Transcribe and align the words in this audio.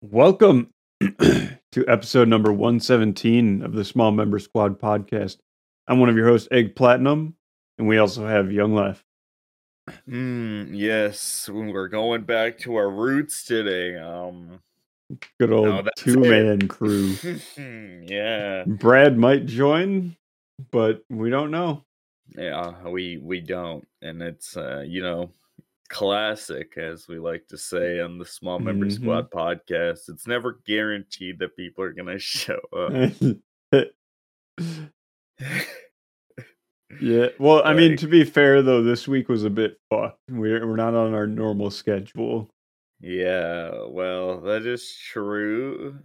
Welcome 0.00 0.72
to 1.00 1.84
episode 1.88 2.28
number 2.28 2.52
117 2.52 3.62
of 3.62 3.72
the 3.72 3.84
Small 3.84 4.12
Member 4.12 4.38
Squad 4.38 4.80
podcast. 4.80 5.38
I'm 5.88 5.98
one 5.98 6.08
of 6.08 6.16
your 6.16 6.28
hosts, 6.28 6.48
Egg 6.52 6.76
Platinum, 6.76 7.34
and 7.78 7.88
we 7.88 7.98
also 7.98 8.26
have 8.26 8.52
Young 8.52 8.74
Life. 8.74 9.04
Mm, 10.08 10.70
yes, 10.72 11.48
we're 11.52 11.88
going 11.88 12.22
back 12.22 12.58
to 12.58 12.76
our 12.76 12.88
roots 12.88 13.44
today. 13.44 13.96
Um, 13.96 14.60
Good 15.40 15.50
old 15.50 15.66
No, 15.66 15.82
two 15.96 16.20
man 16.20 16.68
crew. 16.68 17.16
yeah, 18.06 18.64
Brad 18.66 19.18
might 19.18 19.46
join, 19.46 20.14
but 20.70 21.02
we 21.10 21.30
don't 21.30 21.50
know. 21.50 21.82
yeah, 22.36 22.86
we 22.86 23.16
we 23.16 23.40
don't, 23.40 23.88
and 24.02 24.22
it's 24.22 24.56
uh, 24.56 24.84
you 24.86 25.02
know, 25.02 25.30
classic 25.88 26.76
as 26.76 27.08
we 27.08 27.18
like 27.18 27.46
to 27.48 27.58
say 27.58 28.00
on 28.00 28.18
the 28.18 28.24
Small 28.26 28.58
Member 28.58 28.86
Mhm. 28.86 28.92
Squad 28.92 29.30
podcast. 29.30 30.08
It's 30.08 30.26
never 30.26 30.60
guaranteed 30.66 31.38
that 31.38 31.56
people 31.56 31.84
are 31.84 31.92
gonna 31.92 32.18
show 32.18 32.58
up. 32.72 32.92
yeah. 37.00 37.26
Well, 37.38 37.62
I 37.64 37.74
mean, 37.74 37.96
to 37.98 38.06
be 38.06 38.24
fair, 38.24 38.62
though, 38.62 38.82
this 38.82 39.06
week 39.08 39.28
was 39.28 39.44
a 39.44 39.50
bit 39.50 39.78
fucked. 39.90 40.18
We're, 40.30 40.66
we're 40.66 40.76
not 40.76 40.94
on 40.94 41.14
our 41.14 41.26
normal 41.26 41.70
schedule. 41.70 42.50
Yeah, 43.00 43.70
well, 43.88 44.40
that 44.40 44.66
is 44.66 44.92
true. 44.96 45.98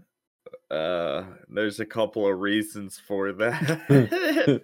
Uh, 0.70 1.24
there's 1.50 1.80
a 1.80 1.86
couple 1.86 2.28
of 2.28 2.40
reasons 2.40 3.00
for 3.08 3.32
that. 3.34 4.62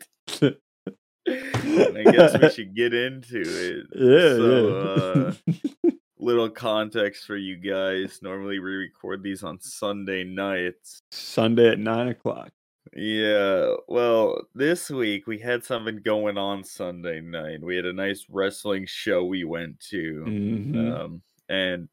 I 1.27 2.03
guess 2.11 2.37
we 2.41 2.49
should 2.49 2.75
get 2.75 2.93
into 2.93 3.41
it. 3.41 3.85
Yeah, 3.95 4.35
So, 4.35 5.33
yeah. 5.45 5.89
uh, 5.89 5.91
little 6.19 6.49
context 6.49 7.25
for 7.25 7.37
you 7.37 7.57
guys. 7.57 8.19
Normally, 8.21 8.59
we 8.59 8.71
record 8.75 9.23
these 9.23 9.43
on 9.43 9.59
Sunday 9.61 10.23
nights. 10.23 10.99
Sunday 11.11 11.69
at 11.69 11.79
nine 11.79 12.07
o'clock. 12.09 12.49
Yeah, 12.95 13.75
well, 13.87 14.41
this 14.55 14.89
week 14.89 15.27
we 15.27 15.37
had 15.37 15.63
something 15.63 16.01
going 16.03 16.37
on 16.39 16.63
Sunday 16.63 17.21
night. 17.21 17.61
We 17.61 17.75
had 17.75 17.85
a 17.85 17.93
nice 17.93 18.25
wrestling 18.29 18.85
show 18.87 19.23
we 19.23 19.43
went 19.43 19.79
to. 19.91 20.23
Mhm. 20.27 20.91
Um, 20.99 21.21
and 21.49 21.87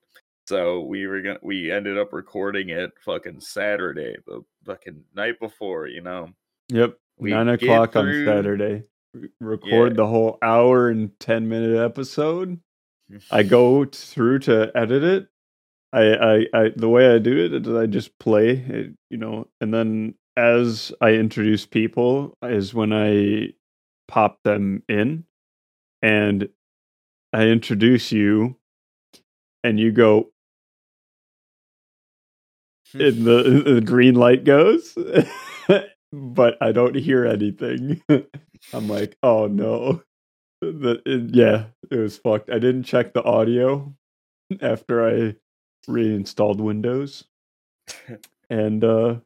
so 0.46 0.80
we 0.82 1.06
were 1.06 1.20
gonna 1.20 1.38
we 1.42 1.70
ended 1.70 1.98
up 1.98 2.12
recording 2.14 2.70
it 2.70 2.92
fucking 3.04 3.40
Saturday, 3.40 4.16
the 4.26 4.42
fucking 4.64 5.04
night 5.14 5.38
before, 5.38 5.86
you 5.86 6.00
know. 6.00 6.30
Yep. 6.68 6.96
we 7.18 7.30
Nine 7.30 7.48
o'clock 7.48 7.92
through- 7.92 8.26
on 8.28 8.36
Saturday. 8.36 8.82
Record 9.40 9.92
Yeah. 9.92 9.96
the 9.96 10.06
whole 10.06 10.38
hour 10.42 10.88
and 10.88 11.18
ten 11.20 11.48
minute 11.48 11.78
episode. 11.78 12.60
I 13.30 13.42
go 13.42 13.84
through 13.92 14.40
to 14.40 14.70
edit 14.74 15.02
it. 15.02 15.28
I, 15.92 16.14
I, 16.14 16.46
I 16.52 16.72
the 16.74 16.88
way 16.88 17.14
I 17.14 17.18
do 17.18 17.36
it 17.36 17.66
is 17.66 17.74
I 17.74 17.86
just 17.86 18.18
play 18.18 18.50
it, 18.50 18.92
you 19.10 19.16
know, 19.16 19.48
and 19.60 19.72
then 19.72 20.14
as 20.36 20.92
I 21.00 21.12
introduce 21.12 21.64
people 21.64 22.36
is 22.42 22.74
when 22.74 22.92
I 22.92 23.54
pop 24.08 24.42
them 24.42 24.82
in 24.88 25.24
and 26.02 26.48
I 27.32 27.46
introduce 27.46 28.12
you 28.12 28.56
and 29.64 29.80
you 29.80 29.92
go 29.92 30.30
hmm. 32.92 33.00
and 33.00 33.24
the, 33.24 33.62
the 33.74 33.80
green 33.80 34.14
light 34.14 34.44
goes 34.44 34.96
but 36.12 36.56
I 36.60 36.72
don't 36.72 36.94
hear 36.96 37.24
anything. 37.26 38.02
I'm 38.72 38.88
like, 38.88 39.16
oh 39.22 39.46
no. 39.46 40.02
The, 40.60 41.02
it- 41.04 41.34
yeah, 41.34 41.66
it 41.90 41.96
was 41.96 42.16
fucked. 42.18 42.50
I 42.50 42.58
didn't 42.58 42.84
check 42.84 43.12
the 43.12 43.22
audio 43.22 43.94
after 44.60 45.06
I 45.06 45.36
reinstalled 45.88 46.60
Windows. 46.60 47.24
And 48.50 48.82
uh 48.82 49.16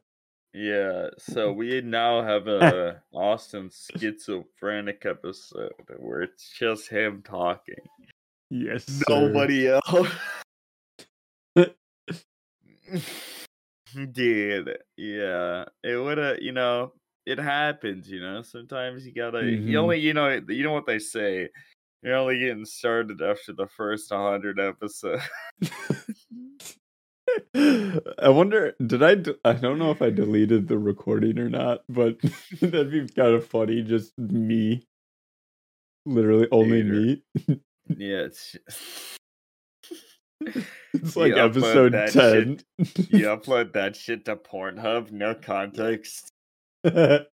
Yeah, 0.53 1.09
so 1.17 1.51
we 1.53 1.81
now 1.81 2.21
have 2.23 2.47
a 2.47 3.01
Austin 3.13 3.69
schizophrenic 3.97 5.05
episode 5.05 5.71
where 5.97 6.21
it's 6.21 6.49
just 6.57 6.89
him 6.89 7.21
talking. 7.23 7.75
yes. 8.49 8.85
sir. 8.85 9.03
Nobody 9.09 9.67
else. 9.69 10.09
Dude, 14.11 14.77
yeah. 14.97 15.65
It 15.83 15.95
would 15.97 16.17
have, 16.17 16.39
you 16.41 16.51
know, 16.51 16.93
it 17.25 17.37
happens, 17.39 18.09
you 18.09 18.21
know. 18.21 18.41
Sometimes 18.41 19.05
you 19.05 19.13
gotta 19.13 19.37
Mhm. 19.37 19.67
you 19.67 19.77
only 19.77 19.99
you 19.99 20.13
know 20.13 20.29
you 20.47 20.63
know 20.63 20.73
what 20.73 20.85
they 20.85 20.99
say. 20.99 21.49
You're 22.03 22.15
only 22.15 22.39
getting 22.39 22.65
started 22.65 23.21
after 23.21 23.53
the 23.53 23.67
first 23.67 24.11
hundred 24.11 24.59
episodes. 24.59 25.23
I 27.55 28.29
wonder 28.29 28.73
did 28.85 29.03
I? 29.03 29.11
I 29.49 29.53
don't 29.53 29.77
know 29.79 29.91
if 29.91 30.01
I 30.01 30.09
deleted 30.09 30.67
the 30.67 30.77
recording 30.77 31.37
or 31.39 31.49
not, 31.49 31.83
but 31.87 32.19
that'd 32.61 32.91
be 32.91 33.07
kind 33.07 33.35
of 33.35 33.45
funny 33.47 33.81
just 33.83 34.17
me. 34.17 34.83
Literally 36.05 36.47
only 36.51 36.81
Dude, 36.81 37.21
me. 37.47 37.59
yeah, 37.97 38.21
it's 38.25 38.55
It's 40.93 41.15
like 41.15 41.33
upload 41.33 41.49
episode 41.49 41.93
that 41.93 42.11
10. 42.11 42.59
you 42.77 43.27
upload 43.27 43.73
that 43.73 43.95
shit 43.95 44.25
to 44.25 44.35
Pornhub, 44.35 45.11
no 45.11 45.35
context. 45.35 46.31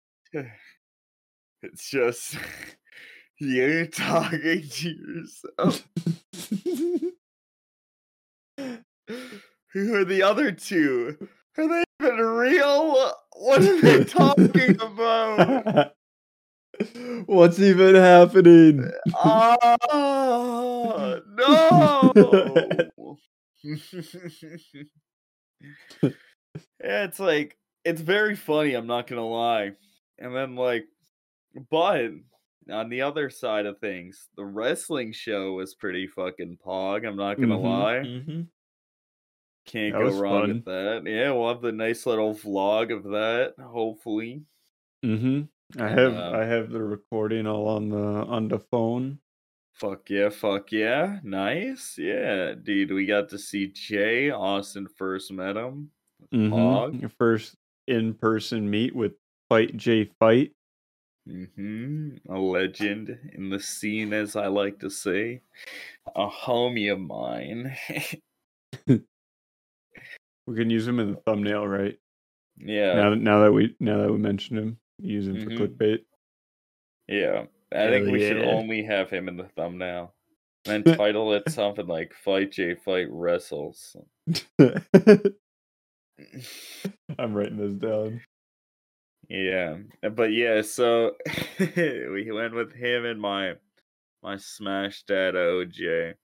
It's 1.60 1.90
just 1.90 2.36
you 3.40 3.86
talking 3.86 4.62
to 4.62 4.90
yourself. 5.58 5.88
Who 9.72 9.94
are 9.94 10.04
the 10.04 10.22
other 10.22 10.52
two? 10.52 11.16
Are 11.56 11.66
they 11.68 11.82
even 12.00 12.16
real? 12.20 13.12
What 13.36 13.62
are 13.62 13.80
they 13.80 14.04
talking 14.04 14.80
about? 14.80 15.94
What's 17.26 17.60
even 17.60 17.94
happening? 17.94 18.90
Oh 19.14 21.20
no! 21.36 22.12
yeah, 26.82 27.04
it's 27.04 27.20
like 27.20 27.56
it's 27.84 28.00
very 28.00 28.36
funny. 28.36 28.74
I'm 28.74 28.86
not 28.86 29.06
gonna 29.06 29.26
lie. 29.26 29.72
And 30.18 30.34
then 30.34 30.56
like, 30.56 30.84
but 31.70 32.10
on 32.70 32.88
the 32.88 33.02
other 33.02 33.30
side 33.30 33.66
of 33.66 33.78
things, 33.78 34.28
the 34.36 34.44
wrestling 34.44 35.12
show 35.12 35.54
was 35.54 35.74
pretty 35.74 36.06
fucking 36.06 36.58
pog. 36.64 37.06
I'm 37.06 37.16
not 37.16 37.40
gonna 37.40 37.56
Mhm, 37.56 37.62
lie. 37.64 37.98
mhm. 38.04 38.46
Can't 39.66 39.92
That 39.92 39.98
go 40.00 40.18
wrong 40.18 40.40
fun. 40.42 40.48
with 40.48 40.64
that. 40.64 41.02
Yeah, 41.06 41.32
we'll 41.32 41.48
have 41.48 41.60
the 41.62 41.72
nice 41.72 42.06
little 42.06 42.34
vlog 42.34 42.94
of 42.94 43.04
that. 43.04 43.54
Hopefully. 43.60 44.42
Mhm. 45.04 45.48
I 45.76 45.88
have 45.88 46.14
uh, 46.14 46.30
I 46.34 46.44
have 46.44 46.70
the 46.70 46.82
recording 46.82 47.46
all 47.46 47.68
on 47.68 47.90
the 47.90 47.98
on 47.98 48.48
the 48.48 48.58
phone. 48.58 49.18
Fuck 49.74 50.08
yeah, 50.10 50.28
fuck 50.30 50.72
yeah. 50.72 51.20
Nice. 51.22 51.96
Yeah, 51.98 52.54
dude, 52.54 52.92
we 52.92 53.06
got 53.06 53.28
to 53.30 53.38
see 53.38 53.68
Jay. 53.68 54.30
Austin 54.30 54.88
first 54.96 55.30
met 55.32 55.56
him. 55.56 55.90
Mhm. 56.32 56.50
Pog. 56.50 57.00
Your 57.00 57.10
first 57.10 57.54
in 57.86 58.14
person 58.14 58.68
meet 58.70 58.94
with 58.94 59.12
Fight 59.48 59.76
Jay 59.76 60.04
Fight. 60.18 60.52
hmm 61.26 62.16
A 62.30 62.38
legend 62.38 63.18
in 63.34 63.50
the 63.50 63.60
scene, 63.60 64.12
as 64.14 64.36
I 64.36 64.46
like 64.46 64.78
to 64.80 64.90
say. 64.90 65.42
A 66.16 66.28
homie 66.28 66.90
of 66.92 66.98
mine. 67.00 67.76
We 70.46 70.56
can 70.56 70.70
use 70.70 70.88
him 70.88 70.98
in 70.98 71.12
the 71.12 71.20
thumbnail, 71.26 71.66
right? 71.68 71.98
yeah. 72.56 72.94
Now 72.94 73.14
now 73.14 73.40
that 73.42 73.52
we 73.52 73.76
now 73.80 73.98
that 73.98 74.10
we 74.10 74.16
mentioned 74.18 74.58
him, 74.58 74.78
use 74.98 75.26
him 75.28 75.36
Mhm. 75.36 75.44
for 75.44 75.50
clickbait. 75.68 76.04
Yeah. 77.06 77.46
I 77.72 77.88
think 77.88 78.04
Hell 78.04 78.12
we 78.12 78.20
should 78.20 78.42
only 78.44 78.82
have 78.84 79.10
him 79.10 79.28
in 79.28 79.36
the 79.36 79.48
thumbnail. 79.48 80.14
Then 80.64 80.82
title 80.84 81.32
it 81.34 81.48
something 81.50 81.86
like 81.86 82.12
Fight 82.14 82.52
J 82.52 82.74
Fight 82.74 83.06
Wrestles. 83.10 83.96
I'm 87.18 87.34
writing 87.34 87.58
this 87.58 87.74
down. 87.74 88.20
Yeah, 89.28 89.76
but 90.14 90.32
yeah, 90.32 90.62
so 90.62 91.16
we 91.60 92.30
went 92.32 92.54
with 92.54 92.72
him 92.72 93.04
and 93.04 93.20
my 93.20 93.54
my 94.22 94.36
smash 94.36 95.02
dad 95.04 95.34
OJ, 95.34 96.14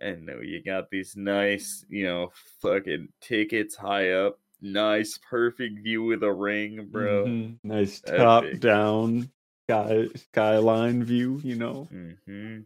and 0.00 0.28
you 0.42 0.62
got 0.62 0.90
these 0.90 1.16
nice, 1.16 1.84
you 1.88 2.04
know, 2.04 2.30
fucking 2.60 3.08
tickets 3.20 3.74
high 3.74 4.10
up, 4.10 4.38
nice, 4.64 5.18
perfect 5.18 5.80
view 5.80 6.12
of 6.12 6.20
the 6.20 6.32
ring, 6.32 6.88
bro. 6.90 7.26
Mhm. 7.26 7.58
Nice 7.62 8.00
top 8.00 8.44
Epic. 8.44 8.60
down 8.60 9.30
sky 9.68 10.08
skyline 10.16 11.04
view, 11.04 11.40
you 11.44 11.56
know. 11.56 11.84
hmm 11.84 12.60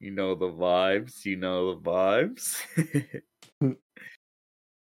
You 0.00 0.10
know 0.10 0.34
the 0.34 0.50
vibes. 0.50 1.24
You 1.24 1.36
know 1.36 1.74
the 1.74 1.80
vibes. 1.80 2.60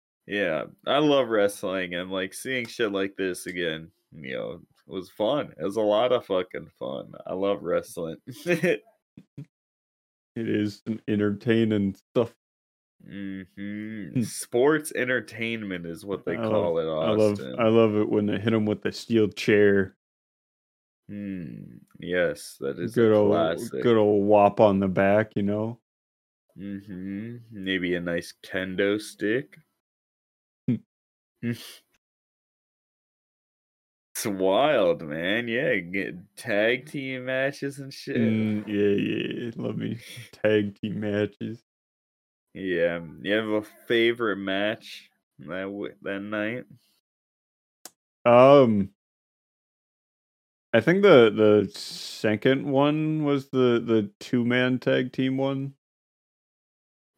yeah, 0.27 0.65
I 0.87 0.97
love 0.97 1.29
wrestling 1.29 1.93
and 1.93 2.11
like 2.11 2.33
seeing 2.33 2.65
shit 2.65 2.91
like 2.91 3.15
this 3.15 3.45
again. 3.45 3.91
You 4.11 4.33
know, 4.33 4.51
it 4.87 4.91
was 4.91 5.09
fun. 5.09 5.53
It 5.59 5.63
was 5.63 5.75
a 5.77 5.81
lot 5.81 6.11
of 6.11 6.25
fucking 6.25 6.69
fun. 6.79 7.13
I 7.25 7.33
love 7.33 7.63
wrestling. 7.63 8.17
It 10.37 10.49
is 10.49 10.81
an 10.85 11.01
entertaining 11.07 11.95
stuff. 11.95 12.35
Hmm 13.07 14.21
Sports 14.23 14.91
entertainment 14.95 15.85
is 15.85 16.05
what 16.05 16.25
they 16.25 16.33
I 16.37 16.41
love, 16.41 16.51
call 16.51 16.79
it, 16.79 16.83
I 16.83 17.11
love, 17.11 17.31
Austin. 17.33 17.55
I 17.59 17.67
love 17.67 17.95
it 17.95 18.09
when 18.09 18.25
they 18.25 18.39
hit 18.39 18.53
him 18.53 18.65
with 18.65 18.81
the 18.81 18.91
steel 18.91 19.27
chair. 19.27 19.95
Hmm. 21.07 21.77
Yes, 21.99 22.57
that 22.59 22.79
is 22.79 22.95
Good 22.95 23.11
a 23.11 23.15
old, 23.15 23.29
classic. 23.31 23.83
good 23.83 23.97
old 23.97 24.27
whop 24.27 24.59
on 24.59 24.79
the 24.79 24.87
back, 24.87 25.31
you 25.35 25.43
know. 25.43 25.79
hmm 26.55 27.37
Maybe 27.51 27.95
a 27.95 27.99
nice 28.01 28.33
kendo 28.43 28.99
stick. 28.99 29.57
Hmm. 30.67 30.75
It's 34.15 34.25
wild, 34.25 35.01
man. 35.01 35.49
Yeah, 35.49 35.75
get 35.75 36.15
tag 36.37 36.89
team 36.89 37.25
matches 37.25 37.79
and 37.79 37.93
shit. 37.93 38.15
Mm, 38.15 38.65
yeah, 38.65 39.43
yeah, 39.45 39.51
love 39.57 39.75
me 39.75 39.97
tag 40.31 40.79
team 40.79 41.01
matches. 41.01 41.61
Yeah, 42.55 43.01
you 43.21 43.33
have 43.33 43.49
a 43.49 43.61
favorite 43.61 44.37
match 44.37 45.09
that 45.39 45.63
w- 45.63 45.93
that 46.03 46.21
night? 46.21 46.63
Um, 48.25 48.91
I 50.71 50.79
think 50.79 51.01
the 51.03 51.29
the 51.35 51.69
second 51.77 52.65
one 52.65 53.25
was 53.25 53.49
the 53.49 53.83
the 53.85 54.09
two 54.21 54.45
man 54.45 54.79
tag 54.79 55.11
team 55.11 55.35
one. 55.35 55.73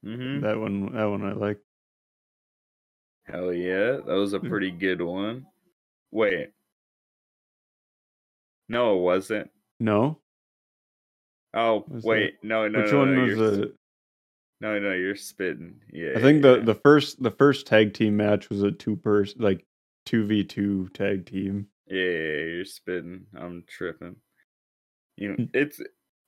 Mm-hmm. 0.03 0.41
That 0.43 0.57
one, 0.59 0.93
that 0.93 1.05
one 1.05 1.23
I 1.23 1.33
like. 1.33 1.59
Hell 3.25 3.53
yeah, 3.53 3.97
that 3.97 4.05
was 4.07 4.33
a 4.33 4.39
Hmm. 4.39 4.47
pretty 4.49 4.71
good 4.71 5.01
one. 5.03 5.45
Wait, 6.11 6.49
no, 8.69 8.97
it 8.97 9.01
wasn't. 9.01 9.51
No, 9.79 10.19
Oh, 11.53 11.85
Was 11.87 12.03
that- 12.03 12.09
wait, 12.09 12.33
no, 12.43 12.67
no, 12.67 12.81
which 12.81 12.91
no, 12.91 12.97
one 12.99 13.15
no, 13.15 13.21
was 13.23 13.37
you're, 13.37 13.51
the? 13.51 13.76
No, 14.59 14.79
no, 14.79 14.91
you're 14.93 15.15
spitting. 15.15 15.81
Yeah, 15.91 16.13
I 16.15 16.19
think 16.21 16.41
yeah, 16.43 16.51
the 16.55 16.61
the 16.61 16.75
first 16.75 17.21
the 17.21 17.31
first 17.31 17.67
tag 17.67 17.93
team 17.93 18.17
match 18.17 18.49
was 18.49 18.63
a 18.63 18.71
two 18.71 18.95
person 18.95 19.41
like 19.41 19.65
two 20.05 20.25
v 20.25 20.43
two 20.43 20.89
tag 20.89 21.25
team. 21.25 21.67
yeah, 21.87 21.95
yeah, 21.95 22.03
yeah, 22.03 22.43
you're 22.55 22.65
spitting. 22.65 23.25
I'm 23.35 23.63
tripping. 23.67 24.17
You, 25.17 25.33
Hmm. 25.35 25.43
it's 25.53 25.81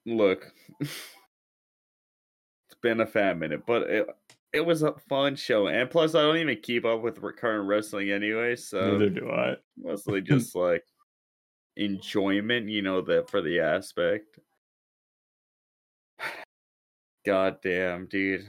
look. 0.05 0.53
it's 0.79 0.95
been 2.81 3.01
a 3.01 3.05
fat 3.07 3.37
minute, 3.37 3.65
but 3.65 3.83
it 3.83 4.07
it 4.51 4.61
was 4.65 4.81
a 4.81 4.93
fun 5.09 5.35
show, 5.35 5.67
and 5.67 5.89
plus 5.89 6.15
I 6.15 6.21
don't 6.21 6.37
even 6.37 6.57
keep 6.61 6.85
up 6.85 7.01
with 7.01 7.21
current 7.37 7.67
wrestling 7.67 8.11
anyway, 8.11 8.55
so 8.55 8.97
Neither 8.97 9.09
do 9.09 9.29
I. 9.29 9.57
mostly 9.77 10.21
just 10.25 10.55
like 10.55 10.83
enjoyment, 11.77 12.69
you 12.69 12.81
know, 12.81 13.01
that 13.01 13.29
for 13.29 13.41
the 13.41 13.59
aspect. 13.59 14.39
God 17.29 17.57
damn, 17.61 18.07
dude. 18.07 18.47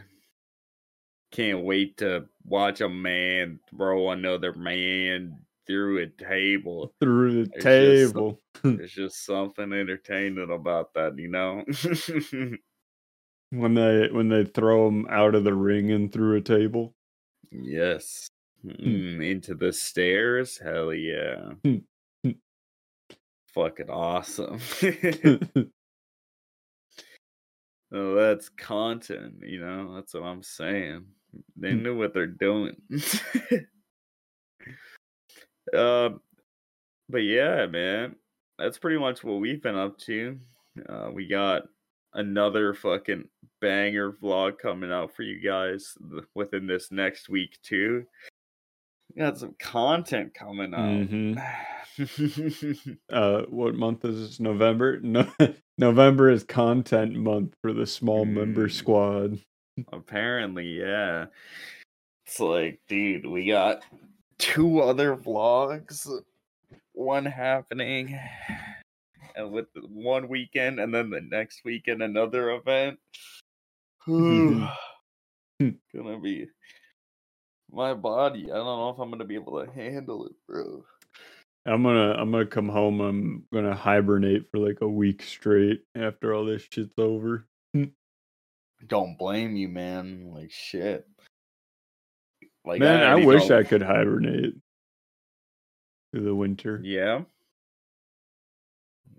Can't 1.33 1.65
wait 1.65 1.99
to 1.99 2.25
watch 2.47 2.81
a 2.81 2.89
man 2.89 3.61
throw 3.69 4.09
another 4.11 4.55
man 4.55 5.37
through 5.67 5.99
a 5.99 6.07
table. 6.07 6.95
Through 6.99 7.45
the 7.45 7.51
It's 7.55 7.65
just- 7.65 8.15
table. 8.15 8.41
There's 8.65 8.93
just 8.93 9.27
something 9.27 9.71
entertaining 9.75 10.51
about 10.51 10.95
that, 10.95 11.19
you 11.19 11.29
know? 11.29 11.63
when 13.51 13.75
they 13.75 14.09
when 14.11 14.31
they 14.31 14.45
throw 14.47 14.89
him 14.89 15.07
out 15.11 15.35
of 15.35 15.45
the 15.45 15.55
ring 15.55 15.91
and 15.91 16.11
through 16.11 16.37
a 16.37 16.41
table. 16.41 16.95
yes. 17.51 18.27
Mm, 18.65 19.23
into 19.31 19.55
the 19.55 19.73
stairs? 19.75 20.59
Hell 20.59 20.95
yeah. 20.95 21.53
Hmm. 21.65 22.31
Fucking 23.55 23.91
awesome. 23.91 24.59
Oh, 27.93 28.15
that's 28.15 28.49
content, 28.49 29.37
you 29.45 29.61
know. 29.61 29.95
That's 29.95 30.15
what 30.15 30.23
I'm 30.25 30.43
saying. 30.43 31.05
They 31.57 31.73
Hmm. 31.73 31.83
knew 31.83 31.99
what 31.99 32.15
they're 32.15 32.27
doing. 32.27 32.77
um, 35.77 36.21
but 37.09 37.19
yeah, 37.19 37.67
man, 37.67 38.17
that's 38.59 38.79
pretty 38.79 38.99
much 38.99 39.25
what 39.25 39.41
we've 39.41 39.63
been 39.63 39.77
up 39.77 39.99
to. 39.99 40.39
Uh, 40.89 41.11
we 41.13 41.27
got 41.27 41.63
another 42.15 42.75
fucking 42.75 43.29
banger 43.61 44.13
vlog 44.13 44.59
coming 44.59 44.91
out 44.93 45.15
for 45.15 45.23
you 45.23 45.41
guys 45.41 45.95
th- 46.11 46.25
within 46.35 46.67
this 46.67 46.91
next 46.91 47.29
week 47.29 47.59
too. 47.63 48.05
We 49.15 49.23
got 49.23 49.39
some 49.39 49.55
content 49.61 50.35
coming 50.35 50.73
out. 50.75 51.09
Mhm. 51.09 51.43
uh, 53.13 53.43
what 53.49 53.75
month 53.75 54.05
is 54.05 54.21
this? 54.21 54.41
November. 54.41 55.01
No, 55.01 55.29
November 55.81 56.29
is 56.29 56.45
content 56.45 57.15
month 57.15 57.55
for 57.63 57.73
the 57.73 57.87
small 57.87 58.27
member 58.27 58.69
Mm. 58.69 58.71
squad. 58.73 59.41
Apparently, 59.91 60.79
yeah. 60.79 61.29
It's 62.27 62.39
like, 62.39 62.83
dude, 62.87 63.25
we 63.25 63.47
got 63.47 63.83
two 64.37 64.81
other 64.81 65.17
vlogs, 65.17 66.07
one 66.93 67.25
happening, 67.25 68.15
and 69.35 69.51
with 69.51 69.69
one 69.89 70.29
weekend, 70.29 70.81
and 70.81 70.93
then 70.93 71.09
the 71.09 71.23
next 71.23 71.65
weekend 71.65 72.03
another 72.03 72.51
event. 72.51 73.01
Mhm. 74.07 74.71
gonna 75.95 76.21
be 76.21 76.47
my 77.71 77.95
body. 77.95 78.53
I 78.53 78.57
don't 78.57 78.67
know 78.67 78.91
if 78.91 78.99
I'm 78.99 79.11
gonna 79.11 79.25
be 79.25 79.35
able 79.35 79.65
to 79.65 79.73
handle 79.73 80.27
it, 80.27 80.35
bro. 80.47 80.85
I'm 81.67 81.83
gonna 81.83 82.13
I'm 82.13 82.31
gonna 82.31 82.47
come 82.47 82.69
home. 82.69 83.01
I'm 83.01 83.45
gonna 83.53 83.75
hibernate 83.75 84.51
for 84.51 84.59
like 84.59 84.79
a 84.81 84.89
week 84.89 85.23
straight 85.23 85.83
after 85.95 86.35
all 86.35 86.45
this 86.47 86.67
shit's 86.71 86.99
over. 86.99 87.47
Don't 88.87 89.19
blame 89.19 89.57
you, 89.57 89.69
man. 89.69 90.31
Like 90.33 90.51
shit. 90.51 91.07
Like 92.65 92.81
Man, 92.81 93.03
I 93.03 93.11
already 93.11 93.27
wish 93.27 93.51
I 93.51 93.63
could 93.63 93.83
hibernate 93.83 94.55
through 96.13 96.25
the 96.25 96.35
winter. 96.35 96.81
Yeah. 96.83 97.23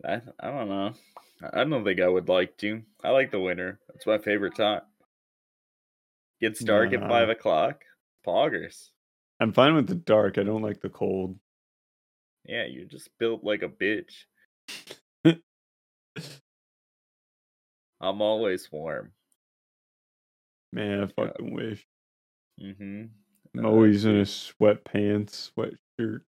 I 0.03 0.21
I 0.39 0.49
don't 0.49 0.69
know. 0.69 0.93
I 1.43 1.61
I 1.61 1.63
don't 1.63 1.83
think 1.83 2.01
I 2.01 2.07
would 2.07 2.27
like 2.27 2.57
to. 2.57 2.81
I 3.03 3.09
like 3.11 3.31
the 3.31 3.39
winter. 3.39 3.79
That's 3.87 4.07
my 4.07 4.17
favorite 4.17 4.55
time. 4.55 4.81
Gets 6.39 6.63
dark 6.63 6.93
at 6.93 7.01
five 7.01 7.29
o'clock. 7.29 7.83
Poggers. 8.25 8.89
I'm 9.39 9.53
fine 9.53 9.75
with 9.75 9.87
the 9.87 9.95
dark. 9.95 10.39
I 10.39 10.43
don't 10.43 10.63
like 10.63 10.81
the 10.81 10.89
cold. 10.89 11.37
Yeah, 12.45 12.65
you're 12.65 12.85
just 12.85 13.09
built 13.19 13.43
like 13.43 13.61
a 13.63 13.69
bitch. 13.69 14.25
I'm 18.01 18.21
always 18.21 18.71
warm. 18.71 19.11
Man, 20.73 21.03
I 21.03 21.07
fucking 21.07 21.53
wish. 21.53 21.85
Mm-hmm. 22.61 23.03
I'm 23.57 23.65
always 23.65 24.05
in 24.05 24.17
a 24.19 24.23
sweatpants, 24.23 25.51
sweatshirt. 25.51 26.21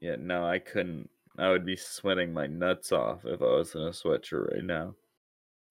Yeah, 0.00 0.16
no, 0.18 0.46
I 0.46 0.58
couldn't. 0.60 1.10
I 1.38 1.50
would 1.50 1.66
be 1.66 1.76
sweating 1.76 2.32
my 2.32 2.46
nuts 2.46 2.92
off 2.92 3.24
if 3.24 3.42
I 3.42 3.44
was 3.44 3.74
in 3.74 3.82
a 3.82 3.90
sweatshirt 3.90 4.52
right 4.54 4.64
now. 4.64 4.94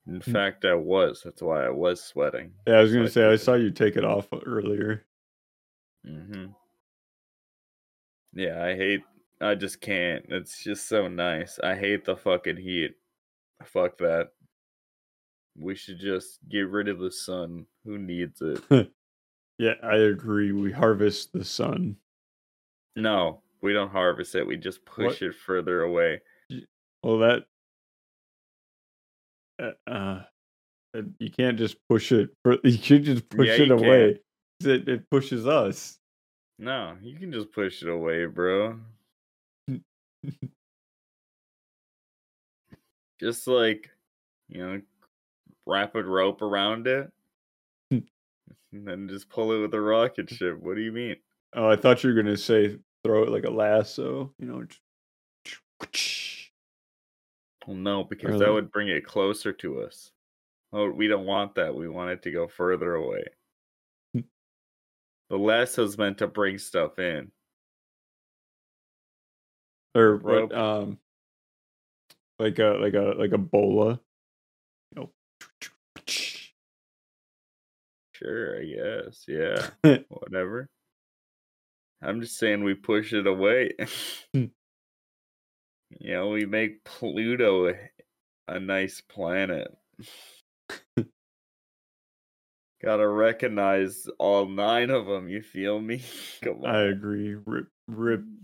In 0.06 0.22
Hmm. 0.22 0.32
fact, 0.32 0.64
I 0.66 0.74
was. 0.76 1.22
That's 1.24 1.42
why 1.42 1.66
I 1.66 1.70
was 1.70 2.02
sweating. 2.04 2.54
Yeah, 2.68 2.76
I 2.76 2.82
was 2.82 2.94
gonna 2.94 3.10
say 3.10 3.26
I 3.26 3.36
saw 3.36 3.56
you 3.56 3.72
take 3.72 3.96
it 3.96 4.06
off 4.06 4.28
earlier. 4.46 5.06
Mm-hmm. 6.06 6.46
Yeah, 8.38 8.64
I 8.64 8.76
hate. 8.76 9.02
I 9.42 9.56
just 9.56 9.82
can't. 9.82 10.24
It's 10.30 10.64
just 10.64 10.88
so 10.88 11.08
nice. 11.08 11.60
I 11.64 11.76
hate 11.76 12.06
the 12.06 12.16
fucking 12.16 12.58
heat. 12.58 12.92
Fuck 13.66 13.98
that. 13.98 14.30
We 15.58 15.74
should 15.74 16.00
just 16.00 16.38
get 16.48 16.70
rid 16.70 16.88
of 16.88 17.00
the 17.00 17.12
sun. 17.12 17.66
Who 17.84 17.98
needs 17.98 18.42
it? 18.42 18.92
Yeah, 19.60 19.74
I 19.82 19.96
agree. 19.96 20.52
We 20.52 20.72
harvest 20.72 21.34
the 21.34 21.44
sun. 21.44 21.96
No, 22.96 23.42
we 23.64 23.74
don't 23.74 23.90
harvest 23.90 24.36
it. 24.36 24.46
We 24.46 24.56
just 24.56 24.86
push 24.86 25.20
What? 25.20 25.22
it 25.24 25.34
further 25.34 25.82
away. 25.82 26.22
Well, 27.02 27.18
that 27.18 27.46
uh, 29.60 29.72
uh, 29.90 30.22
you 31.18 31.32
can't 31.32 31.58
just 31.58 31.78
push 31.90 32.12
it. 32.12 32.30
You 32.64 32.72
should 32.74 33.04
just 33.04 33.28
push 33.30 33.48
Yeah, 33.48 33.64
it 33.64 33.72
away. 33.72 34.20
It, 34.64 34.88
it 34.88 35.10
pushes 35.10 35.48
us. 35.48 35.98
No, 36.60 36.98
you 37.02 37.16
can 37.16 37.32
just 37.32 37.52
push 37.52 37.84
it 37.84 37.90
away, 37.90 38.26
bro. 38.26 38.80
Just 43.20 43.48
like, 43.48 43.90
you 44.48 44.60
know, 44.60 44.82
wrap 45.66 45.96
a 45.96 46.04
rope 46.04 46.42
around 46.42 46.88
it. 46.88 47.12
Hmm. 47.92 48.00
and 48.72 48.88
then 48.88 49.10
just 49.10 49.30
pull 49.30 49.52
it 49.52 49.60
with 49.60 49.74
a 49.74 49.82
rocket 49.82 50.30
ship. 50.30 50.60
What 50.60 50.76
do 50.76 50.82
you 50.82 50.92
mean? 50.92 51.16
Oh, 51.54 51.68
I 51.70 51.76
thought 51.76 52.04
you 52.04 52.12
were 52.12 52.22
gonna 52.22 52.38
say 52.38 52.78
throw 53.04 53.24
it 53.24 53.30
like 53.30 53.46
a 53.46 53.50
lasso. 53.50 54.34
You 54.40 54.46
know. 54.46 54.64
Well, 57.66 57.76
no, 57.76 58.04
because 58.04 58.36
Or 58.36 58.40
that 58.40 58.52
would 58.52 58.72
bring 58.72 58.88
it 58.88 59.06
closer 59.06 59.52
to 59.54 59.82
us. 59.82 60.12
Oh, 60.72 60.90
we 60.90 61.08
don't 61.08 61.26
want 61.26 61.56
that. 61.56 61.74
We 61.74 61.90
want 61.90 62.12
it 62.12 62.22
to 62.24 62.32
go 62.32 62.48
further 62.48 62.96
away. 62.96 63.24
Hmm. 65.30 65.36
the 65.36 65.38
lasso's 65.38 65.98
meant 65.98 66.20
to 66.20 66.28
bring 66.28 66.58
stuff 66.58 67.00
in. 67.00 67.32
Or 69.96 70.18
Rope. 70.18 70.54
Um, 70.54 71.00
like 72.40 72.60
a 72.60 72.78
like 72.80 72.94
a 72.94 73.14
like 73.18 73.32
a 73.32 73.38
bola. 73.38 74.00
You 74.92 75.02
know. 75.02 75.12
Sure, 78.14 78.60
I 78.60 78.66
guess. 78.66 79.26
Yeah. 79.28 79.70
Whatever. 80.10 80.68
I'm 82.02 82.22
just 82.22 82.38
saying 82.38 82.64
we 82.64 82.76
push 82.76 83.14
it 83.14 83.26
away. 83.26 83.72
you 84.34 84.52
know, 85.90 86.30
we 86.30 86.46
make 86.46 86.84
Pluto 86.84 87.74
a 88.48 88.60
nice 88.60 89.02
planet. 89.02 89.76
Gotta 92.82 93.08
recognize 93.08 94.08
all 94.20 94.48
nine 94.48 94.90
of 94.92 95.08
them. 95.08 95.28
You 95.30 95.42
feel 95.42 95.80
me? 95.82 96.04
Come 96.44 96.64
on. 96.64 96.76
I 96.76 96.82
agree. 96.90 97.36
Rip, 97.46 97.68
rip, 97.88 98.22
mm. 98.22 98.36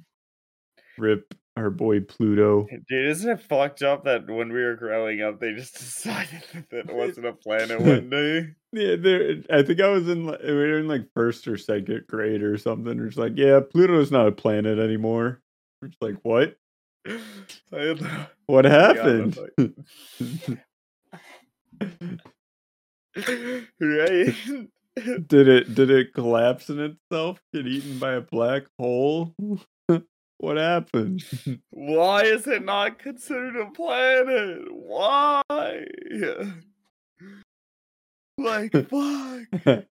rip. 0.98 1.34
Our 1.56 1.70
boy 1.70 2.00
Pluto. 2.00 2.66
Dude, 2.90 3.06
isn't 3.10 3.30
it 3.30 3.40
fucked 3.44 3.84
up 3.84 4.06
that 4.06 4.26
when 4.28 4.52
we 4.52 4.64
were 4.64 4.76
growing 4.76 5.22
up, 5.22 5.40
they 5.40 5.54
just 5.54 5.74
decided 5.78 6.42
that 6.72 6.90
it 6.90 6.96
wasn't 6.96 7.28
a 7.28 7.34
planet 7.34 7.80
one 7.80 8.10
day? 8.10 8.56
Yeah, 8.72 8.96
there. 8.96 9.36
I 9.52 9.62
think 9.62 9.80
I 9.80 9.90
was 9.90 10.10
in. 10.10 10.26
like- 10.26 10.42
We 10.42 10.52
were 10.52 10.80
in 10.80 10.88
like 10.88 11.06
first 11.14 11.48
or 11.48 11.56
second 11.60 12.06
grade 12.08 12.42
or 12.42 12.58
something. 12.58 13.00
It's 13.06 13.18
like, 13.18 13.34
yeah, 13.36 13.60
Pluto's 13.60 14.12
not 14.12 14.28
a 14.28 14.32
planet 14.32 14.80
anymore. 14.80 15.44
It's 15.84 15.98
like, 16.02 16.16
what? 16.24 16.56
I 17.06 17.12
had 17.72 18.00
the- 18.00 18.28
What 18.48 18.66
happened? 18.66 19.38
Right? 23.16 24.36
did 25.28 25.48
it? 25.48 25.76
Did 25.76 25.90
it 25.90 26.14
collapse 26.14 26.70
in 26.70 26.80
itself? 26.80 27.40
Get 27.54 27.68
eaten 27.68 28.00
by 28.00 28.14
a 28.14 28.22
black 28.22 28.64
hole? 28.80 29.34
what 30.38 30.58
happened? 30.58 31.24
Why 31.70 32.24
is 32.24 32.48
it 32.48 32.64
not 32.64 33.00
considered 33.00 33.56
a 33.56 33.72
planet? 33.72 34.62
Why? 34.72 35.42
Like, 38.38 38.72
fuck. 38.90 39.86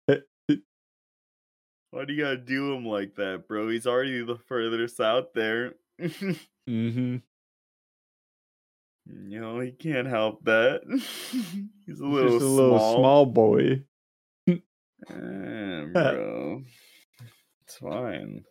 Why 1.92 2.04
do 2.04 2.12
you 2.12 2.22
gotta 2.22 2.36
do 2.36 2.72
him 2.72 2.86
like 2.86 3.16
that, 3.16 3.48
bro? 3.48 3.68
He's 3.68 3.86
already 3.86 4.22
the 4.22 4.36
furthest 4.36 5.00
out 5.00 5.34
there. 5.34 5.74
Mm-hmm. 6.68 7.16
You 9.28 9.40
know, 9.40 9.60
he 9.60 9.72
can't 9.72 10.06
help 10.06 10.44
that. 10.44 10.80
He's 11.86 12.00
a 12.00 12.06
little, 12.06 12.38
Just 12.38 12.42
a 12.42 12.48
little 12.48 12.78
small. 12.78 12.96
small 12.96 13.26
boy. 13.26 13.82
Eh, 14.48 14.54
bro. 15.92 16.62
It's 17.64 17.76
fine. 17.78 18.44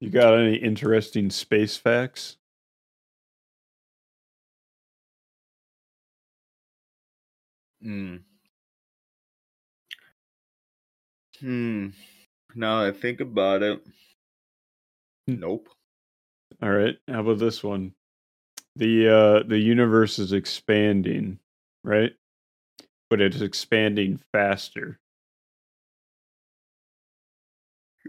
You 0.00 0.10
got 0.10 0.38
any 0.38 0.56
interesting 0.56 1.30
space 1.30 1.76
facts? 1.76 2.36
Hmm. 7.82 8.16
Hmm. 11.40 11.88
Now 12.54 12.84
I 12.86 12.92
think 12.92 13.20
about 13.20 13.62
it. 13.62 13.80
Hmm. 15.26 15.40
Nope. 15.40 15.68
All 16.62 16.70
right. 16.70 16.96
How 17.08 17.20
about 17.20 17.38
this 17.38 17.64
one? 17.64 17.92
The 18.76 19.08
uh 19.08 19.42
the 19.48 19.58
universe 19.58 20.18
is 20.18 20.32
expanding, 20.32 21.38
right? 21.82 22.12
But 23.10 23.20
it's 23.20 23.40
expanding 23.40 24.20
faster. 24.32 25.00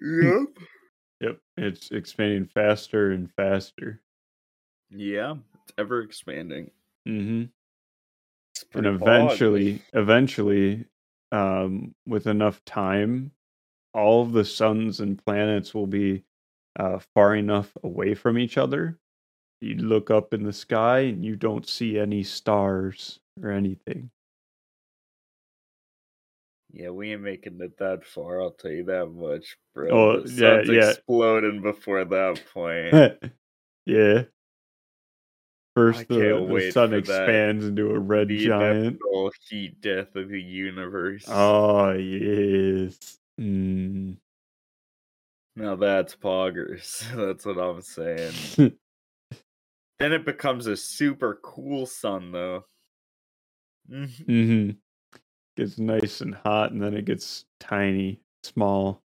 Yep. 0.02 0.48
Yep. 1.22 1.40
It's 1.58 1.92
expanding 1.92 2.46
faster 2.46 3.12
and 3.12 3.32
faster. 3.32 4.02
Yeah, 4.90 5.36
it's 5.64 5.74
ever 5.78 6.02
expanding. 6.02 6.70
Mm-hmm. 7.08 7.46
And 8.78 8.86
eventually, 8.86 9.82
eventually, 9.94 10.86
um, 11.32 11.96
with 12.06 12.28
enough 12.28 12.64
time, 12.66 13.32
all 13.94 14.22
of 14.22 14.32
the 14.32 14.46
suns 14.46 15.00
and 15.00 15.24
planets 15.24 15.74
will 15.74 15.88
be 15.88 16.24
uh, 16.80 17.00
far 17.14 17.36
enough 17.36 17.72
away 17.84 18.16
from 18.16 18.38
each 18.38 18.58
other. 18.58 18.98
You 19.62 19.76
look 19.76 20.12
up 20.12 20.34
in 20.34 20.44
the 20.44 20.54
sky 20.54 21.00
and 21.00 21.24
you 21.24 21.36
don't 21.36 21.68
see 21.68 21.98
any 21.98 22.24
stars 22.24 23.20
or 23.42 23.52
anything. 23.52 24.10
Yeah, 26.74 26.90
we 26.90 27.14
ain't 27.14 27.22
making 27.22 27.62
it 27.62 27.78
that 27.78 28.04
far. 28.04 28.42
I'll 28.42 28.52
tell 28.52 28.72
you 28.72 28.84
that 28.86 29.06
much, 29.06 29.58
bro. 29.76 29.90
Oh, 29.92 30.22
the 30.22 30.32
yeah, 30.32 30.64
sun's 30.64 30.70
yeah. 30.70 30.90
exploding 30.90 31.62
before 31.62 32.04
that 32.04 32.42
point. 32.52 33.32
yeah. 33.86 34.24
First, 35.76 36.08
the, 36.08 36.16
the 36.16 36.72
sun 36.72 36.94
expands 36.94 37.66
into 37.66 37.92
a 37.92 38.00
red 38.00 38.28
the 38.28 38.46
giant. 38.46 39.00
heat 39.50 39.82
death 39.82 40.16
of 40.16 40.30
the 40.30 40.42
universe. 40.42 41.26
Oh 41.28 41.94
yes. 41.94 43.20
Mm. 43.40 44.18
Now 45.56 45.76
that's 45.76 46.16
poggers. 46.16 47.04
That's 47.16 47.46
what 47.46 47.58
I'm 47.60 47.82
saying. 47.82 48.34
then 50.00 50.12
it 50.14 50.26
becomes 50.26 50.66
a 50.68 50.76
super 50.76 51.40
cool 51.44 51.86
sun, 51.86 52.32
though. 52.32 52.66
Mhm. 53.90 54.26
hmm 54.26 54.72
Gets 55.56 55.78
nice 55.78 56.22
and 56.22 56.34
hot, 56.34 56.72
and 56.72 56.82
then 56.82 56.96
it 56.96 57.06
gets 57.06 57.46
tiny, 57.60 58.20
small. 58.42 59.04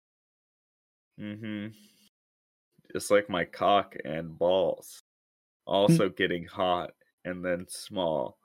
Mhm. 1.21 1.75
Just 2.93 3.11
like 3.11 3.29
my 3.29 3.45
cock 3.45 3.97
and 4.07 4.39
balls, 4.39 5.03
also 5.67 6.09
getting 6.09 6.47
hot 6.47 6.93
and 7.27 7.45
then 7.45 7.67
small, 7.69 8.39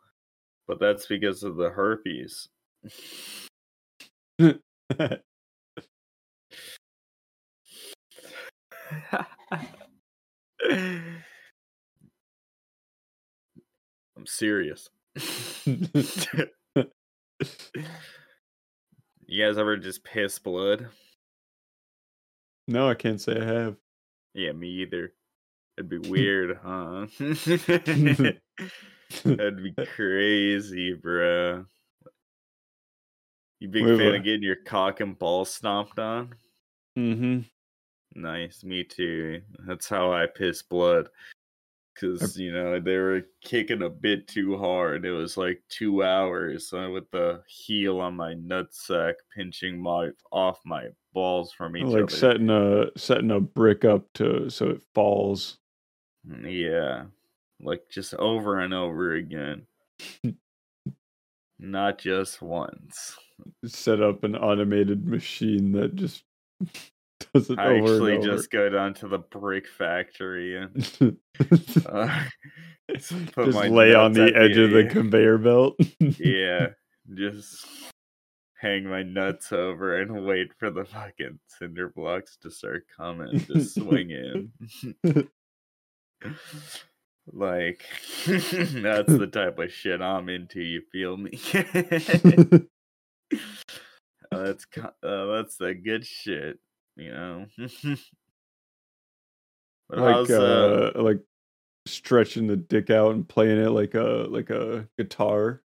but 0.68 0.82
that's 0.82 1.06
because 1.06 1.44
of 1.44 1.56
the 1.56 1.70
herpes. 1.70 2.50
I'm 14.16 14.26
serious. 14.26 14.90
you 15.66 15.80
guys 19.38 19.58
ever 19.58 19.78
just 19.78 20.04
piss 20.04 20.40
blood? 20.40 20.88
no, 22.68 22.90
I 22.90 22.94
can't 22.96 23.20
say 23.20 23.40
I 23.40 23.46
have. 23.46 23.76
Yeah, 24.34 24.54
me 24.54 24.70
either. 24.70 25.14
It'd 25.78 25.90
be 25.90 25.98
weird, 26.10 26.58
huh? 26.64 27.08
That'd 29.26 29.64
be 29.64 29.74
crazy, 29.96 30.94
bro. 30.94 31.66
You 33.60 33.70
big 33.70 33.86
Wait, 33.86 33.98
fan 33.98 34.08
what? 34.08 34.16
of 34.16 34.24
getting 34.24 34.44
your 34.44 34.58
cock 34.58 35.00
and 35.00 35.18
ball 35.18 35.46
stomped 35.46 36.00
on? 36.00 36.36
mm-hmm. 36.98 37.40
Nice, 38.16 38.64
me 38.64 38.84
too. 38.84 39.42
That's 39.68 39.90
how 39.90 40.12
I 40.14 40.28
piss 40.28 40.62
blood. 40.62 41.10
Cause 42.00 42.38
you 42.40 42.52
know 42.52 42.80
they 42.80 42.98
were 42.98 43.22
kicking 43.44 43.84
a 43.84 43.90
bit 43.90 44.28
too 44.28 44.58
hard. 44.58 45.06
It 45.06 45.12
was 45.12 45.38
like 45.38 45.62
two 45.70 46.04
hours 46.04 46.74
uh, 46.74 46.90
with 46.92 47.10
the 47.12 47.44
heel 47.48 48.00
on 48.00 48.16
my 48.16 48.34
nutsack 48.34 49.14
pinching 49.36 49.80
my 49.80 50.10
off 50.32 50.60
my 50.66 50.88
balls 51.14 51.54
from 51.54 51.78
each 51.78 51.86
Like 51.86 52.04
other. 52.06 52.12
setting 52.16 52.50
a 52.50 52.86
setting 52.98 53.30
a 53.30 53.40
brick 53.40 53.86
up 53.86 54.12
to 54.14 54.50
so 54.50 54.70
it 54.70 54.82
falls. 54.96 55.60
Mm, 56.28 56.52
Yeah, 56.72 57.04
like 57.62 57.84
just 57.92 58.16
over 58.16 58.60
and 58.62 58.74
over 58.74 59.14
again. 59.14 59.68
Not 61.60 62.00
just 62.00 62.42
once. 62.42 63.16
Set 63.66 64.02
up 64.02 64.24
an 64.24 64.36
automated 64.36 65.06
machine 65.08 65.72
that 65.74 65.96
just 65.96 66.24
does 67.34 67.50
it 67.50 67.60
I 67.60 67.78
actually 67.78 68.20
just 68.20 68.52
go 68.52 68.70
down 68.70 68.94
to 68.96 69.08
the 69.08 69.20
brick 69.20 69.68
factory 69.68 70.58
and 70.58 70.76
uh, 71.86 72.24
just 72.96 73.12
my 73.36 73.68
lay 73.68 73.94
on 73.94 74.14
the 74.14 74.36
edge 74.36 74.58
of 74.58 74.72
the 74.72 74.86
conveyor 74.86 75.38
belt. 75.38 75.76
yeah, 76.00 76.68
just 77.14 77.66
hang 78.60 78.86
my 78.86 79.04
nuts 79.04 79.52
over 79.52 80.02
and 80.02 80.26
wait 80.26 80.54
for 80.58 80.70
the 80.70 80.86
fucking 80.86 81.40
cinder 81.48 81.90
blocks 81.90 82.38
to 82.38 82.50
start 82.50 82.86
coming 82.96 83.40
to 83.42 83.64
swing 83.64 84.12
in. 84.12 84.52
like 87.32 87.84
that's 88.26 89.18
the 89.18 89.30
type 89.32 89.60
of 89.60 89.72
shit 89.72 90.02
I'm 90.02 90.30
into. 90.30 90.62
You 90.62 90.82
feel 90.92 91.18
me? 91.18 91.40
Uh, 94.34 94.44
that's 94.46 94.66
uh, 95.04 95.26
that's 95.26 95.58
the 95.58 95.76
good 95.76 96.06
shit, 96.06 96.60
you 96.96 97.12
know. 97.12 97.46
but 99.90 100.00
like 100.00 100.16
how's 100.16 100.30
uh, 100.30 100.92
uh, 100.96 101.02
like 101.02 101.20
stretching 101.86 102.48
the 102.48 102.58
dick 102.58 102.90
out 102.90 103.14
and 103.14 103.28
playing 103.28 103.60
it 103.60 103.70
like 103.70 103.94
a 103.96 104.26
like 104.30 104.50
a 104.50 104.88
guitar. 104.98 105.62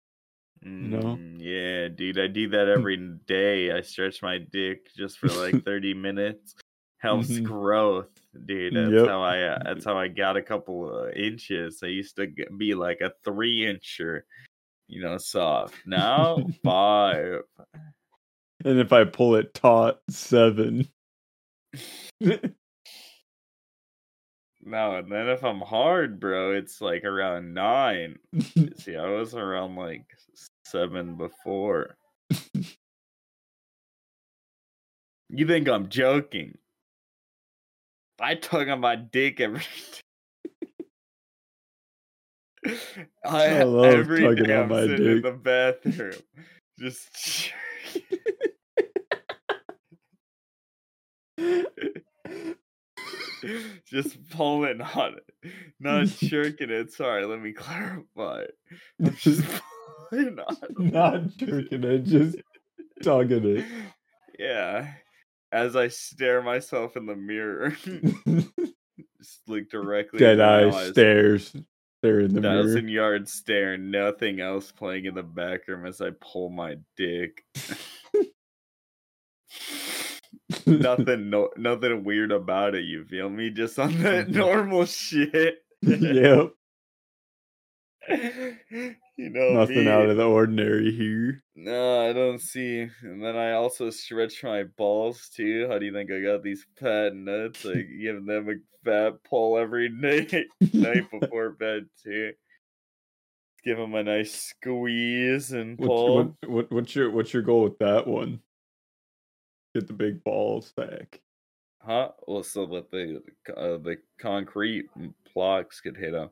know? 0.61 1.19
mm, 1.19 1.35
yeah, 1.39 1.87
dude, 1.89 2.19
I 2.19 2.27
do 2.27 2.49
that 2.49 2.67
every 2.75 2.97
day. 3.25 3.71
I 3.71 3.81
stretch 3.81 4.21
my 4.21 4.37
dick 4.37 4.93
just 4.95 5.19
for 5.19 5.27
like 5.29 5.63
30 5.65 5.93
minutes. 5.93 6.55
Helps 6.99 7.29
Mhm. 7.29 7.43
growth, 7.43 8.09
dude. 8.47 8.73
That's 8.73 8.91
Yep. 8.91 9.07
how 9.07 9.21
I. 9.21 9.41
Uh, 9.43 9.59
that's 9.63 9.85
how 9.85 9.97
I 9.97 10.07
got 10.07 10.35
a 10.35 10.41
couple 10.41 10.89
of 10.89 11.13
inches. 11.13 11.81
I 11.83 11.87
used 11.87 12.15
to 12.15 12.27
be 12.57 12.73
like 12.73 13.01
a 13.01 13.11
three 13.23 13.59
incher, 13.59 14.21
you 14.87 15.03
know, 15.03 15.19
soft. 15.19 15.75
Now 15.85 16.43
five. 16.63 17.43
And 18.65 18.79
if 18.79 18.91
I 18.91 19.03
pull 19.03 19.35
it 19.35 19.53
taut, 19.53 20.01
seven. 20.09 20.87
No, 24.69 24.97
and 24.97 25.09
then 25.09 25.29
if 25.29 25.43
I'm 25.45 25.61
hard, 25.61 26.19
bro, 26.19 26.51
it's 26.51 26.81
like 26.81 27.05
around 27.05 27.53
nine. 27.53 28.17
See, 28.77 28.97
I 28.97 29.07
was 29.07 29.33
around 29.33 29.77
like 29.77 30.05
seven 30.65 31.15
before. 31.15 31.95
you 35.29 35.47
think 35.47 35.69
I'm 35.69 35.87
joking? 35.87 36.57
I 38.19 38.35
tug 38.35 38.67
on 38.67 38.81
my 38.81 38.95
dick 38.97 39.39
every 39.39 39.61
I, 43.23 43.59
I 43.59 43.63
love 43.63 43.85
every 43.85 44.23
tugging 44.23 44.47
day 44.47 44.55
on 44.57 44.67
my 44.69 44.81
sitting 44.81 45.05
in 45.05 45.21
dick. 45.21 45.23
the 45.23 45.31
bathroom, 45.31 46.13
just 46.79 47.53
just 53.85 54.29
pulling 54.29 54.81
on 54.81 55.15
it, 55.15 55.51
not 55.79 56.07
jerking 56.17 56.69
it. 56.69 56.91
Sorry, 56.91 57.25
let 57.25 57.41
me 57.41 57.53
clarify. 57.53 58.43
I'm 59.03 59.15
just 59.15 59.43
pulling 60.09 60.39
on. 60.39 60.57
it. 60.61 60.93
Not 60.93 61.37
jerking 61.37 61.83
it, 61.83 62.03
just 62.05 62.37
tugging 63.03 63.57
it. 63.57 63.65
Yeah, 64.39 64.91
as 65.51 65.75
I 65.75 65.87
stare 65.89 66.41
myself 66.41 66.97
in 66.97 67.05
the 67.05 67.15
mirror, 67.15 67.75
just 69.17 69.41
look 69.47 69.69
directly 69.69 70.19
Dead 70.19 70.39
eye 70.39 70.91
stares. 70.91 71.55
Stare 71.99 72.21
in 72.21 72.33
the 72.33 72.41
mirror. 72.41 72.63
thousand 72.63 72.89
yard 72.89 73.27
stare, 73.27 73.77
nothing 73.77 74.39
else 74.39 74.71
playing 74.71 75.05
in 75.05 75.15
the 75.15 75.23
back 75.23 75.67
room 75.67 75.85
as 75.85 76.01
I 76.01 76.11
pull 76.21 76.49
my 76.49 76.77
dick. 76.95 77.43
nothing, 80.81 81.29
no, 81.29 81.49
nothing 81.57 82.03
weird 82.03 82.31
about 82.31 82.75
it. 82.75 82.85
You 82.85 83.05
feel 83.05 83.29
me? 83.29 83.49
Just 83.49 83.79
on 83.79 83.97
that 84.03 84.29
normal 84.29 84.85
shit. 84.85 85.59
yep. 85.81 86.51
you 88.09 88.95
know, 89.17 89.53
Nothing 89.53 89.85
me. 89.85 89.89
out 89.91 90.09
of 90.09 90.15
the 90.17 90.23
ordinary 90.23 90.91
here. 90.91 91.43
No, 91.55 92.07
I 92.09 92.13
don't 92.13 92.39
see. 92.39 92.87
And 93.01 93.21
then 93.21 93.35
I 93.35 93.51
also 93.53 93.89
stretch 93.89 94.43
my 94.43 94.63
balls 94.77 95.29
too. 95.35 95.67
How 95.69 95.77
do 95.77 95.85
you 95.85 95.91
think 95.93 96.09
I 96.11 96.21
got 96.21 96.41
these 96.43 96.65
fat 96.79 97.13
nuts? 97.15 97.65
I 97.65 97.81
give 97.81 98.25
them 98.25 98.49
a 98.49 98.53
fat 98.85 99.15
pull 99.29 99.57
every 99.57 99.89
night, 99.89 100.33
night 100.73 101.11
before 101.11 101.49
bed 101.51 101.87
too. 102.01 102.31
Give 103.65 103.77
them 103.77 103.95
a 103.95 104.03
nice 104.03 104.33
squeeze 104.33 105.51
and 105.51 105.77
pull. 105.77 106.15
what, 106.15 106.49
what, 106.49 106.71
what's 106.71 106.95
your 106.95 107.11
what's 107.11 107.33
your 107.33 107.43
goal 107.43 107.63
with 107.63 107.77
that 107.79 108.07
one? 108.07 108.39
Get 109.75 109.87
the 109.87 109.93
big 109.93 110.23
ball 110.23 110.61
stack. 110.61 111.21
Huh? 111.79 112.09
Well, 112.27 112.43
so 112.43 112.65
that 112.67 112.91
the 112.91 113.21
uh, 113.55 113.77
the 113.77 113.97
concrete 114.19 114.89
blocks 115.33 115.79
could 115.79 115.97
hit 115.97 116.11
them. 116.11 116.29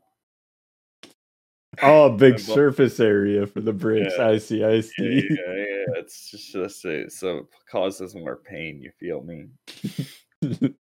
Oh, 1.82 2.10
big 2.18 2.40
surface 2.40 3.00
area 3.00 3.46
for 3.48 3.62
the 3.62 3.74
bricks. 3.74 4.16
Yeah. 4.18 4.28
I 4.28 4.38
see. 4.38 4.64
I 4.64 4.82
see. 4.82 5.28
yeah, 5.30 5.54
yeah. 5.54 5.86
It's 5.98 6.32
just, 6.32 6.86
a, 6.86 7.10
so 7.10 7.38
it 7.38 7.46
causes 7.70 8.16
more 8.16 8.38
pain. 8.38 8.82
You 8.82 8.92
feel 9.00 9.22
me? 9.24 9.48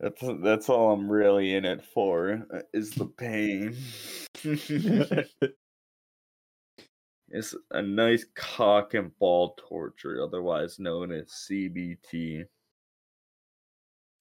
That's 0.00 0.22
that's 0.44 0.68
all 0.68 0.92
I'm 0.92 1.10
really 1.10 1.54
in 1.54 1.64
it 1.64 1.84
for 1.84 2.46
uh, 2.54 2.60
is 2.72 2.90
the 2.90 3.06
pain. 3.06 3.76
it's 7.30 7.54
a 7.70 7.82
nice 7.82 8.24
cock 8.34 8.94
and 8.94 9.16
ball 9.18 9.54
torture, 9.68 10.22
otherwise 10.22 10.78
known 10.78 11.12
as 11.12 11.26
CBT. 11.28 12.40
It's 12.40 12.48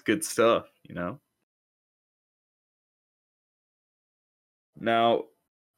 good 0.03 0.23
stuff, 0.23 0.67
you 0.83 0.95
know. 0.95 1.19
Now, 4.79 5.23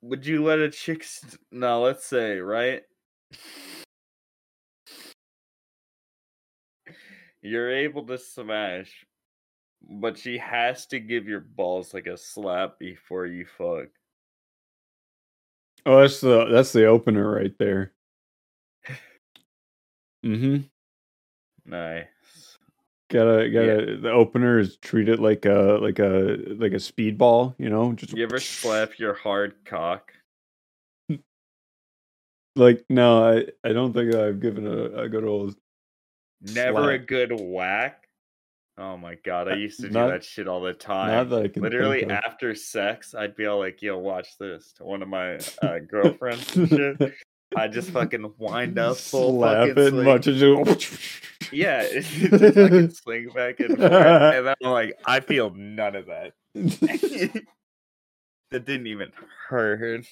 would 0.01 0.25
you 0.25 0.43
let 0.43 0.59
a 0.59 0.69
chick? 0.69 1.03
St- 1.03 1.39
now, 1.51 1.83
let's 1.83 2.05
say, 2.05 2.39
right? 2.39 2.83
You're 7.41 7.71
able 7.71 8.05
to 8.07 8.17
smash, 8.17 9.05
but 9.81 10.17
she 10.17 10.37
has 10.37 10.85
to 10.87 10.99
give 10.99 11.27
your 11.27 11.39
balls 11.41 11.93
like 11.93 12.07
a 12.07 12.17
slap 12.17 12.79
before 12.79 13.25
you 13.27 13.45
fuck. 13.45 13.87
Oh, 15.89 16.01
that's 16.01 16.21
the 16.21 16.45
that's 16.45 16.71
the 16.71 16.85
opener 16.85 17.29
right 17.31 17.57
there. 17.57 17.93
Mm-hmm. 20.25 20.57
Nice. 21.65 22.57
Gotta 23.09 23.49
gotta. 23.49 23.97
The 23.97 24.11
opener 24.11 24.59
is 24.59 24.77
treat 24.77 25.09
it 25.09 25.19
like 25.19 25.45
a 25.45 25.79
like 25.81 25.97
a 25.99 26.37
like 26.57 26.73
a 26.73 26.75
speedball. 26.75 27.55
You 27.57 27.69
know, 27.69 27.93
just 27.93 28.13
You 28.15 28.23
ever 28.23 28.39
slap 28.39 28.99
your 28.99 29.13
hard 29.13 29.55
cock? 29.65 30.13
like 32.55 32.85
no. 32.89 33.27
I 33.27 33.45
I 33.67 33.73
don't 33.73 33.93
think 33.93 34.13
I've 34.13 34.39
given 34.39 34.67
a, 34.67 35.03
a 35.03 35.09
good 35.09 35.23
old. 35.23 35.55
Never 36.41 36.91
a 36.91 36.99
good 36.99 37.31
whack. 37.31 38.08
Oh 38.79 38.95
my 38.95 39.15
god, 39.25 39.49
I 39.49 39.55
used 39.55 39.81
to 39.81 39.87
do 39.87 39.93
not- 39.93 40.07
that 40.07 40.23
shit 40.23 40.47
all 40.47 40.61
the 40.61 40.73
time. 40.73 41.29
Literally 41.57 42.05
after 42.09 42.55
sex, 42.55 43.13
I'd 43.13 43.35
be 43.35 43.45
all 43.45 43.59
like, 43.59 43.81
"Yo, 43.81 43.97
watch 43.97 44.37
this." 44.39 44.71
To 44.77 44.85
one 44.85 45.01
of 45.01 45.09
my 45.09 45.39
uh, 45.61 45.79
girlfriends 45.79 46.49
shit. 46.51 46.97
I 47.57 47.67
just 47.67 47.89
fucking 47.89 48.31
wind 48.37 48.77
up 48.79 48.95
full 48.97 49.39
slap 49.39 49.75
fucking 49.75 50.03
much 50.03 50.27
as 50.27 50.41
you. 50.41 50.63
Yeah, 51.51 51.81
just 52.01 52.55
fucking 52.55 52.91
swing 52.91 53.29
back 53.33 53.59
and 53.59 53.75
forth, 53.75 53.91
and 53.91 54.45
then 54.47 54.55
I'm 54.63 54.71
like, 54.71 54.93
I 55.03 55.19
feel 55.19 55.51
none 55.55 55.95
of 55.95 56.05
that. 56.05 56.33
that 56.53 57.43
didn't 58.65 58.85
even 58.85 59.11
hurt. 59.47 60.05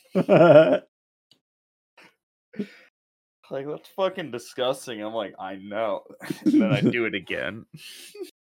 Like 3.49 3.65
that's 3.67 3.89
fucking 3.95 4.31
disgusting. 4.31 5.01
I'm 5.01 5.13
like, 5.13 5.35
I 5.39 5.55
know. 5.55 6.03
And 6.43 6.61
then 6.61 6.73
I 6.73 6.81
do 6.81 7.05
it 7.05 7.15
again. 7.15 7.65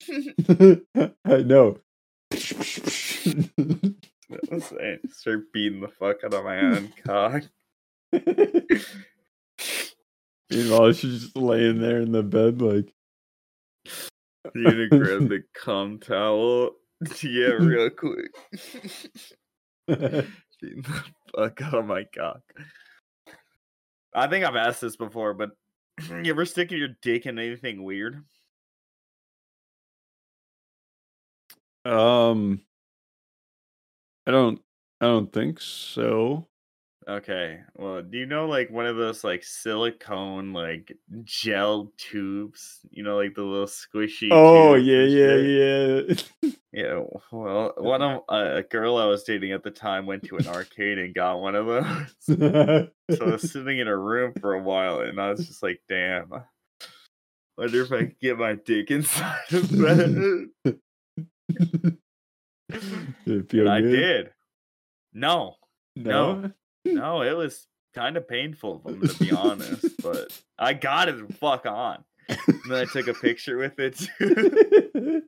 I 1.26 1.38
know. 1.44 1.78
Saying, 4.60 5.00
start 5.12 5.52
beating 5.54 5.82
the 5.82 5.88
fuck 5.88 6.24
out 6.24 6.34
of 6.34 6.44
my 6.44 6.60
own 6.60 6.92
cock. 7.06 7.44
Meanwhile, 10.52 10.94
she's 10.94 11.22
just 11.22 11.36
laying 11.38 11.80
there 11.80 12.02
in 12.02 12.12
the 12.12 12.24
bed, 12.24 12.62
like, 12.62 12.94
You 14.56 14.64
gonna 14.64 14.88
grab 14.88 15.30
the 15.30 15.44
cum 15.54 16.00
towel? 16.00 16.72
Yeah, 17.22 17.54
real 17.60 17.90
quick. 17.90 18.32
Beating 19.88 20.82
the 20.82 21.04
fuck 21.36 21.62
out 21.62 21.76
of 21.76 21.86
my 21.86 22.04
cock. 22.16 22.42
I 24.14 24.28
think 24.28 24.46
I've 24.46 24.56
asked 24.56 24.82
this 24.82 24.96
before, 24.96 25.34
but 25.34 25.52
you 26.24 26.32
ever 26.32 26.46
stick 26.46 26.72
your 26.72 26.90
dick 27.02 27.26
in 27.26 27.40
anything 27.40 27.84
weird? 27.84 28.24
Um, 31.90 32.62
I 34.28 34.32
don't, 34.32 34.62
I 35.02 35.06
don't 35.06 35.32
think 35.32 35.60
so. 35.60 36.48
Okay. 37.08 37.60
Well, 37.76 38.04
do 38.04 38.20
you 38.20 38.28
know 38.28 38.46
like 38.48 38.70
one 38.70 38.86
of 38.86 38.96
those 38.96 39.24
like 39.24 39.44
silicone 39.44 40.54
like 40.54 40.96
gel 41.24 41.92
tubes? 41.98 42.82
You 42.92 43.02
know, 43.02 43.18
like 43.18 43.34
the 43.34 43.42
little 43.42 43.66
squishy. 43.66 44.30
Oh 44.32 44.76
yeah, 44.76 45.04
yeah, 45.04 45.36
yeah. 45.36 46.52
Yeah. 46.72 47.02
Well, 47.32 47.74
one 47.78 48.04
of 48.04 48.22
uh, 48.30 48.58
a 48.58 48.62
girl 48.62 48.98
I 48.98 49.06
was 49.08 49.24
dating 49.24 49.54
at 49.54 49.64
the 49.64 49.72
time 49.72 50.06
went 50.06 50.24
to 50.26 50.38
an 50.38 50.48
arcade 50.48 51.00
and 51.00 51.16
got 51.16 51.42
one 51.42 51.56
of 51.56 51.66
those. 51.66 52.90
So 53.10 53.26
I 53.26 53.32
was 53.32 53.52
sitting 53.52 53.80
in 53.80 53.88
a 53.88 53.98
room 53.98 54.34
for 54.40 54.54
a 54.54 54.62
while, 54.62 55.00
and 55.00 55.20
I 55.20 55.32
was 55.32 55.48
just 55.48 55.64
like, 55.64 55.82
"Damn, 55.90 56.32
I 56.32 56.42
wonder 57.58 57.82
if 57.82 57.92
I 57.92 58.06
could 58.06 58.20
get 58.20 58.38
my 58.38 58.54
dick 58.54 58.92
inside 58.92 59.52
of 59.52 59.68
that." 59.72 60.80
Did 62.70 62.80
it 63.26 63.50
feel 63.50 63.62
And 63.62 63.70
I 63.70 63.82
did. 63.82 64.30
No, 65.14 65.56
No. 65.96 66.52
no, 66.86 67.22
it 67.24 67.36
was 67.36 67.66
kind 67.96 68.16
of 68.18 68.28
painful, 68.28 68.78
gonna 68.80 69.12
be 69.20 69.32
honest, 69.32 69.86
but 70.04 70.40
I 70.60 70.74
got 70.74 71.10
it 71.10 71.28
the 71.28 71.34
fuck 71.34 71.66
on. 71.66 72.04
And 72.28 72.38
then 72.70 72.82
I 72.82 72.86
took 72.86 73.08
a 73.08 73.14
picture 73.16 73.58
with 73.58 73.80
it 73.80 73.98
too. 73.98 75.24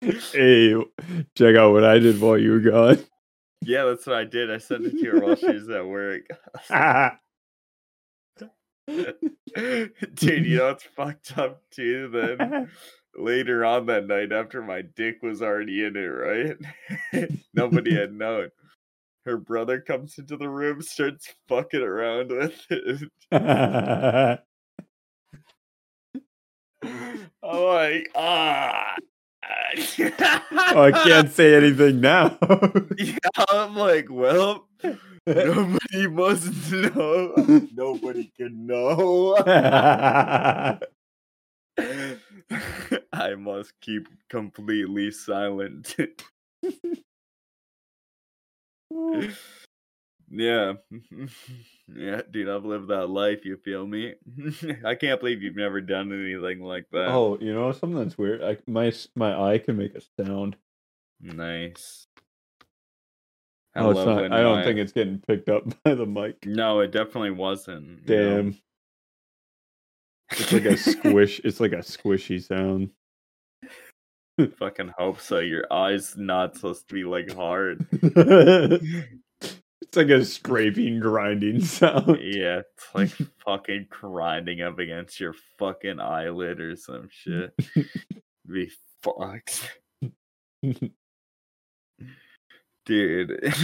hey, 0.00 0.74
check 1.36 1.56
out 1.56 1.72
what 1.72 1.84
I 1.84 1.98
did 1.98 2.20
while 2.20 2.36
you 2.36 2.50
were 2.52 2.60
gone. 2.60 2.98
yeah, 3.62 3.84
that's 3.84 4.06
what 4.06 4.16
I 4.16 4.24
did. 4.24 4.50
I 4.50 4.58
sent 4.58 4.84
it 4.84 4.98
to 4.98 5.10
her 5.12 5.20
while 5.20 5.36
she 5.36 5.46
was 5.50 5.68
at 5.70 5.86
work. 5.86 6.24
Dude, 8.88 10.46
you 10.46 10.58
know 10.58 10.70
it's 10.70 10.84
fucked 10.84 11.38
up 11.38 11.62
too. 11.70 12.08
Then 12.12 12.68
later 13.16 13.64
on 13.64 13.86
that 13.86 14.06
night, 14.06 14.32
after 14.32 14.62
my 14.62 14.82
dick 14.82 15.22
was 15.22 15.42
already 15.42 15.84
in 15.84 15.96
it, 15.96 16.00
right? 16.00 16.56
Nobody 17.54 17.94
had 17.98 18.12
known. 18.12 18.50
her 19.24 19.38
brother 19.38 19.80
comes 19.80 20.18
into 20.18 20.36
the 20.36 20.48
room, 20.48 20.82
starts 20.82 21.32
fucking 21.48 21.82
around 21.82 22.30
with 22.30 22.60
it. 22.70 23.08
I'm 27.44 27.64
like, 27.64 28.10
ah. 28.14 28.94
oh, 29.44 30.82
I 30.82 30.92
can't 31.04 31.30
say 31.30 31.54
anything 31.54 32.00
now. 32.00 32.36
yeah, 32.98 33.16
I'm 33.50 33.76
like, 33.76 34.08
well, 34.10 34.68
nobody 35.26 36.08
must 36.08 36.72
know. 36.72 37.68
Nobody 37.72 38.32
can 38.36 38.66
know. 38.66 39.36
I 43.12 43.34
must 43.36 43.72
keep 43.80 44.08
completely 44.28 45.10
silent. 45.10 45.96
yeah. 50.30 50.72
Yeah, 51.94 52.22
dude, 52.30 52.48
I've 52.48 52.64
lived 52.64 52.88
that 52.88 53.08
life, 53.08 53.44
you 53.44 53.58
feel 53.58 53.86
me? 53.86 54.14
I 54.84 54.94
can't 54.94 55.20
believe 55.20 55.42
you've 55.42 55.56
never 55.56 55.82
done 55.82 56.10
anything 56.10 56.62
like 56.62 56.86
that. 56.92 57.08
oh, 57.08 57.36
you 57.38 57.52
know 57.52 57.70
something 57.72 57.98
that's 57.98 58.16
weird. 58.16 58.42
I, 58.42 58.56
my 58.66 58.92
my 59.14 59.38
eye 59.52 59.58
can 59.58 59.76
make 59.76 59.94
a 59.94 60.00
sound. 60.24 60.56
Nice. 61.20 62.06
I 63.76 63.80
Oh, 63.80 63.90
it's 63.90 64.06
not. 64.06 64.32
I 64.32 64.40
don't 64.42 64.64
think 64.64 64.78
it's 64.78 64.92
getting 64.92 65.18
picked 65.18 65.50
up 65.50 65.64
by 65.84 65.94
the 65.94 66.06
mic. 66.06 66.46
No, 66.46 66.80
it 66.80 66.92
definitely 66.92 67.32
wasn't. 67.32 68.08
you 68.08 68.16
know? 68.16 68.52
Damn. 70.32 70.42
It's 70.42 70.52
like 70.52 70.64
a 70.64 70.76
squish. 70.76 71.40
It's 71.44 71.60
like 71.60 71.72
a 71.72 71.78
squishy 71.78 72.42
sound. 72.42 72.90
Fucking 74.58 74.92
hope 74.96 75.20
so. 75.20 75.40
Your 75.40 75.70
eye's 75.72 76.16
not 76.16 76.56
supposed 76.56 76.88
to 76.88 76.94
be 76.94 77.04
like 77.04 77.34
hard. 77.34 77.86
it's 77.92 79.94
like 79.94 80.08
a 80.08 80.24
scraping, 80.24 81.00
grinding 81.00 81.60
sound. 81.60 82.18
Yeah, 82.22 82.60
it's 82.60 82.94
like 82.94 83.10
fucking 83.44 83.88
grinding 83.90 84.62
up 84.62 84.78
against 84.78 85.20
your 85.20 85.34
fucking 85.58 86.00
eyelid 86.00 86.60
or 86.60 86.76
some 86.76 87.10
shit. 87.10 87.54
Be 88.50 88.70
fucked. 89.02 89.78
Dude. 92.86 93.54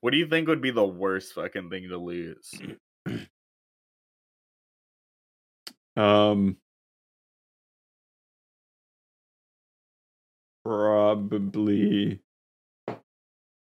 what 0.00 0.10
do 0.10 0.18
you 0.18 0.28
think 0.28 0.46
would 0.46 0.60
be 0.60 0.70
the 0.70 0.86
worst 0.86 1.32
fucking 1.32 1.70
thing 1.70 1.88
to 1.88 1.96
lose? 1.96 2.52
Um, 5.96 6.56
probably 10.64 12.20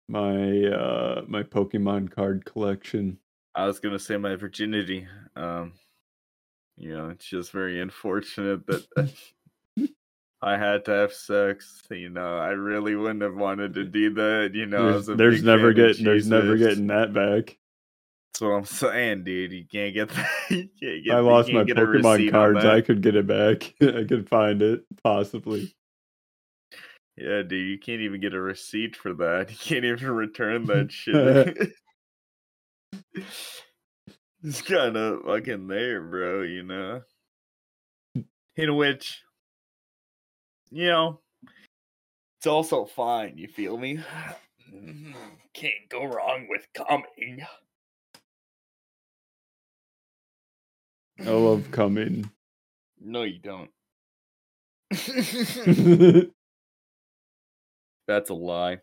my 0.08 0.64
uh 0.64 1.22
my 1.26 1.42
Pokemon 1.42 2.10
card 2.10 2.44
collection. 2.44 3.18
I 3.54 3.66
was 3.66 3.80
gonna 3.80 3.98
say 3.98 4.16
my 4.16 4.36
virginity. 4.36 5.06
Um, 5.36 5.72
you 6.76 6.96
know, 6.96 7.10
it's 7.10 7.26
just 7.26 7.50
very 7.50 7.80
unfortunate 7.80 8.66
that 8.66 9.12
I 10.42 10.56
had 10.56 10.84
to 10.84 10.92
have 10.92 11.12
sex. 11.12 11.82
You 11.90 12.08
know, 12.08 12.38
I 12.38 12.50
really 12.50 12.94
wouldn't 12.94 13.22
have 13.22 13.34
wanted 13.34 13.74
to 13.74 13.84
do 13.84 14.14
that. 14.14 14.52
You 14.54 14.66
know, 14.66 15.00
there's 15.00 15.06
there's 15.06 15.42
never 15.42 15.72
getting 15.72 16.04
there's 16.04 16.28
never 16.28 16.56
getting 16.56 16.86
that 16.88 17.12
back. 17.12 17.58
That's 18.38 18.48
what 18.48 18.56
I'm 18.56 18.64
saying, 18.66 19.24
dude. 19.24 19.50
You 19.50 19.64
can't 19.64 19.92
get 19.92 20.08
that. 20.10 20.28
You 20.48 20.68
can't 20.80 21.04
get, 21.04 21.16
I 21.16 21.18
lost 21.18 21.48
my 21.48 21.64
can't 21.64 21.66
get 21.66 21.78
a 21.78 21.86
Pokemon 21.86 22.30
cards. 22.30 22.64
I 22.64 22.80
could 22.82 23.02
get 23.02 23.16
it 23.16 23.26
back. 23.26 23.74
I 23.82 24.04
could 24.04 24.28
find 24.28 24.62
it 24.62 24.84
possibly. 25.02 25.74
Yeah, 27.16 27.42
dude, 27.42 27.68
you 27.68 27.80
can't 27.80 28.00
even 28.00 28.20
get 28.20 28.34
a 28.34 28.40
receipt 28.40 28.94
for 28.94 29.12
that. 29.14 29.50
You 29.50 29.56
can't 29.56 29.84
even 29.84 30.12
return 30.12 30.66
that 30.66 30.92
shit. 30.92 31.72
it's 34.44 34.62
kind 34.62 34.96
of 34.96 35.24
fucking 35.24 35.66
there, 35.66 36.00
bro, 36.00 36.42
you 36.42 36.62
know? 36.62 37.02
In 38.54 38.76
which, 38.76 39.20
you 40.70 40.86
know, 40.86 41.18
it's 42.38 42.46
also 42.46 42.84
fine, 42.84 43.36
you 43.36 43.48
feel 43.48 43.76
me? 43.76 43.98
Can't 45.54 45.88
go 45.88 46.04
wrong 46.04 46.46
with 46.48 46.68
coming. 46.72 47.44
I 51.20 51.30
love 51.30 51.70
coming. 51.70 52.30
No, 53.00 53.22
you 53.22 53.38
don't. 53.38 53.70
That's 58.06 58.30
a 58.30 58.34
lie. 58.34 58.78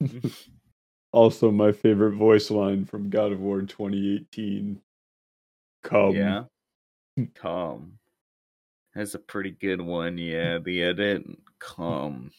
also, 1.12 1.50
my 1.50 1.72
favorite 1.72 2.16
voice 2.16 2.50
line 2.50 2.84
from 2.84 3.10
God 3.10 3.32
of 3.32 3.40
War 3.40 3.62
2018. 3.62 4.80
Come. 5.82 6.14
Yeah. 6.14 6.44
Come. 7.34 7.98
That's 8.94 9.14
a 9.14 9.18
pretty 9.18 9.50
good 9.50 9.80
one. 9.80 10.18
Yeah, 10.18 10.58
the 10.58 10.82
edit. 10.82 11.24
Come. 11.58 12.30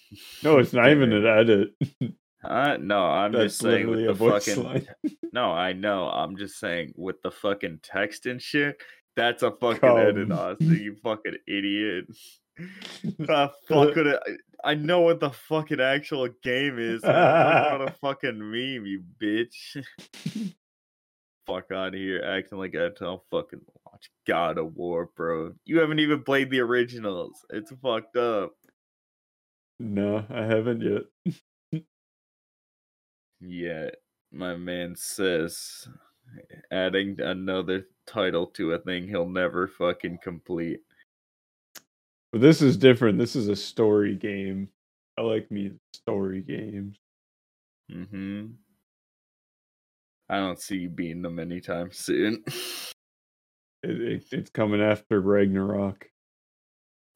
No, 0.44 0.60
it's 0.60 0.74
not 0.74 0.90
even 0.90 1.12
an 1.14 1.26
edit. 1.26 1.76
Uh, 2.50 2.78
no, 2.80 3.00
I'm 3.06 3.32
That's 3.32 3.46
just 3.54 3.62
saying 3.62 3.90
with 3.90 4.06
the 4.06 4.16
fucking. 4.16 4.64
line. 4.64 4.88
No, 5.34 5.52
I 5.52 5.74
know. 5.74 6.08
I'm 6.08 6.38
just 6.38 6.60
saying 6.62 6.94
with 6.96 7.22
the 7.22 7.30
fucking 7.32 7.80
text 7.84 8.26
and 8.26 8.42
shit. 8.42 8.78
That's 9.18 9.44
a 9.44 9.52
fucking 9.52 9.90
edit, 9.98 10.30
Come. 10.30 10.32
Austin. 10.40 10.80
You 10.82 10.96
fucking 11.04 11.36
idiot. 11.48 12.06
Ah, 13.28 13.52
fuck 13.68 13.98
it. 13.98 14.18
I- 14.64 14.76
know 14.76 15.02
what 15.02 15.20
the 15.20 15.30
fucking 15.32 15.82
actual 15.82 16.30
game 16.42 16.80
is. 16.80 17.04
about 17.04 17.82
a 17.82 17.92
fucking 18.00 18.40
meme, 18.40 18.86
you 18.86 19.04
bitch. 19.22 19.84
Fuck 21.46 21.66
out 21.74 21.90
of 21.90 21.94
here, 21.96 22.24
acting 22.26 22.58
like 22.58 22.76
I 22.78 22.90
don't 22.98 23.22
fucking 23.30 23.60
watch 23.86 24.10
God 24.26 24.58
of 24.58 24.74
War, 24.78 25.10
bro. 25.18 25.52
You 25.66 25.80
haven't 25.80 26.00
even 26.00 26.24
played 26.24 26.50
the 26.50 26.62
originals. 26.62 27.46
It's 27.50 27.72
fucked 27.84 28.16
up. 28.16 28.54
No, 29.80 30.26
I 30.30 30.44
haven't 30.44 30.82
yet. 30.82 31.36
Yeah, 33.48 33.90
my 34.32 34.56
man 34.56 34.96
says 34.96 35.88
adding 36.72 37.20
another 37.22 37.88
title 38.08 38.48
to 38.48 38.74
a 38.74 38.80
thing 38.80 39.08
he'll 39.08 39.30
never 39.30 39.68
fucking 39.68 40.20
complete. 40.24 40.80
But 42.32 42.42
this 42.42 42.62
is 42.62 42.76
different. 42.78 43.18
This 43.20 43.36
is 43.36 43.48
a 43.48 43.56
story 43.56 44.16
game. 44.16 44.70
I 45.18 45.22
like 45.22 45.50
me 45.52 45.72
story 45.94 46.42
games. 46.42 46.98
Mm-hmm. 47.92 48.48
I 50.30 50.38
don't 50.38 50.60
see 50.60 50.78
you 50.78 50.90
beating 50.90 51.22
them 51.22 51.40
anytime 51.40 51.92
soon. 51.92 52.44
It, 53.84 54.02
it, 54.02 54.24
it's 54.32 54.50
coming 54.50 54.82
after 54.82 55.22
Ragnarok. 55.22 56.10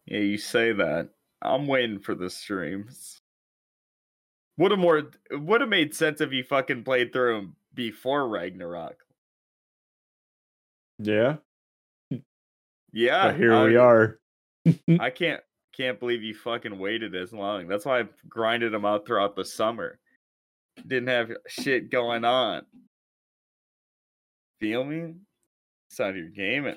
yeah, 0.06 0.20
you 0.20 0.38
say 0.38 0.72
that. 0.72 1.10
I'm 1.42 1.66
waiting 1.66 1.98
for 1.98 2.14
the 2.14 2.30
streams. 2.30 3.19
Would 4.60 4.72
have 4.72 4.80
more 4.80 5.10
would 5.32 5.62
have 5.62 5.70
made 5.70 5.96
sense 5.96 6.20
if 6.20 6.34
you 6.34 6.44
fucking 6.44 6.84
played 6.84 7.14
through 7.14 7.36
them 7.36 7.56
before 7.74 8.28
Ragnarok. 8.28 8.98
Yeah, 11.00 11.38
Yeah, 12.92 13.28
but 13.28 13.38
here 13.38 13.64
we 13.66 13.78
are. 13.78 14.20
I 15.00 15.12
can't 15.12 15.42
can't 15.76 15.98
believe 15.98 16.24
you 16.24 16.36
fucking 16.36 16.78
waited 16.78 17.16
as 17.16 17.32
long. 17.32 17.70
That's 17.70 17.86
why 17.86 18.02
I 18.02 18.04
grinded 18.28 18.74
them 18.74 18.84
out 18.84 19.08
throughout 19.08 19.38
the 19.38 19.46
summer. 19.46 19.98
Didn't 20.86 21.08
have 21.08 21.32
shit 21.48 21.90
going 21.90 22.26
on. 22.26 22.64
Feel 24.60 24.84
me? 24.84 25.14
It's 25.90 26.02
out 26.02 26.18
your 26.18 26.28
gaming. 26.28 26.76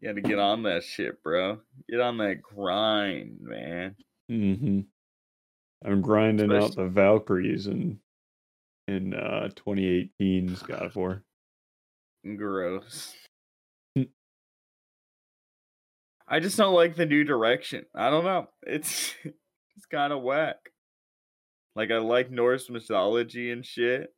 You 0.00 0.08
gotta 0.08 0.22
get 0.22 0.38
on 0.38 0.62
that 0.62 0.84
shit, 0.84 1.22
bro. 1.22 1.58
Get 1.90 2.00
on 2.00 2.16
that 2.16 2.40
grind, 2.40 3.40
man. 3.42 3.94
hmm 4.26 4.80
I'm 5.84 6.02
grinding 6.02 6.52
out 6.52 6.74
the 6.74 6.86
Valkyries 6.88 7.66
in 7.66 8.00
in 8.88 9.14
uh 9.14 9.50
2018's 9.54 10.62
God 10.62 10.82
of 10.82 10.96
War. 10.96 11.22
Gross. 12.36 13.14
Hmm. 13.96 14.02
I 16.26 16.40
just 16.40 16.56
don't 16.56 16.74
like 16.74 16.96
the 16.96 17.06
new 17.06 17.24
direction. 17.24 17.84
I 17.94 18.10
don't 18.10 18.24
know. 18.24 18.48
It's 18.66 19.14
it's 19.24 19.86
kind 19.90 20.12
of 20.12 20.22
whack. 20.22 20.56
Like 21.76 21.90
I 21.90 21.98
like 21.98 22.30
Norse 22.30 22.68
mythology 22.70 23.50
and 23.52 23.64
shit. 23.64 24.12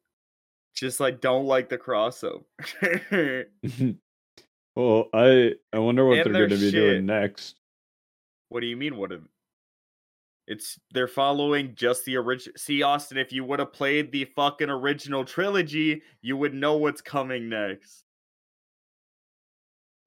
Just 0.74 0.98
like 1.00 1.20
don't 1.20 1.46
like 1.46 1.68
the 1.68 1.76
crossover. 1.78 2.44
well, 4.76 5.08
I 5.12 5.52
I 5.72 5.78
wonder 5.78 6.06
what 6.06 6.18
And 6.20 6.34
they're 6.34 6.46
going 6.46 6.50
to 6.50 6.56
be 6.56 6.70
shit. 6.70 6.72
doing 6.72 7.06
next. 7.06 7.56
what 8.48 8.60
do 8.60 8.66
you 8.66 8.76
mean? 8.76 8.96
What? 8.96 9.12
If, 9.12 9.20
it's 10.50 10.80
they're 10.92 11.06
following 11.06 11.76
just 11.76 12.04
the 12.04 12.16
original. 12.16 12.54
See, 12.56 12.82
Austin, 12.82 13.18
if 13.18 13.32
you 13.32 13.44
would 13.44 13.60
have 13.60 13.72
played 13.72 14.10
the 14.10 14.24
fucking 14.24 14.68
original 14.68 15.24
trilogy, 15.24 16.02
you 16.22 16.36
would 16.36 16.54
know 16.54 16.76
what's 16.76 17.00
coming 17.00 17.48
next. 17.48 18.04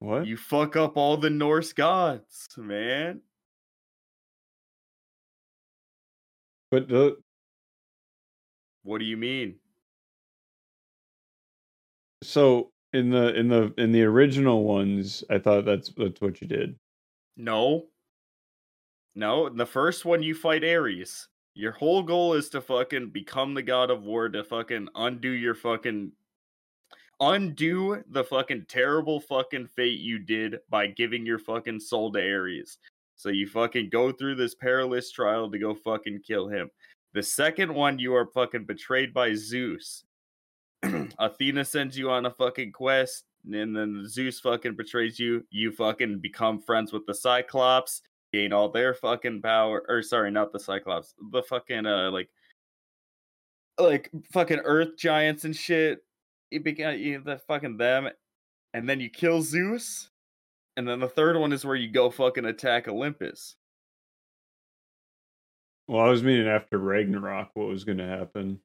What? 0.00 0.26
You 0.26 0.36
fuck 0.36 0.76
up 0.76 0.98
all 0.98 1.16
the 1.16 1.30
Norse 1.30 1.72
gods, 1.72 2.46
man. 2.58 3.22
But 6.70 6.88
the, 6.88 7.16
What 8.82 8.98
do 8.98 9.06
you 9.06 9.16
mean? 9.16 9.54
so 12.22 12.70
in 12.92 13.08
the 13.10 13.34
in 13.34 13.48
the 13.48 13.72
in 13.78 13.92
the 13.92 14.02
original 14.02 14.64
ones, 14.64 15.24
I 15.30 15.38
thought 15.38 15.64
that's 15.64 15.90
that's 15.96 16.20
what 16.20 16.42
you 16.42 16.48
did. 16.48 16.76
No. 17.38 17.86
No, 19.14 19.48
the 19.48 19.66
first 19.66 20.04
one 20.04 20.22
you 20.22 20.34
fight 20.34 20.64
Ares. 20.64 21.28
Your 21.54 21.72
whole 21.72 22.02
goal 22.02 22.34
is 22.34 22.48
to 22.50 22.60
fucking 22.60 23.10
become 23.10 23.54
the 23.54 23.62
god 23.62 23.90
of 23.90 24.02
war 24.02 24.28
to 24.28 24.42
fucking 24.42 24.88
undo 24.96 25.30
your 25.30 25.54
fucking 25.54 26.10
undo 27.20 28.02
the 28.10 28.24
fucking 28.24 28.66
terrible 28.68 29.20
fucking 29.20 29.68
fate 29.68 30.00
you 30.00 30.18
did 30.18 30.58
by 30.68 30.88
giving 30.88 31.24
your 31.24 31.38
fucking 31.38 31.78
soul 31.78 32.10
to 32.12 32.20
Ares. 32.20 32.78
So 33.14 33.28
you 33.28 33.46
fucking 33.46 33.90
go 33.90 34.10
through 34.10 34.34
this 34.34 34.56
perilous 34.56 35.12
trial 35.12 35.48
to 35.50 35.58
go 35.58 35.74
fucking 35.74 36.22
kill 36.26 36.48
him. 36.48 36.70
The 37.12 37.22
second 37.22 37.72
one 37.72 38.00
you 38.00 38.14
are 38.16 38.26
fucking 38.26 38.64
betrayed 38.64 39.14
by 39.14 39.34
Zeus. 39.34 40.04
Athena 41.18 41.64
sends 41.64 41.96
you 41.96 42.10
on 42.10 42.26
a 42.26 42.30
fucking 42.30 42.72
quest 42.72 43.24
and 43.44 43.76
then 43.76 44.04
Zeus 44.08 44.40
fucking 44.40 44.74
betrays 44.74 45.18
you. 45.18 45.46
You 45.50 45.70
fucking 45.70 46.18
become 46.18 46.60
friends 46.60 46.92
with 46.92 47.06
the 47.06 47.14
Cyclops, 47.14 48.02
gain 48.34 48.52
all 48.52 48.68
their 48.68 48.94
fucking 48.94 49.42
power. 49.42 49.84
Or 49.88 50.02
sorry, 50.02 50.30
not 50.30 50.52
the 50.52 50.60
Cyclops, 50.60 51.14
the 51.32 51.42
fucking 51.42 51.86
uh 51.86 52.10
like 52.10 52.28
like 53.78 54.10
fucking 54.32 54.60
Earth 54.64 54.96
giants 54.96 55.44
and 55.44 55.54
shit. 55.54 56.04
You 56.50 56.60
began 56.60 56.98
you 56.98 57.20
the 57.20 57.38
fucking 57.38 57.76
them, 57.76 58.08
and 58.72 58.88
then 58.88 59.00
you 59.00 59.10
kill 59.10 59.42
Zeus, 59.42 60.10
and 60.76 60.86
then 60.88 61.00
the 61.00 61.08
third 61.08 61.36
one 61.36 61.52
is 61.52 61.64
where 61.64 61.76
you 61.76 61.90
go 61.90 62.10
fucking 62.10 62.44
attack 62.44 62.88
Olympus. 62.88 63.56
Well, 65.86 66.04
I 66.04 66.08
was 66.08 66.22
meaning 66.22 66.48
after 66.48 66.78
Ragnarok, 66.78 67.50
what 67.54 67.68
was 67.68 67.84
going 67.84 67.98
to 67.98 68.06
happen? 68.06 68.60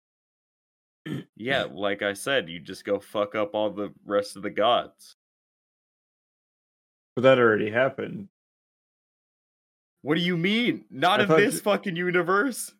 Yeah, 1.36 1.66
like 1.72 2.02
I 2.02 2.14
said, 2.14 2.50
you 2.50 2.60
just 2.60 2.84
go 2.84 3.00
fuck 3.00 3.34
up 3.34 3.56
all 3.56 3.72
the 3.72 3.92
rest 4.06 4.36
of 4.36 4.44
the 4.44 4.50
gods. 4.50 5.16
But 7.16 7.22
that 7.24 7.40
already 7.40 7.72
happened. 7.72 8.28
What 10.02 10.16
do 10.16 10.22
you 10.22 10.38
mean? 10.38 10.86
Not 10.90 11.20
I 11.20 11.24
in 11.24 11.30
this 11.30 11.56
you- 11.56 11.62
fucking 11.62 11.96
universe. 11.96 12.74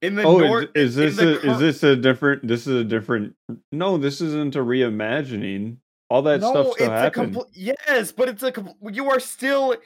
In 0.00 0.16
the 0.16 0.24
Oh, 0.24 0.38
Nor- 0.38 0.62
is, 0.74 0.96
is 0.98 1.16
this 1.16 1.18
a, 1.18 1.40
cur- 1.40 1.50
is 1.52 1.58
this 1.60 1.82
a 1.84 1.94
different? 1.96 2.46
This 2.48 2.66
is 2.66 2.74
a 2.80 2.84
different. 2.84 3.34
No, 3.70 3.98
this 3.98 4.20
isn't 4.20 4.56
a 4.56 4.58
reimagining. 4.58 5.76
All 6.10 6.22
that 6.22 6.40
stuff 6.40 6.52
still 6.52 6.72
it's 6.72 6.80
a 6.82 6.90
happened. 6.90 7.34
compl- 7.36 7.48
yes, 7.52 8.10
but 8.12 8.28
it's 8.28 8.42
a 8.42 8.50
compl- 8.52 8.74
you 8.94 9.08
are 9.10 9.20
still. 9.20 9.76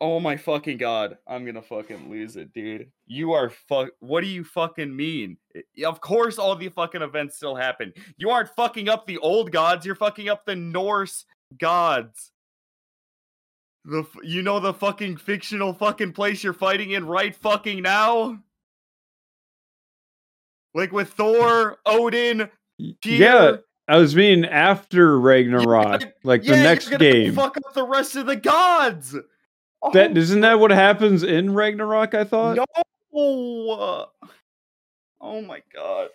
Oh 0.00 0.20
my 0.20 0.36
fucking 0.36 0.76
god! 0.76 1.16
I'm 1.26 1.44
gonna 1.44 1.62
fucking 1.62 2.08
lose 2.10 2.36
it, 2.36 2.52
dude. 2.52 2.90
You 3.06 3.32
are 3.32 3.50
fuck. 3.50 3.88
What 4.00 4.20
do 4.20 4.28
you 4.28 4.44
fucking 4.44 4.94
mean? 4.94 5.38
Of 5.84 6.00
course, 6.00 6.38
all 6.38 6.54
the 6.54 6.68
fucking 6.68 7.02
events 7.02 7.36
still 7.36 7.56
happen. 7.56 7.92
You 8.18 8.30
aren't 8.30 8.50
fucking 8.54 8.88
up 8.88 9.06
the 9.06 9.18
old 9.18 9.50
gods. 9.50 9.84
You're 9.84 9.94
fucking 9.96 10.28
up 10.28 10.44
the 10.46 10.54
Norse 10.56 11.24
gods. 11.58 12.30
The 13.88 14.04
you 14.22 14.42
know 14.42 14.60
the 14.60 14.74
fucking 14.74 15.16
fictional 15.16 15.72
fucking 15.72 16.12
place 16.12 16.44
you're 16.44 16.52
fighting 16.52 16.90
in 16.90 17.06
right 17.06 17.34
fucking 17.34 17.80
now. 17.82 18.38
Like 20.74 20.92
with 20.92 21.08
Thor, 21.14 21.78
Odin, 21.86 22.50
yeah, 23.02 23.56
I 23.88 23.96
was 23.96 24.14
meaning 24.14 24.44
after 24.44 25.18
Ragnarok, 25.18 26.00
gonna- 26.00 26.12
like 26.22 26.44
yeah, 26.44 26.56
the 26.56 26.62
next 26.62 26.90
you're 26.90 26.98
game. 26.98 27.34
Fuck 27.34 27.56
up 27.56 27.72
the 27.72 27.86
rest 27.86 28.14
of 28.16 28.26
the 28.26 28.36
gods. 28.36 29.12
That 29.92 30.10
Oh, 30.10 30.16
isn't 30.16 30.42
that 30.42 30.60
what 30.60 30.70
happens 30.70 31.22
in 31.22 31.54
Ragnarok? 31.54 32.14
I 32.14 32.24
thought. 32.24 32.56
no. 32.56 34.06
Oh 35.20 35.40
my 35.42 35.62
god. 35.74 36.08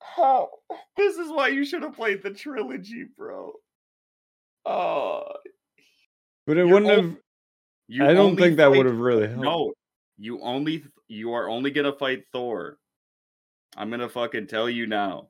How? 0.00 0.50
This 0.96 1.16
is 1.16 1.30
why 1.30 1.48
you 1.48 1.64
should 1.64 1.82
have 1.82 1.96
played 1.96 2.22
the 2.22 2.30
trilogy, 2.30 3.06
bro. 3.16 3.54
Oh, 4.64 5.32
but 6.48 6.56
it 6.56 6.66
you're 6.66 6.74
wouldn't 6.74 6.90
al- 6.90 7.02
have. 7.02 7.16
you 7.86 8.04
I 8.04 8.08
don't 8.08 8.30
only 8.30 8.42
think 8.42 8.56
that 8.56 8.70
would 8.70 8.86
have 8.86 8.98
really 8.98 9.28
helped. 9.28 9.42
No, 9.44 9.72
you 10.18 10.40
only 10.40 10.82
you 11.06 11.32
are 11.32 11.48
only 11.48 11.70
gonna 11.70 11.92
fight 11.92 12.24
Thor. 12.32 12.78
I'm 13.76 13.90
gonna 13.90 14.08
fucking 14.08 14.48
tell 14.48 14.68
you 14.68 14.86
now 14.88 15.28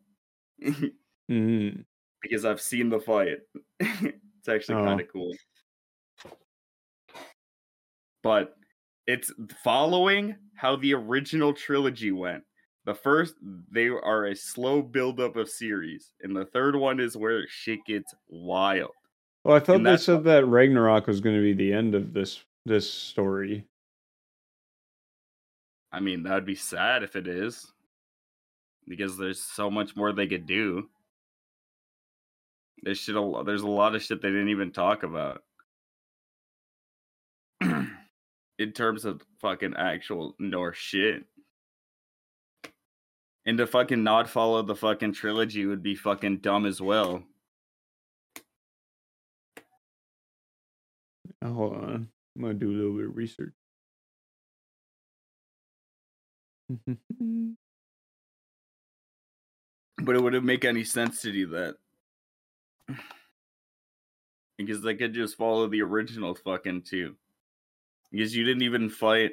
Mhm. 1.31 1.85
because 2.23 2.45
I've 2.47 2.61
seen 2.61 2.89
the 2.89 3.01
fight. 3.01 3.39
it's 3.81 4.49
actually 4.49 4.77
Oh. 4.77 4.85
kind 4.85 5.01
of 5.01 5.09
cool. 5.13 5.35
But 8.23 8.57
it's 9.07 9.33
following 9.63 10.37
how 10.55 10.77
the 10.77 10.95
original 10.95 11.53
trilogy 11.53 12.13
went. 12.13 12.45
The 12.85 12.95
first, 12.95 13.35
they 13.71 13.89
are 13.89 14.27
a 14.27 14.35
slow 14.37 14.83
buildup 14.83 15.37
of 15.37 15.49
series, 15.51 16.13
and 16.23 16.35
the 16.35 16.47
third 16.47 16.75
one 16.75 17.01
is 17.01 17.17
where 17.17 17.47
shit 17.49 17.81
gets 17.87 18.15
wild. 18.29 18.93
Well, 19.49 19.57
I 19.57 19.61
thought 19.61 19.83
they 19.83 19.97
said 19.97 20.25
that 20.25 20.45
Ragnarok 20.45 21.07
was 21.07 21.23
going 21.23 21.35
to 21.35 21.41
be 21.41 21.55
the 21.55 21.73
end 21.73 21.95
of 21.95 22.13
this 22.13 22.45
this 22.67 22.93
story. 22.93 23.65
I 25.91 26.01
mean, 26.01 26.23
that'd 26.23 26.45
be 26.45 26.55
sad 26.55 27.03
if 27.03 27.17
it 27.17 27.27
is, 27.27 27.73
because 28.87 29.17
there's 29.17 29.41
so 29.41 29.71
much 29.71 29.97
more 29.97 30.13
they 30.13 30.27
could 30.27 30.45
do. 30.45 30.91
There's 32.83 32.99
shit. 32.99 33.17
a 33.17 33.43
There's 33.43 33.63
a 33.63 33.67
lot 33.67 33.95
of 33.95 34.03
shit 34.03 34.21
they 34.21 34.29
didn't 34.29 34.51
even 34.51 34.71
talk 34.71 35.03
about. 35.03 35.43
In 37.63 38.73
terms 38.75 39.07
of 39.07 39.23
fucking 39.41 39.77
actual 39.79 40.35
Norse 40.39 40.77
shit. 40.77 41.25
And 43.47 43.57
to 43.57 43.67
fucking 43.67 44.05
not 44.05 44.29
follow 44.29 44.61
the 44.61 44.77
fucking 44.77 45.15
trilogy 45.15 45.65
would 45.65 45.83
be 45.83 45.95
fucking 45.95 46.41
dumb 46.41 46.67
as 46.67 46.83
well. 46.83 47.23
Oh, 51.43 51.53
hold 51.53 51.77
on, 51.77 52.09
I'm 52.37 52.43
gonna 52.43 52.55
do 52.55 52.71
a 52.71 52.77
little 52.77 52.97
bit 52.97 53.07
of 53.07 53.17
research. 53.17 53.53
But 60.01 60.15
it 60.15 60.23
wouldn't 60.23 60.45
make 60.45 60.65
any 60.65 60.85
sense 60.85 61.23
to 61.23 61.33
do 61.33 61.49
that. 61.49 61.77
Because 64.57 64.81
they 64.81 64.95
could 64.95 65.13
just 65.13 65.37
follow 65.37 65.67
the 65.69 65.83
original 65.83 66.35
fucking 66.35 66.83
two. 66.83 67.17
Because 68.11 68.35
you 68.35 68.45
didn't 68.45 68.63
even 68.63 68.89
fight. 68.89 69.33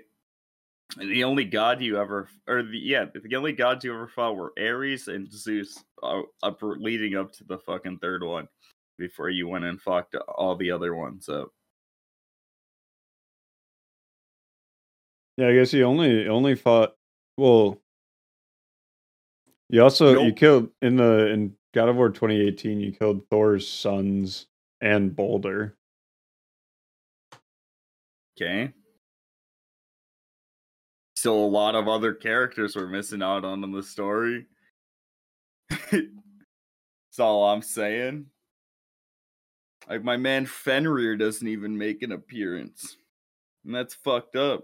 The 0.97 1.23
only 1.23 1.45
god 1.45 1.81
you 1.81 1.99
ever, 1.99 2.29
or 2.47 2.61
the 2.61 2.77
yeah, 2.77 3.05
the 3.13 3.35
only 3.35 3.53
gods 3.53 3.83
you 3.83 3.93
ever 3.93 4.07
fought 4.07 4.35
were 4.35 4.53
Ares 4.59 5.07
and 5.07 5.31
Zeus, 5.31 5.83
uh, 6.03 6.21
up 6.43 6.59
leading 6.61 7.15
up 7.15 7.31
to 7.33 7.43
the 7.43 7.57
fucking 7.57 7.99
third 7.99 8.23
one, 8.23 8.47
before 8.99 9.29
you 9.29 9.47
went 9.47 9.65
and 9.65 9.81
fucked 9.81 10.15
all 10.15 10.55
the 10.55 10.69
other 10.71 10.93
ones 10.93 11.27
up. 11.27 11.54
Yeah, 15.37 15.47
I 15.47 15.53
guess 15.53 15.71
he 15.71 15.83
only 15.83 16.27
only 16.27 16.55
fought. 16.55 16.95
Well, 17.37 17.81
you 19.69 19.81
also 19.81 20.23
you 20.23 20.33
killed 20.33 20.69
in 20.81 20.95
the 20.95 21.27
in 21.27 21.55
God 21.73 21.89
of 21.89 21.97
War 21.97 22.09
2018. 22.09 22.79
You 22.79 22.91
killed 22.91 23.27
Thor's 23.29 23.67
sons 23.67 24.47
and 24.81 25.15
Baldur. 25.15 25.75
Okay. 28.37 28.71
Still, 31.15 31.35
a 31.35 31.47
lot 31.47 31.75
of 31.75 31.87
other 31.87 32.13
characters 32.13 32.75
were 32.75 32.87
missing 32.87 33.21
out 33.21 33.45
on 33.45 33.63
in 33.63 33.71
the 33.71 33.83
story. 33.83 34.45
That's 35.69 37.19
all 37.19 37.45
I'm 37.45 37.61
saying. 37.61 38.27
Like 39.89 40.03
my 40.03 40.17
man 40.17 40.45
Fenrir 40.45 41.15
doesn't 41.15 41.47
even 41.47 41.77
make 41.77 42.01
an 42.01 42.11
appearance, 42.11 42.97
and 43.63 43.73
that's 43.73 43.93
fucked 43.93 44.35
up. 44.35 44.63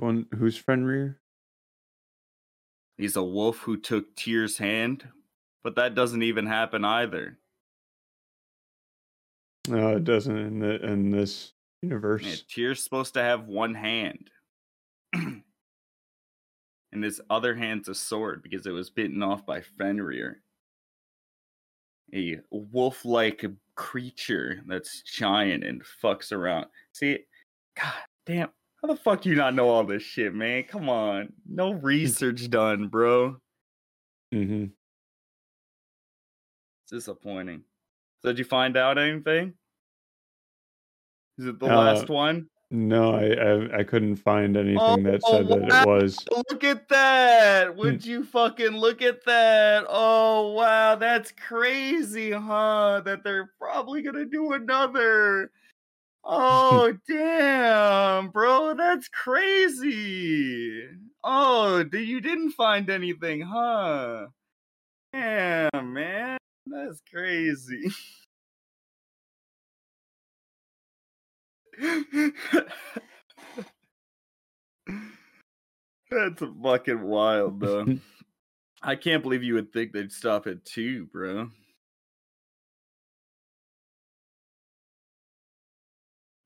One 0.00 0.26
who's 0.36 0.56
Fenrir? 0.56 1.20
He's 2.96 3.16
a 3.16 3.22
wolf 3.22 3.58
who 3.58 3.76
took 3.76 4.16
Tyr's 4.16 4.56
hand, 4.56 5.06
but 5.62 5.76
that 5.76 5.94
doesn't 5.94 6.22
even 6.22 6.46
happen 6.46 6.84
either. 6.84 7.38
No, 9.68 9.96
it 9.96 10.04
doesn't 10.04 10.36
in 10.36 10.58
the 10.58 10.82
in 10.84 11.10
this 11.10 11.52
Yeah, 11.82 11.88
universe. 11.90 12.44
Tyr's 12.54 12.82
supposed 12.82 13.14
to 13.14 13.22
have 13.22 13.46
one 13.46 13.74
hand. 13.74 14.30
and 15.12 15.42
his 16.92 17.20
other 17.28 17.54
hand's 17.54 17.88
a 17.88 17.94
sword 17.94 18.42
because 18.42 18.66
it 18.66 18.72
was 18.72 18.88
bitten 18.88 19.22
off 19.22 19.44
by 19.44 19.60
Fenrir. 19.60 20.42
A 22.14 22.38
wolf 22.50 23.04
like 23.04 23.44
creature 23.76 24.62
that's 24.66 25.02
giant 25.02 25.62
and 25.62 25.82
fucks 26.02 26.32
around. 26.32 26.66
See, 26.92 27.18
god 27.76 27.94
damn, 28.26 28.50
how 28.80 28.88
the 28.88 28.96
fuck 28.96 29.26
you 29.26 29.34
not 29.34 29.54
know 29.54 29.68
all 29.68 29.84
this 29.84 30.02
shit, 30.02 30.34
man? 30.34 30.64
Come 30.64 30.88
on. 30.88 31.32
No 31.48 31.72
research 31.72 32.48
done, 32.50 32.88
bro. 32.88 33.36
Mm-hmm. 34.34 34.64
It's 36.84 36.90
disappointing. 36.90 37.62
So 38.22 38.28
did 38.28 38.38
you 38.38 38.44
find 38.44 38.76
out 38.76 38.98
anything? 38.98 39.54
Is 41.38 41.46
it 41.46 41.58
the 41.58 41.66
Uh, 41.66 41.76
last 41.76 42.08
one? 42.08 42.48
No, 42.72 43.14
I, 43.16 43.32
I 43.32 43.78
I 43.80 43.82
couldn't 43.82 44.14
find 44.14 44.56
anything 44.56 44.78
Oh, 44.80 44.96
that 45.02 45.22
said 45.24 45.48
that 45.48 45.82
it 45.82 45.88
was. 45.88 46.16
Look 46.30 46.62
at 46.62 46.88
that! 46.88 47.74
Would 47.74 48.06
you 48.06 48.22
fucking 48.22 48.76
look 48.76 49.02
at 49.02 49.24
that? 49.24 49.86
Oh 49.88 50.52
wow, 50.52 50.94
that's 50.94 51.32
crazy, 51.32 52.30
huh? 52.30 53.02
That 53.04 53.24
they're 53.24 53.50
probably 53.58 54.02
gonna 54.02 54.24
do 54.24 54.52
another. 54.52 55.50
Oh 56.24 56.92
damn, 57.08 58.28
bro, 58.28 58.74
that's 58.74 59.08
crazy. 59.08 60.86
Oh, 61.24 61.82
d- 61.82 62.02
you 62.02 62.20
didn't 62.20 62.52
find 62.52 62.88
anything, 62.90 63.40
huh? 63.42 64.26
Damn, 65.12 65.92
man, 65.92 66.38
that's 66.66 67.00
crazy. 67.12 67.90
That's 76.10 76.42
fucking 76.62 77.02
wild, 77.02 77.60
though. 77.60 77.86
I 78.82 78.96
can't 78.96 79.22
believe 79.22 79.42
you 79.42 79.54
would 79.54 79.72
think 79.72 79.92
they'd 79.92 80.10
stop 80.10 80.46
at 80.46 80.64
two, 80.64 81.06
bro. 81.06 81.50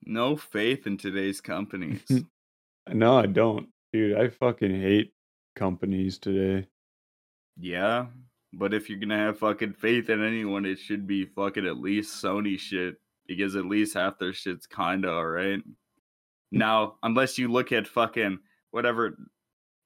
No 0.04 0.36
faith 0.36 0.86
in 0.86 0.96
today's 0.96 1.40
companies. 1.40 2.02
No, 2.92 3.16
I 3.16 3.24
don't, 3.24 3.70
dude. 3.94 4.14
I 4.18 4.28
fucking 4.28 4.78
hate 4.78 5.14
companies 5.56 6.18
today. 6.18 6.68
yeah, 7.58 8.06
but 8.52 8.74
if 8.74 8.90
you're 8.90 8.98
gonna 8.98 9.16
have 9.16 9.38
fucking 9.38 9.72
faith 9.72 10.10
in 10.10 10.22
anyone, 10.22 10.66
it 10.66 10.78
should 10.78 11.06
be 11.06 11.24
fucking 11.24 11.64
at 11.66 11.78
least 11.78 12.22
Sony 12.22 12.58
shit 12.58 12.96
because 13.26 13.56
at 13.56 13.64
least 13.64 13.94
half 13.94 14.18
their 14.18 14.34
shit's 14.34 14.66
kinda 14.66 15.08
alright. 15.08 15.62
Now, 16.52 16.96
unless 17.02 17.38
you 17.38 17.48
look 17.48 17.72
at 17.72 17.86
fucking 17.86 18.38
whatever 18.70 19.16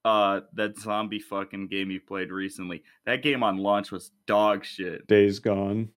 uh 0.05 0.41
that 0.55 0.77
zombie 0.77 1.21
fucking 1.21 1.69
game 1.69 1.93
you 1.93 2.01
played 2.01 2.33
recently, 2.33 2.83
that 3.07 3.23
game 3.23 3.45
on 3.45 3.59
launch 3.59 3.93
was 3.93 4.11
dog 4.27 4.65
shit. 4.65 5.07
Days 5.07 5.39
gone. 5.39 5.91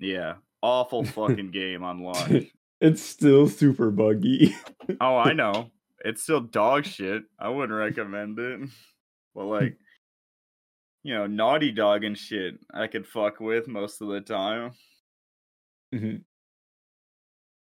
Yeah, 0.00 0.36
awful 0.62 1.04
fucking 1.04 1.50
game 1.52 1.82
on 1.84 2.00
launch. 2.00 2.46
It's 2.80 3.02
still 3.02 3.48
super 3.48 3.90
buggy. 3.90 4.54
Oh, 5.00 5.16
I 5.16 5.32
know. 5.32 5.70
It's 6.04 6.22
still 6.22 6.40
dog 6.40 6.84
shit. 6.84 7.24
I 7.40 7.48
wouldn't 7.48 7.76
recommend 7.76 8.38
it. 8.38 8.60
But 9.34 9.46
like, 9.46 9.76
you 11.02 11.14
know, 11.14 11.26
Naughty 11.26 11.72
Dog 11.72 12.04
and 12.04 12.16
shit, 12.16 12.58
I 12.72 12.86
could 12.86 13.06
fuck 13.08 13.40
with 13.40 13.66
most 13.66 14.00
of 14.00 14.08
the 14.08 14.20
time. 14.20 14.70
Mhm. 15.92 16.22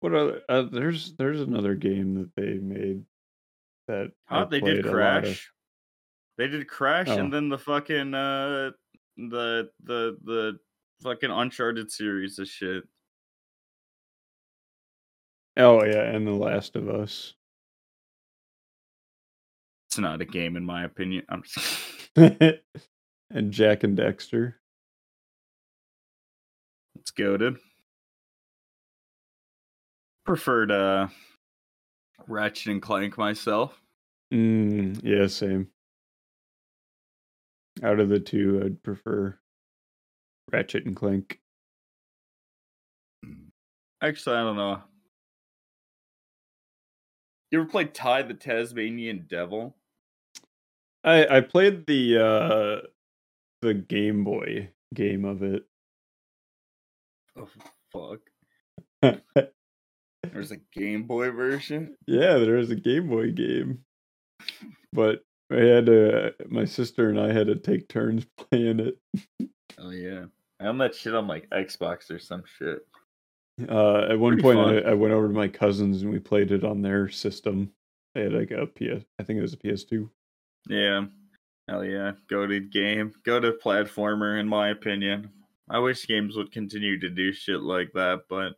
What 0.00 0.14
other? 0.14 0.42
Uh, 0.50 0.62
there's 0.70 1.14
there's 1.16 1.40
another 1.40 1.74
game 1.76 2.14
that 2.16 2.30
they 2.36 2.58
made 2.58 3.04
that 3.88 4.10
I 4.28 4.44
They 4.44 4.60
did 4.60 4.84
lot 4.84 4.86
of. 4.86 4.92
Crash. 5.24 5.50
They 6.36 6.48
did 6.48 6.68
Crash, 6.68 7.08
Oh. 7.08 7.18
and 7.18 7.32
then 7.32 7.48
the 7.48 7.58
fucking 7.58 8.12
uh, 8.12 8.72
the 9.16 9.70
the 9.84 10.18
the 10.24 10.58
fucking 11.02 11.30
Uncharted 11.30 11.90
series 11.90 12.38
of 12.38 12.48
shit. 12.48 12.84
Oh 15.56 15.82
yeah, 15.84 16.02
and 16.02 16.26
The 16.26 16.32
Last 16.32 16.76
of 16.76 16.88
Us. 16.88 17.34
It's 19.88 19.98
not 19.98 20.20
a 20.20 20.26
game, 20.26 20.56
in 20.56 20.64
my 20.64 20.84
opinion. 20.84 21.24
I'm 21.28 21.42
just... 21.42 22.10
and 22.16 23.52
Jak 23.52 23.82
and 23.82 23.96
Daxter. 23.96 24.54
it's 26.96 27.10
goaded. 27.10 27.56
Preferred 30.26 30.70
uh, 30.70 31.08
Ratchet 32.26 32.72
and 32.72 32.82
Clank 32.82 33.16
myself. 33.16 33.80
Mm, 34.34 35.00
yeah, 35.02 35.26
same. 35.28 35.68
Out 37.82 38.00
of 38.00 38.08
the 38.08 38.18
two, 38.20 38.60
I'd 38.64 38.82
prefer 38.82 39.38
Ratchet 40.52 40.84
and 40.84 40.96
Clank. 40.96 41.40
Actually, 44.02 44.36
I 44.36 44.40
don't 44.40 44.56
know. 44.56 44.82
You 47.50 47.60
ever 47.60 47.68
played 47.68 47.94
Ty 47.94 48.22
the 48.22 48.34
Tasmanian 48.34 49.26
Devil? 49.28 49.76
I 51.04 51.38
I 51.38 51.40
played 51.40 51.86
the 51.86 52.18
uh 52.18 52.86
the 53.62 53.74
Game 53.74 54.24
Boy 54.24 54.70
game 54.94 55.24
of 55.24 55.42
it. 55.42 55.64
Oh 57.36 57.48
fuck! 57.92 58.20
There's 60.32 60.50
a 60.50 60.56
Game 60.72 61.04
Boy 61.04 61.30
version. 61.30 61.96
Yeah, 62.06 62.38
there 62.38 62.56
was 62.56 62.70
a 62.70 62.76
Game 62.76 63.08
Boy 63.08 63.30
game, 63.30 63.84
but 64.92 65.24
I 65.50 65.60
had 65.60 65.86
to. 65.86 66.34
My 66.48 66.64
sister 66.64 67.08
and 67.08 67.20
I 67.20 67.32
had 67.32 67.46
to 67.46 67.56
take 67.56 67.88
turns 67.88 68.26
playing 68.36 68.80
it. 68.80 68.98
Oh 69.78 69.90
yeah, 69.90 70.24
I 70.60 70.66
own 70.66 70.78
that 70.78 70.94
shit 70.94 71.14
on 71.14 71.28
like 71.28 71.48
Xbox 71.50 72.10
or 72.10 72.18
some 72.18 72.42
shit. 72.58 72.86
Uh, 73.68 74.06
at 74.10 74.18
one 74.18 74.34
Pretty 74.34 74.42
point. 74.42 74.86
I, 74.86 74.90
I 74.90 74.94
went 74.94 75.14
over 75.14 75.28
to 75.28 75.34
my 75.34 75.48
cousins 75.48 76.02
and 76.02 76.10
we 76.10 76.18
played 76.18 76.52
it 76.52 76.62
on 76.62 76.82
their 76.82 77.08
system. 77.08 77.72
They 78.14 78.22
had 78.22 78.32
like 78.32 78.50
a 78.50 78.66
PS. 78.66 79.04
I 79.18 79.22
think 79.22 79.38
it 79.38 79.42
was 79.42 79.54
a 79.54 79.58
PS2. 79.58 80.08
Yeah, 80.68 81.06
hell 81.68 81.84
yeah, 81.84 82.12
goated 82.30 82.70
game, 82.70 83.12
goated 83.24 83.60
platformer, 83.64 84.38
in 84.38 84.48
my 84.48 84.68
opinion. 84.68 85.30
I 85.68 85.78
wish 85.78 86.06
games 86.06 86.36
would 86.36 86.52
continue 86.52 86.98
to 87.00 87.08
do 87.08 87.32
shit 87.32 87.60
like 87.60 87.92
that, 87.94 88.22
but 88.28 88.54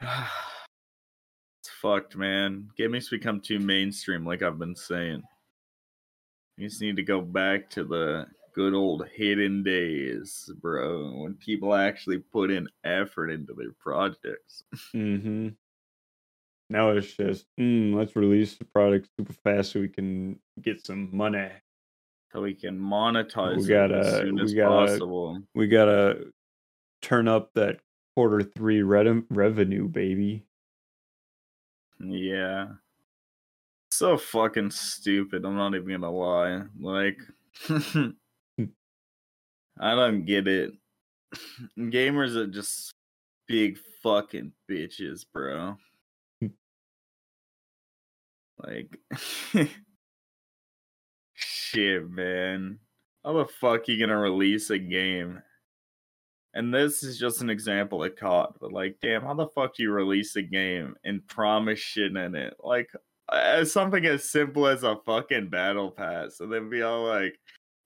it's 0.00 1.70
fucked, 1.80 2.16
man. 2.16 2.68
Gaming's 2.76 3.08
become 3.08 3.40
too 3.40 3.58
mainstream, 3.58 4.24
like 4.24 4.42
I've 4.42 4.58
been 4.58 4.76
saying. 4.76 5.22
You 6.56 6.68
just 6.68 6.80
need 6.80 6.96
to 6.96 7.02
go 7.02 7.20
back 7.20 7.68
to 7.70 7.84
the 7.84 8.26
good 8.54 8.72
old 8.74 9.06
hidden 9.12 9.62
days, 9.62 10.50
bro, 10.60 11.10
when 11.22 11.34
people 11.34 11.74
actually 11.74 12.18
put 12.18 12.50
in 12.50 12.68
effort 12.84 13.30
into 13.30 13.52
their 13.54 13.72
projects. 13.78 14.64
Mm-hmm. 14.94 15.48
Now 16.70 16.90
it's 16.90 17.12
just 17.12 17.46
mm, 17.60 17.94
let's 17.94 18.16
release 18.16 18.56
the 18.56 18.64
product 18.64 19.08
super 19.18 19.34
fast 19.34 19.72
so 19.72 19.80
we 19.80 19.88
can 19.88 20.38
get 20.62 20.84
some 20.84 21.14
money. 21.14 21.50
So 22.32 22.40
we 22.40 22.54
can 22.54 22.80
monetize 22.80 23.56
We 23.56 23.62
it 23.62 23.62
as 23.62 23.68
gotta- 23.68 24.16
soon 24.20 24.34
we 24.36 24.42
as 24.42 24.54
gotta- 24.54 24.86
possible. 24.92 25.38
We 25.54 25.66
gotta 25.68 26.32
turn 27.02 27.28
up 27.28 27.52
that 27.54 27.80
quarter 28.16 28.42
three 28.42 28.82
re- 28.82 29.22
revenue, 29.28 29.88
baby. 29.88 30.46
Yeah. 32.00 32.68
So 33.90 34.16
fucking 34.16 34.70
stupid. 34.70 35.44
I'm 35.44 35.56
not 35.56 35.74
even 35.74 35.88
gonna 35.90 36.10
lie. 36.10 36.62
Like, 36.80 37.18
I 39.78 39.94
don't 39.94 40.24
get 40.24 40.46
it. 40.46 40.72
Gamers 41.78 42.36
are 42.36 42.46
just 42.46 42.92
big 43.46 43.78
fucking 44.02 44.52
bitches, 44.70 45.24
bro. 45.32 45.76
like, 48.58 48.98
shit, 51.34 52.08
man. 52.08 52.78
How 53.24 53.32
the 53.32 53.46
fuck 53.46 53.88
you 53.88 53.98
gonna 53.98 54.18
release 54.18 54.70
a 54.70 54.78
game? 54.78 55.42
And 56.54 56.72
this 56.72 57.02
is 57.02 57.18
just 57.18 57.40
an 57.40 57.50
example 57.50 58.04
of 58.04 58.14
COD, 58.14 58.54
but 58.60 58.72
like, 58.72 58.98
damn, 59.02 59.22
how 59.22 59.34
the 59.34 59.48
fuck 59.48 59.74
do 59.74 59.82
you 59.82 59.90
release 59.90 60.36
a 60.36 60.42
game 60.42 60.94
and 61.04 61.26
promise 61.26 61.80
shit 61.80 62.16
in 62.16 62.34
it? 62.36 62.54
Like, 62.62 62.90
as 63.32 63.72
something 63.72 64.04
as 64.06 64.30
simple 64.30 64.68
as 64.68 64.84
a 64.84 64.96
fucking 65.04 65.48
battle 65.50 65.90
pass, 65.90 66.38
and 66.38 66.52
then 66.52 66.70
be 66.70 66.82
all 66.82 67.06
like, 67.06 67.38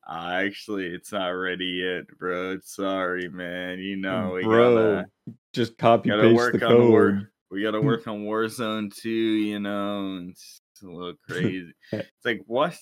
"Ah, 0.09 0.33
actually, 0.37 0.87
it's 0.87 1.13
not 1.13 1.29
ready 1.29 1.83
yet, 1.85 2.19
bro. 2.19 2.59
Sorry, 2.63 3.29
man. 3.29 3.79
You 3.79 3.97
know, 3.97 4.33
we 4.35 4.45
Bro, 4.45 4.75
gotta, 4.75 5.07
just 5.53 5.77
copy 5.79 6.09
gotta 6.09 6.23
paste 6.23 6.37
work 6.37 6.59
the 6.59 6.67
on 6.67 6.73
code. 6.73 6.91
War, 6.91 7.31
we 7.51 7.63
gotta 7.63 7.81
work 7.83 8.07
on 8.09 8.25
Warzone 8.25 8.95
2, 8.95 9.11
you 9.11 9.61
know, 9.61 10.27
it's 10.31 10.61
a 10.83 10.87
little 10.87 11.15
crazy. 11.29 11.73
it's 11.93 12.25
like, 12.25 12.43
what? 12.47 12.79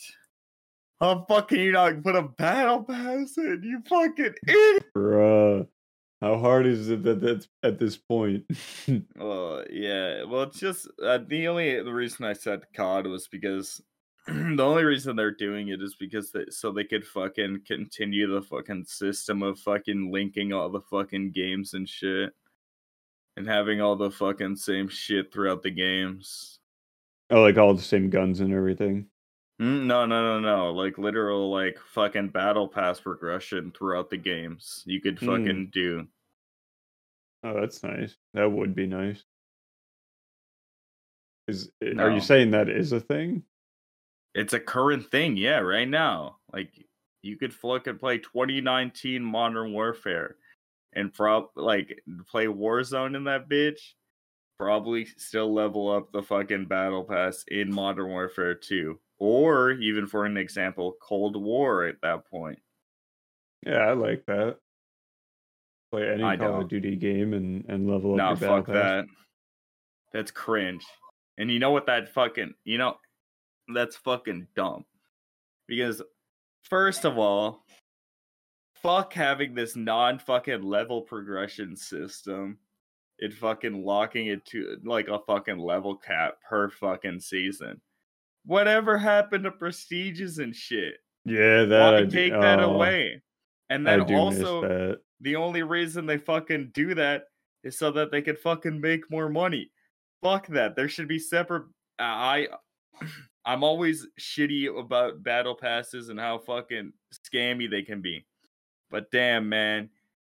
How 1.00 1.14
the 1.14 1.24
fuck 1.28 1.48
can 1.48 1.58
you 1.58 1.72
not 1.72 2.02
put 2.02 2.16
a 2.16 2.22
battle 2.22 2.84
pass 2.84 3.36
in? 3.36 3.60
You 3.62 3.82
fucking 3.88 4.34
idiot! 4.46 4.84
Bruh. 4.96 5.66
How 6.22 6.38
hard 6.38 6.66
is 6.66 6.88
it 6.88 7.02
that 7.02 7.20
that's 7.20 7.48
at 7.62 7.78
this 7.78 7.96
point? 7.96 8.44
Well, 9.16 9.64
yeah. 9.70 10.24
Well, 10.24 10.44
it's 10.44 10.58
just 10.58 10.88
uh, 11.02 11.18
the 11.26 11.48
only 11.48 11.82
the 11.82 11.92
reason 11.92 12.24
I 12.24 12.32
said 12.32 12.62
COD 12.74 13.06
was 13.06 13.28
because 13.28 13.82
the 14.56 14.62
only 14.64 14.84
reason 14.84 15.14
they're 15.16 15.30
doing 15.30 15.68
it 15.68 15.80
is 15.82 15.94
because 15.94 16.32
they, 16.32 16.44
so 16.50 16.72
they 16.72 16.84
could 16.84 17.06
fucking 17.06 17.60
continue 17.66 18.26
the 18.32 18.42
fucking 18.42 18.84
system 18.84 19.42
of 19.42 19.58
fucking 19.60 20.10
linking 20.12 20.52
all 20.52 20.68
the 20.68 20.80
fucking 20.80 21.30
games 21.32 21.74
and 21.74 21.88
shit, 21.88 22.32
and 23.36 23.46
having 23.46 23.80
all 23.80 23.96
the 23.96 24.10
fucking 24.10 24.56
same 24.56 24.88
shit 24.88 25.32
throughout 25.32 25.62
the 25.62 25.70
games. 25.70 26.58
oh, 27.30 27.42
like 27.42 27.56
all 27.58 27.74
the 27.74 27.82
same 27.82 28.10
guns 28.10 28.40
and 28.40 28.52
everything. 28.52 29.06
Mm, 29.60 29.86
No, 29.86 30.04
no, 30.06 30.38
no, 30.38 30.40
no. 30.40 30.72
Like 30.72 30.98
literal, 30.98 31.50
like 31.50 31.78
fucking 31.92 32.28
battle 32.28 32.68
pass 32.68 33.00
progression 33.00 33.72
throughout 33.72 34.10
the 34.10 34.16
games. 34.18 34.82
You 34.86 35.00
could 35.00 35.18
fucking 35.18 35.70
do. 35.72 36.06
Oh, 37.44 37.54
that's 37.60 37.82
nice. 37.82 38.16
That 38.34 38.50
would 38.50 38.74
be 38.74 38.86
nice. 38.86 39.24
Is 41.48 41.70
are 41.96 42.10
you 42.10 42.20
saying 42.20 42.50
that 42.50 42.68
is 42.68 42.90
a 42.92 42.98
thing? 43.00 43.44
It's 44.36 44.52
a 44.52 44.60
current 44.60 45.10
thing, 45.10 45.38
yeah, 45.38 45.60
right 45.60 45.88
now. 45.88 46.36
Like 46.52 46.68
you 47.22 47.36
could 47.36 47.54
look 47.64 47.86
and 47.86 47.98
play 47.98 48.18
2019 48.18 49.22
Modern 49.22 49.72
Warfare 49.72 50.36
and 50.92 51.12
prob 51.12 51.46
like 51.56 52.02
play 52.28 52.44
Warzone 52.44 53.16
in 53.16 53.24
that 53.24 53.48
bitch. 53.48 53.80
Probably 54.58 55.06
still 55.16 55.52
level 55.52 55.90
up 55.90 56.12
the 56.12 56.22
fucking 56.22 56.66
battle 56.66 57.04
pass 57.04 57.44
in 57.48 57.72
Modern 57.72 58.08
Warfare 58.08 58.54
2. 58.54 58.98
Or 59.18 59.72
even 59.72 60.06
for 60.06 60.26
an 60.26 60.36
example, 60.36 60.96
Cold 61.00 61.42
War 61.42 61.86
at 61.86 61.96
that 62.02 62.26
point. 62.30 62.58
Yeah, 63.66 63.78
I 63.78 63.94
like 63.94 64.24
that. 64.26 64.58
Play 65.90 66.10
any 66.10 66.22
I 66.24 66.36
Call 66.36 66.52
don't. 66.52 66.62
of 66.64 66.68
Duty 66.68 66.96
game 66.96 67.32
and, 67.32 67.64
and 67.68 67.88
level 67.88 68.12
up. 68.12 68.16
No, 68.18 68.28
your 68.28 68.36
fuck 68.36 68.66
pass. 68.66 68.74
that. 68.74 69.06
That's 70.12 70.30
cringe. 70.30 70.84
And 71.38 71.50
you 71.50 71.58
know 71.58 71.70
what 71.70 71.86
that 71.86 72.10
fucking 72.10 72.52
you 72.64 72.76
know 72.76 72.96
that's 73.74 73.96
fucking 73.96 74.46
dumb. 74.54 74.84
Because 75.66 76.02
first 76.64 77.04
of 77.04 77.18
all, 77.18 77.64
fuck 78.74 79.12
having 79.12 79.54
this 79.54 79.76
non 79.76 80.18
fucking 80.18 80.62
level 80.62 81.02
progression 81.02 81.76
system. 81.76 82.58
It 83.18 83.32
fucking 83.32 83.82
locking 83.82 84.26
it 84.26 84.44
to 84.46 84.76
like 84.84 85.08
a 85.08 85.18
fucking 85.20 85.58
level 85.58 85.96
cap 85.96 86.34
per 86.48 86.68
fucking 86.68 87.20
season. 87.20 87.80
Whatever 88.44 88.98
happened 88.98 89.44
to 89.44 89.50
prestiges 89.50 90.38
and 90.38 90.54
shit? 90.54 90.94
Yeah, 91.24 91.64
that 91.64 91.94
I 91.94 92.04
take 92.04 92.32
that 92.32 92.60
oh, 92.60 92.74
away. 92.74 93.22
And 93.70 93.86
then 93.86 94.02
also 94.14 94.96
the 95.20 95.36
only 95.36 95.62
reason 95.62 96.06
they 96.06 96.18
fucking 96.18 96.70
do 96.72 96.94
that 96.94 97.24
is 97.64 97.78
so 97.78 97.90
that 97.92 98.12
they 98.12 98.22
can 98.22 98.36
fucking 98.36 98.80
make 98.80 99.10
more 99.10 99.28
money. 99.28 99.70
Fuck 100.22 100.46
that. 100.48 100.76
There 100.76 100.88
should 100.88 101.08
be 101.08 101.18
separate. 101.18 101.64
I, 101.98 102.48
I'm 103.46 103.62
always 103.62 104.06
shitty 104.20 104.76
about 104.76 105.22
battle 105.22 105.54
passes 105.54 106.08
and 106.08 106.18
how 106.18 106.38
fucking 106.38 106.92
scammy 107.14 107.70
they 107.70 107.82
can 107.82 108.02
be. 108.02 108.26
But 108.90 109.10
damn, 109.12 109.48
man, 109.48 109.88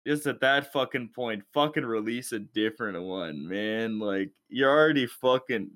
just 0.05 0.28
at 0.28 0.41
that 0.41 0.74
fucking 0.74 1.10
point, 1.16 1.43
fucking 1.53 1.86
release 1.86 2.34
a 2.34 2.39
different 2.39 3.01
one, 3.01 3.47
man. 3.47 3.97
Like 3.97 4.32
you're 4.49 4.70
already 4.70 5.08
fucking 5.08 5.72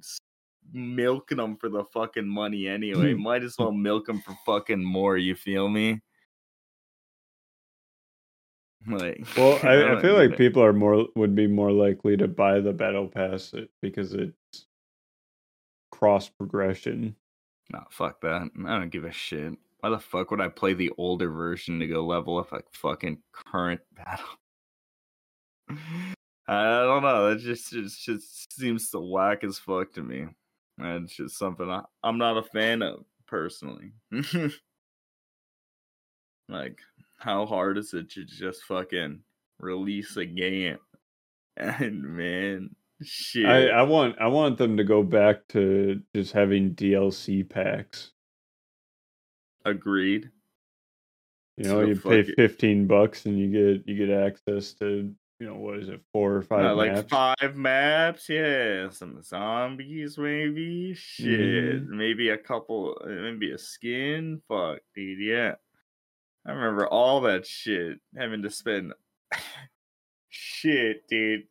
milking 0.73 1.37
them 1.37 1.55
for 1.55 1.69
the 1.69 1.85
fucking 1.85 2.27
money 2.27 2.67
anyway. 2.67 3.13
Might 3.15 3.43
as 3.43 3.55
well 3.57 3.71
milk 3.71 4.07
them 4.07 4.21
for 4.21 4.35
fucking 4.45 4.83
more. 4.83 5.17
You 5.17 5.35
feel 5.35 5.69
me? 5.69 6.01
Like, 8.87 9.25
well, 9.37 9.57
I, 9.63 9.97
I 9.97 10.01
feel 10.01 10.15
like 10.15 10.37
people 10.37 10.63
are 10.63 10.73
more 10.73 11.05
would 11.15 11.35
be 11.35 11.47
more 11.47 11.71
likely 11.71 12.17
to 12.17 12.27
buy 12.27 12.59
the 12.59 12.73
battle 12.73 13.07
pass 13.07 13.53
uh, 13.53 13.65
because 13.81 14.13
it's 14.13 14.65
cross 15.91 16.27
progression. 16.27 17.15
Nah, 17.71 17.83
fuck 17.89 18.21
that. 18.21 18.49
I 18.65 18.79
don't 18.79 18.89
give 18.89 19.05
a 19.05 19.11
shit. 19.11 19.53
Why 19.79 19.89
the 19.89 19.99
fuck 19.99 20.29
would 20.31 20.41
I 20.41 20.49
play 20.49 20.73
the 20.73 20.91
older 20.97 21.31
version 21.31 21.79
to 21.79 21.87
go 21.87 22.05
level 22.05 22.37
up 22.37 22.51
like 22.51 22.65
fucking 22.73 23.19
current 23.31 23.81
battle? 23.95 24.25
I 26.47 26.83
don't 26.83 27.03
know. 27.03 27.29
That 27.29 27.39
just 27.39 27.73
it 27.73 27.89
just 27.97 28.53
seems 28.53 28.89
so 28.89 29.01
whack 29.01 29.43
as 29.43 29.57
fuck 29.57 29.93
to 29.93 30.03
me. 30.03 30.27
It's 30.79 31.15
just 31.15 31.37
something 31.37 31.69
I, 31.69 31.83
I'm 32.03 32.17
not 32.17 32.37
a 32.37 32.43
fan 32.43 32.81
of 32.81 33.05
personally. 33.27 33.93
like 36.49 36.79
how 37.17 37.45
hard 37.45 37.77
is 37.77 37.93
it 37.93 38.09
to 38.11 38.25
just 38.25 38.63
fucking 38.63 39.21
release 39.59 40.17
a 40.17 40.25
game? 40.25 40.77
And 41.57 42.01
man, 42.01 42.73
shit. 43.03 43.45
I, 43.45 43.67
I 43.67 43.81
want 43.83 44.15
I 44.19 44.27
want 44.27 44.57
them 44.57 44.77
to 44.77 44.83
go 44.83 45.03
back 45.03 45.47
to 45.49 46.01
just 46.15 46.31
having 46.33 46.75
DLC 46.75 47.47
packs. 47.47 48.11
Agreed. 49.65 50.29
You 51.57 51.65
know, 51.65 51.81
so 51.81 51.87
you 51.87 51.95
pay 51.95 52.23
fifteen 52.23 52.87
bucks 52.87 53.25
and 53.25 53.37
you 53.37 53.47
get 53.47 53.87
you 53.87 54.07
get 54.07 54.15
access 54.15 54.73
to 54.75 55.13
you 55.39 55.47
know 55.47 55.55
what 55.55 55.79
is 55.79 55.89
it 55.89 56.01
four 56.13 56.35
or 56.35 56.41
five 56.41 56.65
uh, 56.65 56.75
like 56.75 57.09
five 57.09 57.55
maps 57.55 58.29
yeah 58.29 58.87
some 58.91 59.23
zombies 59.23 60.15
maybe 60.15 60.93
shit 60.93 61.83
mm-hmm. 61.83 61.97
maybe 61.97 62.29
a 62.29 62.37
couple 62.37 62.95
uh, 63.03 63.07
maybe 63.07 63.51
a 63.51 63.57
skin 63.57 64.39
fuck 64.47 64.77
dude 64.93 65.19
yeah 65.19 65.55
I 66.45 66.51
remember 66.51 66.87
all 66.87 67.21
that 67.21 67.45
shit 67.45 67.99
having 68.15 68.41
to 68.43 68.49
spend 68.49 68.93
shit, 70.29 71.07
dude. 71.07 71.43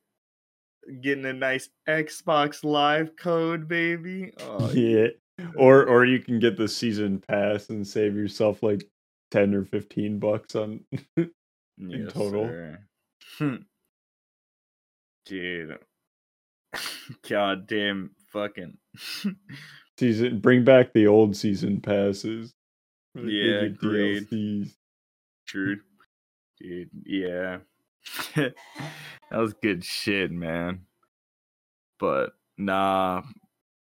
Getting 1.03 1.27
a 1.27 1.33
nice 1.33 1.69
Xbox 1.89 2.65
Live 2.65 3.17
code, 3.17 3.69
baby. 3.69 4.33
Oh, 4.41 4.71
yeah. 4.75 5.09
Or 5.57 5.85
or 5.85 6.05
you 6.05 6.19
can 6.19 6.39
get 6.39 6.57
the 6.57 6.69
season 6.69 7.23
pass 7.27 7.71
and 7.71 7.87
save 7.87 8.15
yourself 8.15 8.63
like 8.63 8.85
ten 9.31 9.55
or 9.55 9.65
fifteen 9.65 10.19
bucks 10.19 10.55
on 10.55 10.81
in 11.17 11.31
yes, 11.79 12.13
total. 12.13 12.77
Hmm. 13.39 13.57
Dude. 15.27 15.79
God 17.29 17.67
damn 17.67 18.11
fucking 18.33 18.77
season 19.99 20.41
bring 20.41 20.65
back 20.65 20.93
the 20.93 21.07
old 21.07 21.37
season 21.37 21.81
passes. 21.81 22.53
Yeah, 23.15 23.67
great. 23.69 24.29
True. 25.47 25.81
Dude, 26.61 26.91
yeah. 27.05 27.59
that 28.37 28.55
was 29.31 29.55
good 29.55 29.85
shit, 29.85 30.31
man. 30.31 30.83
But 31.99 32.33
nah, 32.57 33.23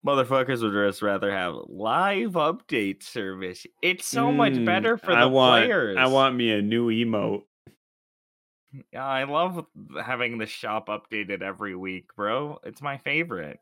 motherfuckers 0.06 0.62
would 0.62 0.74
just 0.74 1.02
rather 1.02 1.32
have 1.32 1.56
live 1.68 2.32
update 2.32 3.04
service. 3.04 3.66
It's 3.82 4.08
so 4.08 4.28
mm, 4.28 4.36
much 4.36 4.66
better 4.66 4.98
for 4.98 5.12
the 5.12 5.18
I 5.18 5.26
want, 5.26 5.66
players. 5.66 5.98
I 5.98 6.08
want 6.08 6.36
me 6.36 6.52
a 6.52 6.62
new 6.62 6.90
emote. 6.90 7.44
Yeah, 8.94 9.06
I 9.06 9.24
love 9.24 9.66
having 10.04 10.38
the 10.38 10.46
shop 10.46 10.90
updated 10.90 11.42
every 11.42 11.76
week, 11.76 12.16
bro. 12.16 12.60
It's 12.64 12.82
my 12.82 12.98
favorite. 12.98 13.60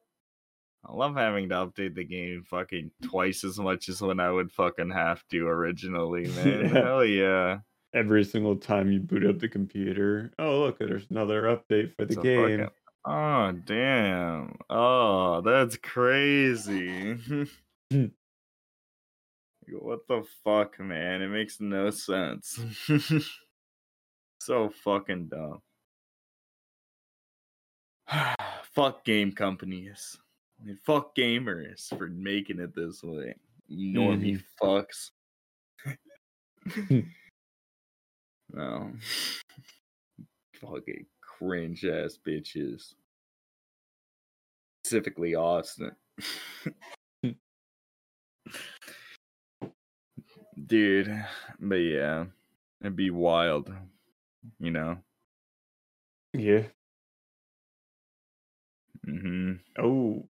I 0.86 0.94
love 0.94 1.16
having 1.16 1.50
to 1.50 1.56
update 1.56 1.96
the 1.96 2.04
game 2.04 2.44
fucking 2.46 2.92
twice 3.04 3.44
as 3.44 3.58
much 3.58 3.90
as 3.90 4.02
when 4.02 4.20
I 4.20 4.32
would 4.32 4.52
fucking 4.52 4.92
have 4.92 5.26
to 5.32 5.48
originally, 5.48 6.28
man. 6.28 6.66
Hell 6.74 7.04
yeah 7.04 7.60
every 7.98 8.24
single 8.24 8.56
time 8.56 8.92
you 8.92 9.00
boot 9.00 9.26
up 9.26 9.40
the 9.40 9.50
computer. 9.50 10.32
Oh, 10.38 10.60
look, 10.60 10.78
there's 10.78 11.08
another 11.10 11.44
update 11.44 11.96
for 11.96 12.06
the 12.06 12.14
it's 12.14 12.22
game. 12.22 12.70
Oh, 13.06 13.52
damn. 13.66 14.58
Oh, 14.70 15.42
that's 15.42 15.78
crazy. 15.78 17.18
what 19.70 20.08
the 20.08 20.24
fuck, 20.44 20.80
man? 20.80 21.22
It 21.22 21.30
makes 21.30 21.60
no 21.60 21.90
sense. 21.90 22.60
so 24.40 24.70
fucking 24.70 25.30
dumb. 25.30 25.62
fuck 28.76 29.04
game 29.06 29.32
companies. 29.32 30.18
I 30.62 30.66
mean, 30.66 30.78
fuck 30.86 31.16
gamers 31.16 31.96
for 31.98 32.08
making 32.08 32.60
it 32.60 32.76
this 32.76 33.02
way. 33.04 33.36
Normie 33.72 34.42
mm-hmm. 34.62 34.66
fucks. 34.66 35.12
No. 38.54 38.92
Fucking 40.62 41.06
cringe 41.22 41.86
ass 41.86 42.18
bitches. 42.26 42.94
Specifically 44.84 45.36
Austin. 45.36 45.92
Dude, 50.66 51.26
but 51.60 51.76
yeah, 51.76 52.26
it'd 52.82 52.96
be 52.96 53.12
wild, 53.12 53.72
you 54.60 54.72
know? 54.72 54.98
Yeah. 56.34 56.64
Mm-hmm. 59.08 59.54
Oh. 59.80 60.28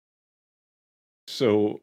So 1.29 1.81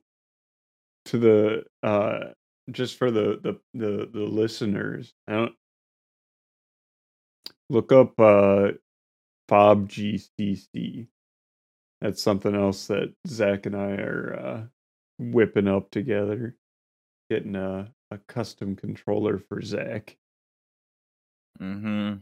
to 1.05 1.17
the 1.17 1.63
uh 1.81 2.31
just 2.71 2.97
for 2.97 3.11
the 3.11 3.39
the 3.43 3.59
the, 3.73 4.09
the 4.11 4.19
listeners, 4.23 5.13
I 5.27 5.33
don't 5.33 5.53
Look 7.69 7.91
up 7.91 8.19
uh, 8.19 8.71
Phob 9.49 9.87
GCC. 9.87 11.07
That's 12.01 12.21
something 12.21 12.55
else 12.55 12.87
that 12.87 13.13
Zach 13.27 13.65
and 13.65 13.75
I 13.75 13.91
are 13.91 14.35
uh, 14.35 14.63
whipping 15.19 15.67
up 15.67 15.89
together. 15.91 16.55
Getting 17.29 17.55
a, 17.55 17.91
a 18.11 18.17
custom 18.27 18.75
controller 18.75 19.39
for 19.39 19.61
Zach. 19.61 20.17
Mm-hmm. 21.61 22.15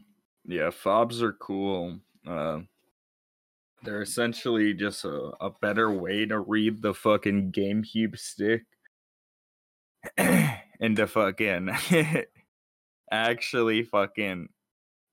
Yeah, 0.46 0.70
Phobs 0.70 1.22
are 1.22 1.34
cool. 1.34 2.00
Uh, 2.28 2.60
they're 3.84 4.02
essentially 4.02 4.74
just 4.74 5.06
a, 5.06 5.32
a 5.42 5.52
better 5.62 5.92
way 5.92 6.26
to 6.26 6.40
read 6.40 6.82
the 6.82 6.94
fucking 6.94 7.52
GameCube 7.52 8.18
stick 8.18 8.64
and 10.18 10.96
to 10.96 11.08
fucking 11.08 11.70
actually 13.12 13.84
fucking 13.84 14.50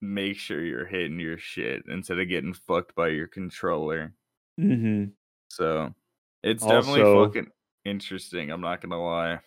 make 0.00 0.36
sure 0.36 0.64
you're 0.64 0.86
hitting 0.86 1.18
your 1.18 1.38
shit 1.38 1.82
instead 1.88 2.18
of 2.18 2.28
getting 2.28 2.54
fucked 2.54 2.94
by 2.94 3.08
your 3.08 3.26
controller. 3.26 4.14
Mm-hmm. 4.60 5.10
So 5.48 5.94
It's 6.42 6.64
definitely 6.64 7.02
fucking 7.02 7.48
interesting. 7.84 8.50
I'm 8.50 8.60
not 8.60 8.80
gonna 8.80 9.02
lie. 9.02 9.40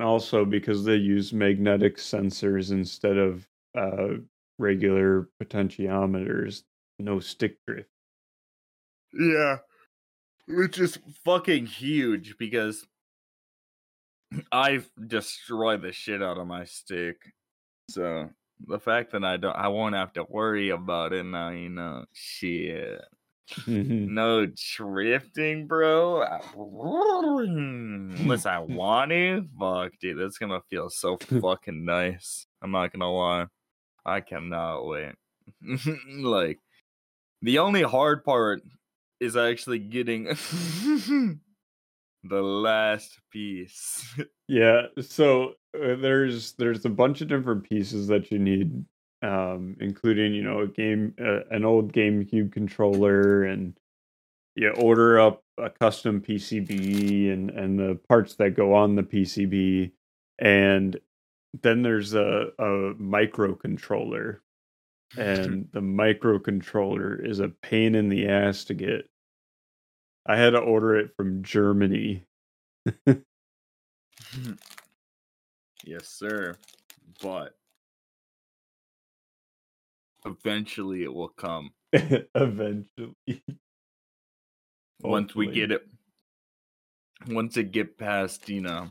Also, 0.00 0.44
because 0.44 0.84
they 0.84 0.96
use 0.96 1.32
magnetic 1.32 1.96
sensors 1.96 2.70
instead 2.70 3.16
of 3.16 3.46
uh, 3.76 4.18
regular 4.58 5.28
potentiometers, 5.42 6.64
no 6.98 7.18
stick 7.20 7.56
drift. 7.66 7.88
Yeah. 9.12 9.58
Which 10.48 10.78
is 10.78 10.98
fucking 11.24 11.66
huge 11.66 12.36
because 12.38 12.86
I've 14.52 14.88
destroyed 15.06 15.82
the 15.82 15.92
shit 15.92 16.22
out 16.22 16.38
of 16.38 16.46
my 16.46 16.64
stick. 16.64 17.16
So 17.90 18.28
the 18.66 18.78
fact 18.78 19.12
that 19.12 19.24
I 19.24 19.36
don't 19.36 19.54
I 19.56 19.68
won't 19.68 19.94
have 19.94 20.12
to 20.14 20.24
worry 20.28 20.70
about 20.70 21.12
it 21.12 21.24
now, 21.24 21.50
you 21.50 21.68
know. 21.68 22.04
Shit. 22.12 23.00
Mhm. 23.48 24.08
No 24.08 24.46
drifting, 24.46 25.66
bro. 25.66 26.22
Unless 26.56 28.46
I 28.46 28.58
want 28.58 29.10
to. 29.12 29.46
Fuck, 29.58 29.92
dude, 30.00 30.18
that's 30.18 30.38
gonna 30.38 30.60
feel 30.68 30.90
so 30.90 31.16
fucking 31.40 31.84
nice. 31.84 32.46
I'm 32.62 32.70
not 32.72 32.92
gonna 32.92 33.12
lie. 33.12 33.46
I 34.04 34.20
cannot 34.20 34.86
wait. 34.86 35.14
like, 36.18 36.58
the 37.42 37.58
only 37.58 37.82
hard 37.82 38.24
part 38.24 38.62
is 39.20 39.36
actually 39.36 39.78
getting 39.78 40.26
the 42.28 42.42
last 42.42 43.18
piece. 43.30 44.14
Yeah, 44.48 44.82
so 45.00 45.54
uh, 45.74 45.96
there's 45.96 46.52
there's 46.52 46.84
a 46.84 46.88
bunch 46.88 47.20
of 47.20 47.26
different 47.26 47.68
pieces 47.68 48.06
that 48.06 48.30
you 48.30 48.38
need, 48.38 48.84
um, 49.20 49.76
including 49.80 50.34
you 50.34 50.42
know 50.44 50.60
a 50.60 50.68
game, 50.68 51.14
uh, 51.20 51.40
an 51.50 51.64
old 51.64 51.92
GameCube 51.92 52.52
controller, 52.52 53.42
and 53.42 53.76
you 54.54 54.70
order 54.70 55.18
up 55.18 55.42
a 55.58 55.68
custom 55.68 56.20
PCB 56.20 57.32
and 57.32 57.50
and 57.50 57.76
the 57.76 57.98
parts 58.08 58.36
that 58.36 58.54
go 58.54 58.72
on 58.72 58.94
the 58.94 59.02
PCB, 59.02 59.90
and 60.38 60.96
then 61.62 61.82
there's 61.82 62.14
a 62.14 62.50
a 62.60 62.94
microcontroller, 62.94 64.38
and 65.18 65.68
the 65.72 65.80
microcontroller 65.80 67.28
is 67.28 67.40
a 67.40 67.48
pain 67.48 67.96
in 67.96 68.08
the 68.08 68.28
ass 68.28 68.62
to 68.66 68.74
get. 68.74 69.10
I 70.28 70.36
had 70.36 70.50
to 70.50 70.58
order 70.58 70.96
it 70.96 71.10
from 71.16 71.42
Germany. 71.42 72.24
yes, 75.84 76.08
sir. 76.08 76.56
But 77.22 77.54
eventually 80.24 81.04
it 81.04 81.12
will 81.12 81.28
come. 81.28 81.70
Eventually. 81.92 83.14
once 85.02 85.34
we 85.34 85.46
get 85.46 85.70
it 85.70 85.86
once 87.28 87.56
it 87.56 87.70
get 87.70 87.96
past 87.96 88.48
you 88.48 88.60
know 88.60 88.90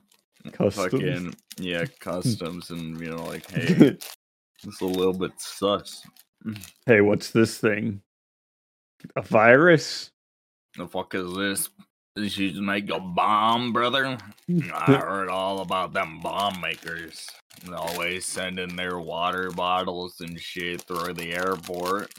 Customs. 0.52 0.94
fucking 0.94 1.36
yeah 1.60 1.84
customs 2.00 2.70
and 2.70 3.00
you 3.02 3.10
know 3.10 3.24
like 3.24 3.50
hey 3.52 3.98
it's 4.64 4.82
a 4.82 4.86
little 4.86 5.14
bit 5.14 5.32
sus 5.38 6.06
hey, 6.86 7.02
what's 7.02 7.32
this 7.32 7.58
thing? 7.58 8.02
A 9.16 9.22
virus? 9.22 10.12
The 10.78 10.88
fuck 10.88 11.14
is 11.16 11.34
this 11.36 11.70
you 12.38 12.62
make 12.62 12.90
a 12.90 13.00
bomb 13.00 13.74
brother 13.74 14.18
i 14.74 14.94
heard 14.96 15.30
all 15.30 15.60
about 15.62 15.92
them 15.94 16.20
bomb 16.22 16.60
makers 16.62 17.28
They 17.66 17.74
always 17.74 18.26
sending 18.26 18.76
their 18.76 19.00
water 19.00 19.52
bottles 19.52 20.22
and 20.22 20.40
shit 20.40 20.82
through 20.84 21.14
the 21.14 21.34
airport 21.34 22.12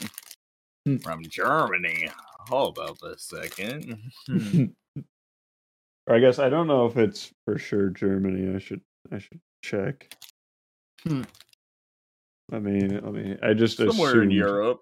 Hmm. 0.85 0.97
from 0.97 1.21
germany 1.27 2.07
hold 2.47 2.79
up 2.79 2.95
a 3.03 3.17
second 3.17 3.97
or 6.07 6.15
I 6.15 6.19
guess 6.19 6.39
I 6.39 6.47
don't 6.47 6.67
know 6.67 6.85
if 6.85 6.95
it's 6.95 7.33
for 7.43 7.57
sure 7.57 7.89
Germany. 7.89 8.55
I 8.55 8.59
should 8.59 8.79
I 9.11 9.17
should 9.19 9.41
check. 9.61 10.15
Hmm. 11.03 11.23
I 12.53 12.59
mean, 12.59 12.97
I 13.05 13.09
mean, 13.09 13.37
I 13.43 13.53
just 13.53 13.75
somewhere 13.75 14.11
assumed, 14.11 14.23
in 14.23 14.31
europe 14.31 14.79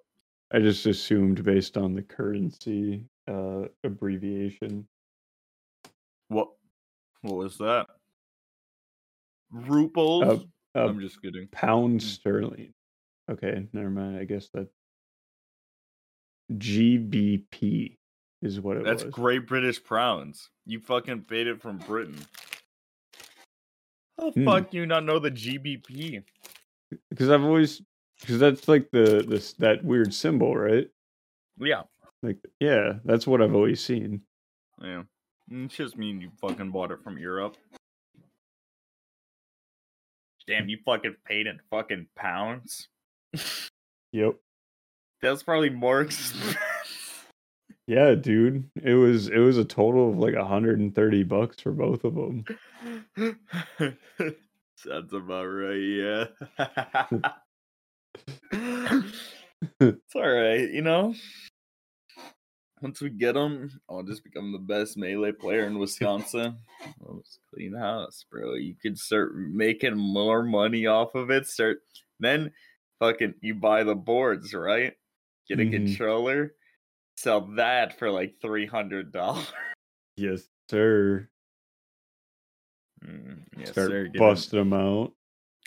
I 0.53 0.59
just 0.59 0.85
assumed 0.85 1.43
based 1.43 1.77
on 1.77 1.95
the 1.95 2.03
currency 2.03 3.03
uh 3.27 3.67
abbreviation. 3.83 4.87
What? 6.29 6.49
What 7.21 7.35
was 7.35 7.57
that? 7.57 7.87
Ruples? 9.53 10.45
Uh, 10.75 10.79
uh, 10.79 10.87
I'm 10.89 10.99
just 10.99 11.21
kidding. 11.21 11.47
pound 11.51 12.01
Hmm. 12.01 12.07
sterling. 12.07 12.73
Okay, 13.29 13.67
never 13.73 13.89
mind. 13.89 14.17
I 14.17 14.25
guess 14.25 14.49
that 14.53 14.67
GBP 16.53 17.97
is 18.41 18.61
what 18.61 18.77
it 18.77 18.83
That's 18.83 19.03
was. 19.03 19.13
Great 19.13 19.47
British 19.47 19.83
Pounds. 19.83 20.49
You 20.65 20.79
fucking 20.79 21.21
paid 21.21 21.47
it 21.47 21.61
from 21.61 21.77
Britain. 21.79 22.19
How 24.19 24.29
the 24.29 24.41
Hmm. 24.41 24.45
fuck 24.45 24.71
do 24.71 24.77
you 24.77 24.85
not 24.85 25.03
know 25.03 25.19
the 25.19 25.31
GBP? 25.31 26.23
Because 27.09 27.29
I've 27.29 27.43
always 27.43 27.81
because 28.21 28.39
that's 28.39 28.67
like 28.67 28.89
the 28.91 29.25
this 29.27 29.53
that 29.53 29.83
weird 29.83 30.13
symbol, 30.13 30.55
right? 30.55 30.87
Yeah. 31.57 31.83
Like 32.25 32.37
yeah, 32.59 32.93
that's 33.05 33.27
what 33.27 33.41
I've 33.41 33.53
always 33.55 33.83
seen. 33.83 34.21
Yeah. 34.81 35.03
Mm, 35.51 35.65
It's 35.65 35.75
just 35.75 35.97
mean 35.97 36.21
you 36.21 36.31
fucking 36.41 36.71
bought 36.71 36.91
it 36.91 37.03
from 37.03 37.17
Europe. 37.19 37.55
Damn, 40.47 40.69
you 40.69 40.77
fucking 40.85 41.15
paid 41.25 41.47
in 41.47 41.59
fucking 41.71 42.07
pounds. 42.15 42.87
Yep. 44.11 44.35
That's 45.21 45.43
probably 45.43 45.69
more 45.71 46.01
expensive. 46.03 46.57
Yeah, 47.87 48.15
dude. 48.15 48.69
It 48.83 48.93
was 48.95 49.27
it 49.27 49.37
was 49.37 49.57
a 49.57 49.65
total 49.65 50.09
of 50.09 50.17
like 50.17 50.35
130 50.35 51.23
bucks 51.23 51.59
for 51.61 51.71
both 51.71 52.03
of 52.03 52.15
them. 52.15 52.45
Sounds 54.77 55.13
about 55.13 55.45
right, 55.45 55.75
yeah. 55.75 56.25
it's 59.79 60.15
all 60.15 60.29
right, 60.29 60.69
you 60.69 60.81
know. 60.81 61.13
Once 62.85 63.01
we 63.01 63.09
get 63.09 63.33
them, 63.33 63.81
I'll 63.89 64.03
just 64.03 64.23
become 64.23 64.51
the 64.51 64.59
best 64.59 64.95
melee 64.95 65.31
player 65.31 65.65
in 65.65 65.79
Wisconsin. 65.79 66.59
Just 67.23 67.39
clean 67.51 67.73
house, 67.73 68.23
bro. 68.29 68.53
You 68.53 68.75
could 68.79 68.99
start 68.99 69.35
making 69.35 69.97
more 69.97 70.43
money 70.43 70.85
off 70.85 71.15
of 71.15 71.31
it. 71.31 71.47
Start 71.47 71.79
then, 72.19 72.51
fucking, 72.99 73.33
you 73.41 73.55
buy 73.55 73.83
the 73.83 73.95
boards, 73.95 74.53
right? 74.53 74.93
Get 75.49 75.61
a 75.61 75.63
Mhm. 75.63 75.71
controller, 75.71 76.53
sell 77.17 77.41
that 77.55 77.97
for 77.97 78.11
like 78.11 78.35
three 78.39 78.67
hundred 78.67 79.11
dollars. 79.11 79.51
Yes, 80.15 80.47
sir. 80.69 81.27
Mm, 83.03 83.45
yes, 83.57 83.71
Start 83.71 83.89
sir. 83.89 84.11
Busting 84.15 84.59
them 84.59 84.73
out. 84.73 85.11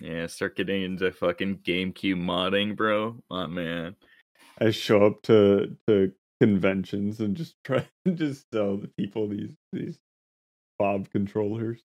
Yeah, 0.00 0.28
start 0.28 0.54
getting 0.54 0.84
into 0.84 1.10
fucking 1.10 1.58
GameCube 1.64 2.14
modding, 2.14 2.76
bro. 2.76 3.20
My 3.28 3.48
man. 3.48 3.96
I 4.60 4.70
show 4.70 5.04
up 5.04 5.22
to 5.22 5.76
to 5.88 6.12
conventions 6.40 7.20
and 7.20 7.36
just 7.36 7.56
try 7.64 7.86
and 8.04 8.16
just 8.16 8.46
sell 8.52 8.76
the 8.76 8.88
people 8.98 9.28
these 9.28 9.54
these 9.72 9.98
Bob 10.78 11.10
controllers. 11.10 11.80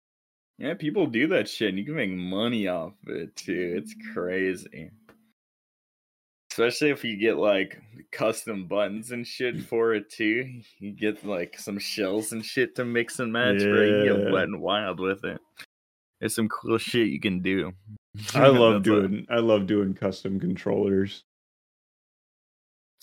Yeah, 0.58 0.74
people 0.74 1.06
do 1.06 1.26
that 1.28 1.48
shit 1.48 1.70
and 1.70 1.78
you 1.78 1.84
can 1.84 1.96
make 1.96 2.10
money 2.10 2.68
off 2.68 2.92
it 3.06 3.34
too. 3.34 3.74
It's 3.76 3.94
crazy. 4.12 4.90
Especially 6.52 6.90
if 6.90 7.02
you 7.02 7.16
get 7.16 7.38
like 7.38 7.80
custom 8.12 8.66
buttons 8.66 9.10
and 9.10 9.26
shit 9.26 9.62
for 9.68 9.94
it 9.94 10.10
too. 10.10 10.60
You 10.78 10.92
get 10.92 11.26
like 11.26 11.58
some 11.58 11.78
shells 11.78 12.32
and 12.32 12.44
shit 12.44 12.74
to 12.76 12.84
mix 12.84 13.18
and 13.18 13.32
match, 13.32 13.60
bro. 13.60 13.82
You 13.82 14.04
get 14.04 14.32
wet 14.32 14.44
and 14.44 14.60
wild 14.60 15.00
with 15.00 15.24
it. 15.24 15.40
There's 16.20 16.34
some 16.36 16.48
cool 16.48 16.78
shit 16.78 17.08
you 17.08 17.18
can 17.18 17.40
do. 17.40 17.72
I 18.34 18.46
love 18.48 18.82
doing 18.82 19.26
I 19.30 19.38
love 19.38 19.66
doing 19.66 19.94
custom 19.94 20.38
controllers. 20.38 21.24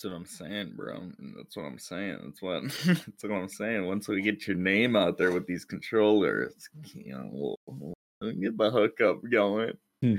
That's 0.00 0.10
what 0.10 0.16
I'm 0.16 0.24
saying, 0.24 0.72
bro. 0.76 1.10
That's 1.36 1.56
what 1.58 1.66
I'm 1.66 1.78
saying. 1.78 2.20
That's 2.24 2.40
what 2.40 2.62
that's 2.86 3.22
what 3.22 3.32
I'm 3.32 3.48
saying. 3.50 3.86
Once 3.86 4.08
we 4.08 4.22
get 4.22 4.46
your 4.46 4.56
name 4.56 4.96
out 4.96 5.18
there 5.18 5.30
with 5.30 5.46
these 5.46 5.66
controllers, 5.66 6.70
you 6.94 7.12
know, 7.12 7.28
we'll, 7.30 7.94
we'll 8.22 8.32
get 8.32 8.56
the 8.56 8.70
hookup 8.70 9.20
going. 9.30 9.72
Hmm. 10.00 10.16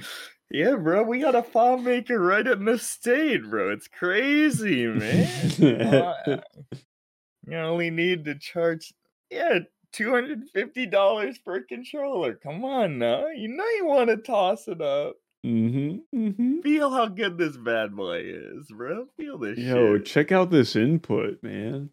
Yeah, 0.52 0.76
bro, 0.76 1.02
we 1.02 1.20
got 1.20 1.34
a 1.34 1.42
file 1.42 1.80
maker 1.80 2.20
right 2.20 2.46
in 2.46 2.66
the 2.66 2.78
state, 2.78 3.50
bro. 3.50 3.72
It's 3.72 3.88
crazy, 3.88 4.86
man. 4.86 5.28
Uh, 5.60 6.42
you 7.48 7.58
only 7.58 7.90
need 7.90 8.26
to 8.26 8.36
charge, 8.38 8.94
yeah, 9.32 9.60
two 9.92 10.12
hundred 10.12 10.44
fifty 10.54 10.86
dollars 10.86 11.40
per 11.40 11.62
controller. 11.62 12.36
Come 12.36 12.64
on, 12.64 13.00
now. 13.00 13.30
You 13.30 13.48
know 13.48 13.66
you 13.78 13.88
want 13.88 14.12
to 14.12 14.18
toss 14.18 14.68
it 14.68 14.80
up. 14.80 15.16
Mm-hmm. 15.46 15.98
Mm-hmm. 16.18 16.60
Feel 16.62 16.90
how 16.92 17.08
good 17.08 17.38
this 17.38 17.58
bad 17.58 17.96
boy 17.96 18.22
is, 18.26 18.68
bro. 18.72 19.08
Feel 19.18 19.38
this 19.38 19.58
Yo, 19.58 19.98
shit. 19.98 20.06
check 20.06 20.32
out 20.32 20.50
this 20.52 20.76
input, 20.76 21.42
man. 21.44 21.90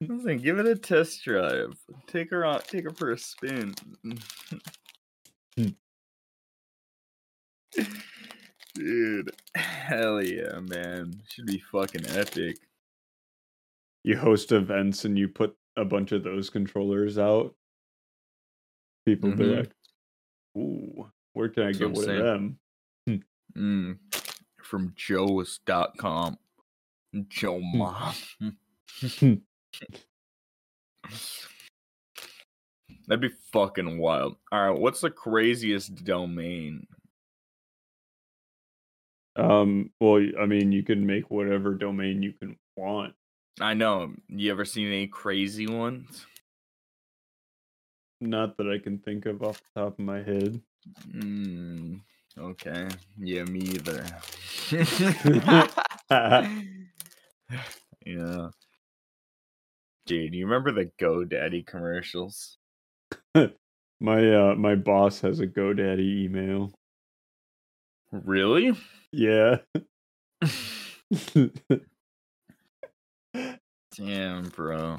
Listen, 0.00 0.38
give 0.38 0.58
it 0.58 0.66
a 0.66 0.76
test 0.76 1.22
drive. 1.24 1.76
Take 2.06 2.30
her 2.30 2.44
on. 2.44 2.60
Take 2.62 2.84
her 2.84 2.90
for 2.94 3.12
a 3.12 3.18
spin. 3.18 3.74
Hmm. 5.56 5.68
Dude, 8.74 9.30
hell 9.54 10.22
yeah, 10.22 10.60
man! 10.60 11.20
Should 11.28 11.46
be 11.46 11.60
fucking 11.72 12.06
epic. 12.10 12.56
You 14.04 14.16
host 14.16 14.52
events 14.52 15.04
and 15.04 15.18
you 15.18 15.28
put 15.28 15.56
a 15.76 15.84
bunch 15.84 16.12
of 16.12 16.22
those 16.22 16.50
controllers 16.50 17.18
out, 17.18 17.54
people 19.04 19.32
be 19.32 19.44
Mhm. 19.44 19.56
like, 19.56 19.72
"Ooh, 20.56 21.10
where 21.32 21.48
can 21.48 21.64
I 21.64 21.66
That's 21.66 21.78
get 21.78 21.90
one 21.90 22.08
of 22.08 22.16
them?" 22.16 22.59
Mm. 23.08 23.98
From 24.62 24.92
Joe's.com. 24.96 26.38
Joe 27.28 27.60
Hmm. 27.60 27.78
Mom. 27.78 28.14
That'd 33.08 33.20
be 33.20 33.30
fucking 33.52 33.98
wild. 33.98 34.36
All 34.52 34.70
right, 34.70 34.78
what's 34.78 35.00
the 35.00 35.10
craziest 35.10 36.04
domain? 36.04 36.86
Um, 39.36 39.90
well, 40.00 40.24
I 40.40 40.46
mean, 40.46 40.70
you 40.70 40.82
can 40.84 41.06
make 41.06 41.30
whatever 41.30 41.74
domain 41.74 42.22
you 42.22 42.32
can 42.32 42.56
want. 42.76 43.14
I 43.60 43.74
know. 43.74 44.12
You 44.28 44.52
ever 44.52 44.64
seen 44.64 44.86
any 44.86 45.06
crazy 45.08 45.66
ones? 45.66 46.26
Not 48.20 48.56
that 48.58 48.68
I 48.68 48.78
can 48.78 48.98
think 48.98 49.26
of 49.26 49.42
off 49.42 49.60
the 49.74 49.80
top 49.80 49.98
of 49.98 50.04
my 50.04 50.22
head. 50.22 50.60
Mm, 51.12 52.00
okay. 52.38 52.88
Yeah, 53.18 53.44
me 53.44 53.60
either. 53.60 54.06
yeah. 58.06 58.48
Dude, 60.06 60.34
you 60.34 60.46
remember 60.46 60.72
the 60.72 60.90
GoDaddy 61.00 61.66
commercials? 61.66 62.58
My 64.02 64.34
uh 64.34 64.54
my 64.54 64.76
boss 64.76 65.20
has 65.20 65.40
a 65.40 65.46
GoDaddy 65.46 66.24
email. 66.24 66.72
Really? 68.10 68.72
Yeah. 69.12 69.58
Damn, 73.94 74.48
bro. 74.48 74.98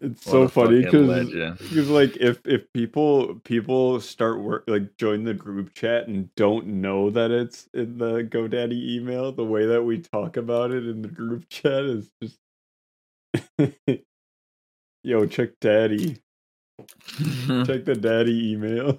It's 0.00 0.24
What 0.26 0.32
so 0.32 0.48
funny 0.48 0.82
because 0.82 1.88
like 1.90 2.16
if 2.16 2.40
if 2.46 2.72
people 2.72 3.34
people 3.44 4.00
start 4.00 4.40
work 4.40 4.64
like 4.66 4.96
join 4.96 5.24
the 5.24 5.34
group 5.34 5.74
chat 5.74 6.08
and 6.08 6.34
don't 6.36 6.66
know 6.66 7.10
that 7.10 7.30
it's 7.30 7.68
in 7.74 7.98
the 7.98 8.22
GoDaddy 8.22 8.96
email, 8.96 9.30
the 9.32 9.44
way 9.44 9.66
that 9.66 9.82
we 9.82 10.00
talk 10.00 10.38
about 10.38 10.70
it 10.70 10.86
in 10.86 11.02
the 11.02 11.08
group 11.08 11.46
chat 11.50 11.84
is 11.84 12.10
just 12.22 12.38
yo 15.02 15.26
check 15.26 15.50
daddy 15.60 16.22
check 17.66 17.84
the 17.84 17.98
daddy 18.00 18.52
email. 18.52 18.98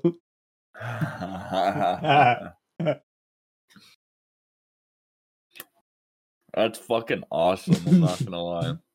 That's 6.53 6.77
fucking 6.79 7.23
awesome. 7.31 7.75
I'm 7.87 8.01
not 8.01 8.23
gonna 8.23 8.43
lie. 8.43 8.77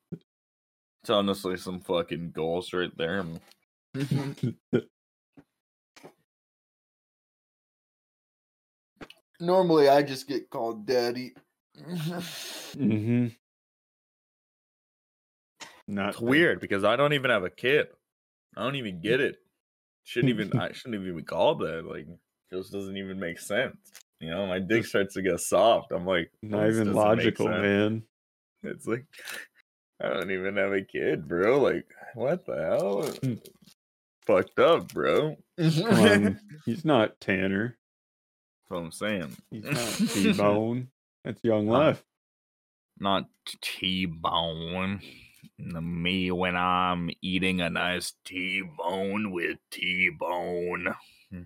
It's 1.06 1.10
honestly 1.12 1.56
some 1.56 1.78
fucking 1.78 2.32
goals 2.32 2.72
right 2.72 2.90
there. 2.98 3.24
Normally, 9.38 9.88
I 9.88 10.02
just 10.02 10.26
get 10.26 10.50
called 10.50 10.84
daddy. 10.84 11.34
mm-hmm. 11.78 13.28
Not 15.86 16.08
It's 16.08 16.20
weird 16.20 16.58
because 16.58 16.82
I 16.82 16.96
don't 16.96 17.12
even 17.12 17.30
have 17.30 17.44
a 17.44 17.50
kid. 17.50 17.86
I 18.56 18.64
don't 18.64 18.74
even 18.74 19.00
get 19.00 19.20
it. 19.20 19.36
Shouldn't 20.02 20.30
even. 20.30 20.58
I 20.58 20.72
shouldn't 20.72 21.00
even 21.00 21.16
be 21.16 21.22
called 21.22 21.60
that. 21.60 21.86
Like, 21.86 22.08
it 22.08 22.18
just 22.50 22.72
doesn't 22.72 22.96
even 22.96 23.20
make 23.20 23.38
sense. 23.38 23.76
You 24.18 24.30
know, 24.30 24.44
my 24.48 24.58
dick 24.58 24.84
starts 24.84 25.14
to 25.14 25.22
get 25.22 25.38
soft. 25.38 25.92
I'm 25.92 26.04
like, 26.04 26.32
Not 26.42 26.66
even 26.66 26.92
logical, 26.94 27.46
man. 27.46 28.02
It's 28.64 28.88
like 28.88 29.04
I 30.02 30.08
don't 30.08 30.30
even 30.30 30.56
have 30.56 30.72
a 30.72 30.82
kid, 30.82 31.26
bro. 31.26 31.60
Like, 31.60 31.86
what 32.14 32.44
the 32.46 32.56
hell? 32.56 33.02
Hmm. 33.22 33.34
Fucked 34.26 34.58
up, 34.58 34.92
bro. 34.92 35.36
Come 35.58 35.82
on. 35.84 36.40
He's 36.66 36.84
not 36.84 37.20
Tanner. 37.20 37.76
That's 38.68 38.70
what 38.70 38.84
I'm 38.84 38.92
saying. 38.92 39.36
He's 39.50 39.64
not 39.64 40.08
T 40.10 40.32
Bone. 40.32 40.88
That's 41.24 41.42
Young 41.44 41.66
Huh. 41.68 41.78
Left. 41.78 42.04
Not 42.98 43.28
T-bone. 43.62 45.00
Me 45.58 46.30
when 46.30 46.56
I'm 46.56 47.10
eating 47.22 47.60
a 47.60 47.70
nice 47.70 48.12
T-bone 48.24 49.30
with 49.32 49.58
T-bone. 49.70 50.94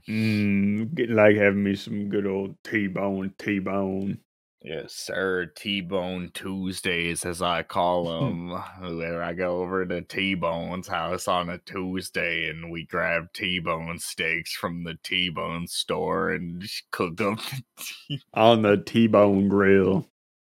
Mmm, 0.09 0.95
get 0.95 1.11
like 1.11 1.37
having 1.37 1.63
me 1.65 1.75
some 1.75 2.09
good 2.09 2.27
old 2.27 2.55
T 2.63 2.87
Bone, 2.87 3.33
T 3.39 3.59
Bone. 3.59 4.19
Yes, 4.63 4.93
sir. 4.93 5.47
T-Bone 5.47 6.33
Tuesdays, 6.35 7.25
as 7.25 7.41
I 7.41 7.63
call 7.63 8.05
them, 8.21 8.51
where 8.51 9.23
I 9.23 9.33
go 9.33 9.61
over 9.63 9.87
to 9.87 10.03
T-Bone's 10.03 10.87
house 10.89 11.29
on 11.29 11.49
a 11.49 11.59
Tuesday 11.59 12.51
and 12.51 12.71
we 12.71 12.85
grab 12.85 13.33
T-Bone 13.33 13.99
steaks 13.99 14.53
from 14.53 14.85
the 14.85 14.99
T-Bone 15.03 15.67
store 15.67 16.31
and 16.33 16.63
cook 16.91 17.17
them. 17.17 17.39
On 18.35 18.63
the 18.63 18.77
T 18.77 19.07
Bone 19.07 19.49
grill. 19.49 20.07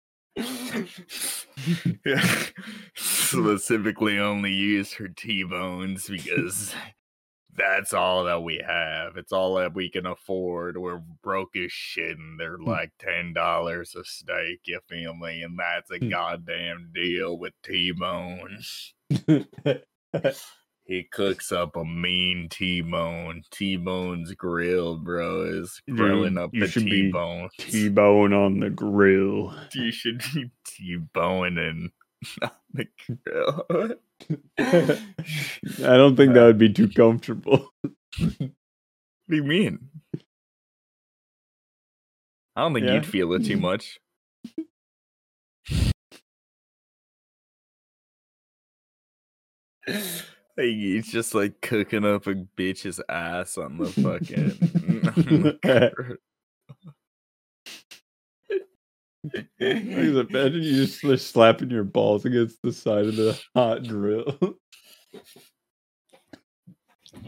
yeah. 0.36 0.46
Specifically 2.96 4.18
only 4.18 4.52
used 4.52 4.94
for 4.94 5.08
T-Bones 5.08 6.08
because 6.08 6.74
that's 7.56 7.92
all 7.92 8.24
that 8.24 8.42
we 8.42 8.62
have. 8.66 9.16
It's 9.16 9.32
all 9.32 9.54
that 9.56 9.74
we 9.74 9.88
can 9.90 10.06
afford. 10.06 10.76
We're 10.76 11.00
broke 11.22 11.56
as 11.56 11.72
shit 11.72 12.18
and 12.18 12.38
they're 12.38 12.58
like 12.58 12.92
ten 12.98 13.32
dollars 13.32 13.94
a 13.94 14.04
steak, 14.04 14.60
you 14.64 14.80
feel 14.88 15.14
me? 15.14 15.42
And 15.42 15.58
that's 15.58 15.90
a 15.90 15.98
Hmm. 15.98 16.08
goddamn 16.08 16.90
deal 16.94 17.38
with 17.38 17.52
T-Bone. 17.62 18.58
He 20.86 21.04
cooks 21.04 21.50
up 21.50 21.76
a 21.76 21.84
mean 21.84 22.48
T-bone. 22.50 23.42
T-bone's 23.50 24.34
grill, 24.34 24.98
bro, 24.98 25.44
is 25.44 25.80
grilling 25.90 26.36
up 26.36 26.50
you 26.52 26.66
the 26.66 26.68
T-bone. 26.68 27.48
T 27.58 27.88
Bone 27.88 28.34
on 28.34 28.60
the 28.60 28.68
grill. 28.68 29.54
You 29.72 29.90
should 29.90 30.22
be 30.34 30.50
T-boning 30.66 31.90
on 32.42 32.50
the 32.74 32.86
grill. 33.24 33.94
I 34.58 34.98
don't 35.78 36.16
think 36.16 36.34
that 36.34 36.44
would 36.44 36.58
be 36.58 36.72
too 36.72 36.88
comfortable. 36.88 37.70
What 38.18 38.38
do 39.28 39.36
you 39.36 39.44
mean? 39.44 39.90
I 42.56 42.62
don't 42.62 42.74
think 42.74 42.86
Yeah. 42.86 42.94
you'd 42.94 43.06
feel 43.06 43.32
it 43.34 43.44
too 43.44 43.56
much. 43.60 43.98
like 49.86 50.66
he's 50.66 51.10
just 51.10 51.34
like 51.34 51.60
cooking 51.60 52.04
up 52.04 52.26
a 52.26 52.34
bitch's 52.34 53.00
ass 53.08 53.58
on 53.58 53.78
the 53.78 53.86
fucking. 53.86 54.58
Imagine 59.60 60.62
you 60.62 60.86
just 60.86 61.02
like, 61.04 61.18
slapping 61.18 61.70
your 61.70 61.84
balls 61.84 62.24
against 62.24 62.60
the 62.62 62.72
side 62.72 63.06
of 63.06 63.16
the 63.16 63.38
hot 63.54 63.86
grill. 63.86 64.36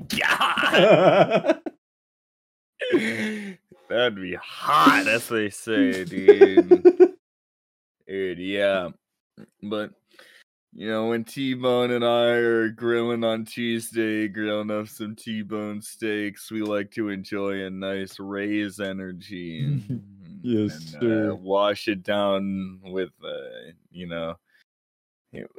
God, 0.08 1.60
that'd 3.88 4.16
be 4.16 4.34
hot. 4.34 5.04
That's 5.04 5.30
what 5.30 5.36
they 5.36 5.50
say, 5.50 6.04
dude. 6.04 7.14
Dude, 8.08 8.38
yeah. 8.38 8.90
But 9.64 9.90
you 10.72 10.88
know, 10.88 11.08
when 11.08 11.24
T 11.24 11.54
Bone 11.54 11.90
and 11.90 12.04
I 12.04 12.34
are 12.34 12.68
grilling 12.68 13.24
on 13.24 13.44
Tuesday, 13.44 14.28
grilling 14.28 14.70
up 14.70 14.86
some 14.86 15.16
T 15.16 15.42
Bone 15.42 15.82
steaks, 15.82 16.50
we 16.50 16.62
like 16.62 16.92
to 16.92 17.08
enjoy 17.08 17.64
a 17.64 17.70
nice 17.70 18.20
Raze 18.20 18.78
energy. 18.78 19.82
Yes, 20.46 20.74
and, 20.74 21.02
sir. 21.02 21.32
Uh, 21.32 21.34
wash 21.34 21.88
it 21.88 22.04
down 22.04 22.78
with, 22.84 23.10
uh, 23.24 23.72
you 23.90 24.06
know, 24.06 24.36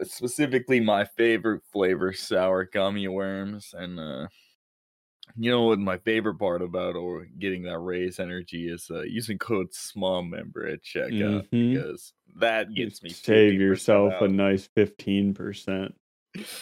specifically 0.04 0.80
my 0.80 1.04
favorite 1.04 1.62
flavor, 1.74 2.14
sour 2.14 2.64
gummy 2.64 3.06
worms. 3.10 3.76
And, 3.78 4.00
uh, 4.00 4.28
you 5.36 5.52
know 5.52 5.64
what 5.64 5.80
my 5.80 5.98
favorite 5.98 6.40
part 6.40 6.62
about 6.62 6.96
or 6.96 7.26
getting 7.38 7.64
that 7.64 7.80
Raze 7.80 8.18
energy 8.18 8.70
is 8.70 8.90
uh, 8.90 9.02
using 9.02 9.38
code 9.38 9.74
small 9.74 10.24
member 10.24 10.66
at 10.66 10.84
checkout 10.84 11.50
Mhm. 11.52 11.74
because 11.74 12.14
that 12.38 12.74
gets 12.74 13.04
me 13.04 13.10
save 13.10 13.52
50% 13.56 13.60
yourself 13.60 14.22
a 14.22 14.28
nice 14.30 14.68
fifteen 14.68 15.34
percent. 15.34 15.94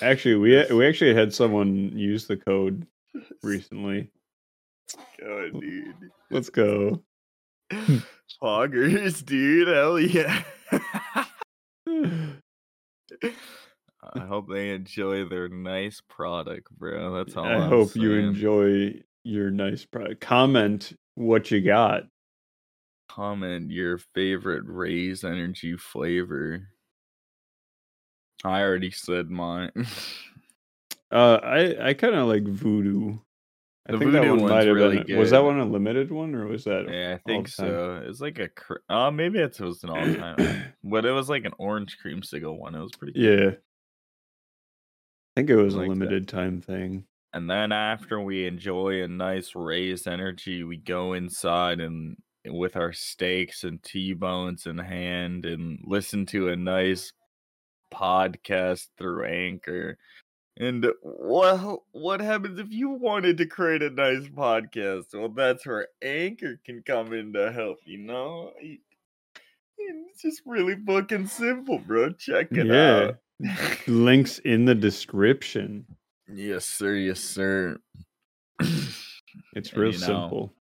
Actually, 0.01 0.36
we 0.36 0.73
we 0.73 0.88
actually 0.88 1.13
had 1.13 1.32
someone 1.32 1.95
use 1.95 2.26
the 2.26 2.38
code 2.38 2.88
recently. 3.43 4.09
Dude. 5.19 6.11
Let's 6.32 6.49
go. 6.49 7.03
Poggers, 8.41 9.26
dude. 9.26 9.67
Hell 9.67 9.99
yeah. 9.99 10.43
I 14.13 14.19
hope 14.19 14.49
they 14.49 14.71
enjoy 14.71 15.26
their 15.26 15.49
nice 15.49 16.01
product, 16.09 16.69
bro. 16.78 17.15
That's 17.15 17.36
all 17.36 17.45
I 17.45 17.55
I'm 17.55 17.69
hope 17.69 17.95
you 17.95 18.13
enjoy 18.13 19.01
your 19.23 19.51
nice 19.51 19.86
product. 19.86 20.21
Comment 20.21 20.93
what 21.15 21.51
you 21.51 21.61
got. 21.61 22.03
Comment 23.09 23.71
your 23.71 23.97
favorite 24.13 24.63
Raze 24.65 25.23
energy 25.23 25.76
flavor. 25.78 26.67
I 28.43 28.61
already 28.61 28.91
said 28.91 29.30
mine. 29.30 29.71
Uh, 31.11 31.39
I 31.43 31.89
I 31.89 31.93
kind 31.93 32.15
of 32.15 32.28
like 32.28 32.43
Voodoo. 32.43 33.19
I 33.88 33.91
The 33.91 33.99
think 33.99 34.11
that 34.13 34.27
one 34.27 34.41
might 34.47 34.65
have 34.67 34.75
really 34.75 35.03
been. 35.03 35.17
Was 35.19 35.29
that 35.31 35.43
one 35.43 35.59
a 35.59 35.65
limited 35.65 36.11
one 36.11 36.33
or 36.33 36.47
was 36.47 36.63
that? 36.63 36.88
yeah, 36.89 37.15
I 37.15 37.19
think 37.27 37.47
so. 37.47 38.01
It's 38.05 38.19
like 38.19 38.39
a 38.39 38.49
cr- 38.49 38.77
uh 38.89 39.11
maybe 39.11 39.39
it 39.39 39.59
was 39.59 39.83
an 39.83 39.89
all 39.91 40.15
time, 40.15 40.73
but 40.83 41.05
it 41.05 41.11
was 41.11 41.29
like 41.29 41.45
an 41.45 41.53
orange 41.59 41.97
creamsicle 42.03 42.57
one. 42.57 42.73
It 42.73 42.81
was 42.81 42.91
pretty. 42.97 43.13
good. 43.13 43.39
Yeah. 43.39 43.49
I 45.38 45.41
think 45.41 45.49
it 45.49 45.55
was 45.55 45.75
a 45.75 45.77
like 45.79 45.89
that. 45.89 45.99
limited 45.99 46.27
time 46.27 46.61
thing. 46.61 47.03
And 47.33 47.49
then 47.49 47.71
after 47.73 48.21
we 48.21 48.47
enjoy 48.47 49.03
a 49.03 49.07
nice 49.07 49.53
raised 49.55 50.07
energy, 50.07 50.63
we 50.63 50.77
go 50.77 51.13
inside 51.13 51.81
and 51.81 52.15
with 52.47 52.75
our 52.77 52.93
steaks 52.93 53.63
and 53.65 53.83
T-bones 53.83 54.65
in 54.67 54.77
hand 54.77 55.45
and 55.45 55.79
listen 55.83 56.25
to 56.27 56.49
a 56.49 56.55
nice 56.55 57.11
podcast 57.93 58.88
through 58.97 59.25
Anchor. 59.25 59.97
And 60.57 60.85
what 61.01 61.81
what 61.91 62.21
happens 62.21 62.59
if 62.59 62.71
you 62.71 62.89
wanted 62.91 63.37
to 63.39 63.45
create 63.45 63.81
a 63.83 63.89
nice 63.89 64.23
podcast? 64.29 65.13
Well, 65.13 65.27
that's 65.29 65.65
where 65.65 65.87
Anchor 66.01 66.59
can 66.65 66.81
come 66.83 67.11
in 67.13 67.33
to 67.33 67.51
help. 67.51 67.79
You 67.85 67.97
know, 67.97 68.51
it's 69.77 70.21
just 70.21 70.41
really 70.45 70.75
fucking 70.87 71.27
simple, 71.27 71.79
bro. 71.79 72.11
Check 72.13 72.47
it 72.51 72.67
Yeah. 72.67 73.11
out. 73.11 73.17
Links 73.87 74.39
in 74.39 74.63
the 74.63 74.75
description. 74.75 75.85
yes, 76.31 76.65
sir. 76.65 76.93
Yes, 76.95 77.19
sir. 77.19 77.77
It's 79.53 79.71
And 79.73 79.77
real 79.81 79.91
know, 79.91 79.97
simple. 79.97 80.53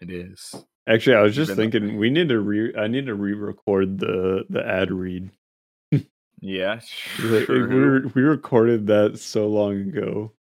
It 0.00 0.10
is. 0.10 0.54
Actually, 0.88 1.16
I 1.16 1.22
was 1.22 1.34
just 1.34 1.50
Even- 1.50 1.70
thinking 1.72 1.98
we 1.98 2.10
need 2.10 2.28
to 2.28 2.38
re. 2.40 2.72
I 2.76 2.86
need 2.86 3.06
to 3.06 3.14
re-record 3.14 3.98
the 3.98 4.44
the 4.48 4.64
ad 4.64 4.92
read. 4.92 5.30
Yeah, 6.40 6.80
Like, 7.20 7.48
we 7.48 8.00
we 8.00 8.22
recorded 8.22 8.86
that 8.86 9.18
so 9.18 9.48
long 9.48 9.74
ago. 9.80 10.32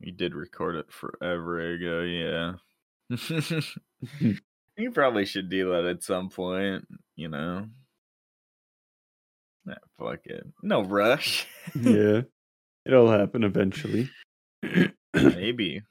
We 0.00 0.10
did 0.10 0.34
record 0.34 0.76
it 0.76 0.92
forever 0.92 1.72
ago, 1.72 2.02
yeah. 2.02 2.52
you 4.76 4.90
probably 4.92 5.24
should 5.24 5.48
do 5.48 5.70
that 5.72 5.86
at 5.86 6.02
some 6.04 6.28
point, 6.28 6.86
you 7.16 7.28
know. 7.28 7.66
Nah, 9.64 9.74
fuck 9.98 10.20
it. 10.24 10.46
No 10.62 10.82
rush. 10.82 11.46
Yeah, 11.74 12.22
it'll 12.86 13.10
happen 13.10 13.44
eventually. 13.44 14.10
Maybe. 15.14 15.82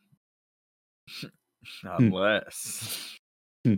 Unless. 1.83 3.17
Hmm. 3.63 3.75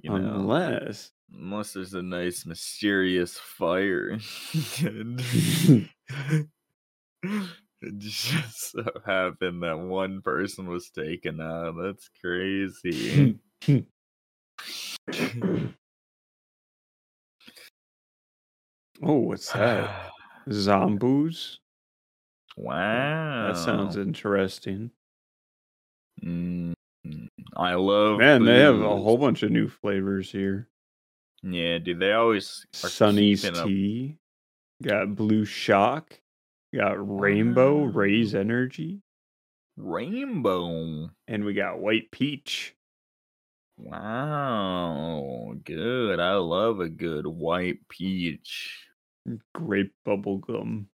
you 0.00 0.10
know, 0.10 0.16
Unless 0.16 1.10
unless 1.38 1.72
there's 1.72 1.94
a 1.94 2.02
nice 2.02 2.46
mysterious 2.46 3.38
fire. 3.38 4.18
it 7.82 7.98
just 7.98 8.72
so 8.72 8.84
happened 9.06 9.62
that 9.62 9.78
one 9.78 10.20
person 10.22 10.68
was 10.68 10.90
taken 10.90 11.40
out. 11.40 11.74
That's 11.80 12.08
crazy. 12.20 13.38
oh, 19.02 19.18
what's 19.18 19.52
that? 19.52 20.10
Zombies? 20.50 21.58
wow. 22.56 23.48
That 23.48 23.56
sounds 23.56 23.96
interesting. 23.96 24.90
Mm, 26.22 26.74
I 27.56 27.74
love 27.74 28.18
Man, 28.18 28.44
they 28.44 28.60
have 28.60 28.80
a 28.80 28.96
whole 28.96 29.18
bunch 29.18 29.42
of 29.42 29.50
new 29.50 29.68
flavors 29.68 30.30
here. 30.30 30.68
Yeah, 31.42 31.78
dude, 31.78 31.98
they 31.98 32.12
always 32.12 32.64
are 32.84 32.88
Sunny's 32.88 33.42
keeping 33.42 33.58
up- 33.58 33.66
tea. 33.66 34.16
Got 34.82 35.14
blue 35.16 35.44
shock. 35.44 36.18
Got 36.74 36.96
rainbow, 37.20 37.84
Raze 37.84 38.34
energy, 38.34 39.02
rainbow. 39.76 41.10
and 41.28 41.44
we 41.44 41.52
got 41.52 41.80
white 41.80 42.10
peach. 42.10 42.74
Wow, 43.76 45.54
good. 45.64 46.18
I 46.20 46.34
love 46.36 46.80
a 46.80 46.88
good 46.88 47.26
white 47.26 47.78
peach. 47.88 48.86
Grape 49.54 49.92
bubble 50.04 50.38
gum. 50.38 50.88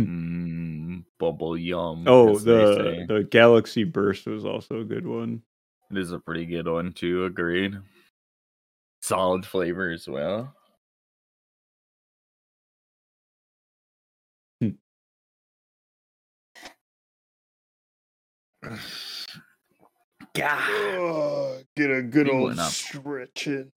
Mm, 0.00 1.04
bubble 1.20 1.56
yum. 1.56 2.02
Oh, 2.08 2.36
the 2.36 3.04
the 3.06 3.22
Galaxy 3.30 3.84
Burst 3.84 4.26
was 4.26 4.44
also 4.44 4.80
a 4.80 4.84
good 4.84 5.06
one. 5.06 5.40
it 5.92 5.98
is 5.98 6.10
a 6.10 6.18
pretty 6.18 6.46
good 6.46 6.66
one 6.66 6.92
too. 6.92 7.24
Agreed. 7.26 7.76
Solid 9.04 9.44
flavor 9.44 9.90
as 9.90 10.08
well. 10.08 10.54
Hmm. 14.62 14.70
God. 20.32 21.64
get 21.76 21.90
a 21.90 22.00
good 22.00 22.28
You 22.28 22.32
old 22.32 22.42
went 22.48 22.60
up. 22.60 22.72
stretching. 22.72 23.70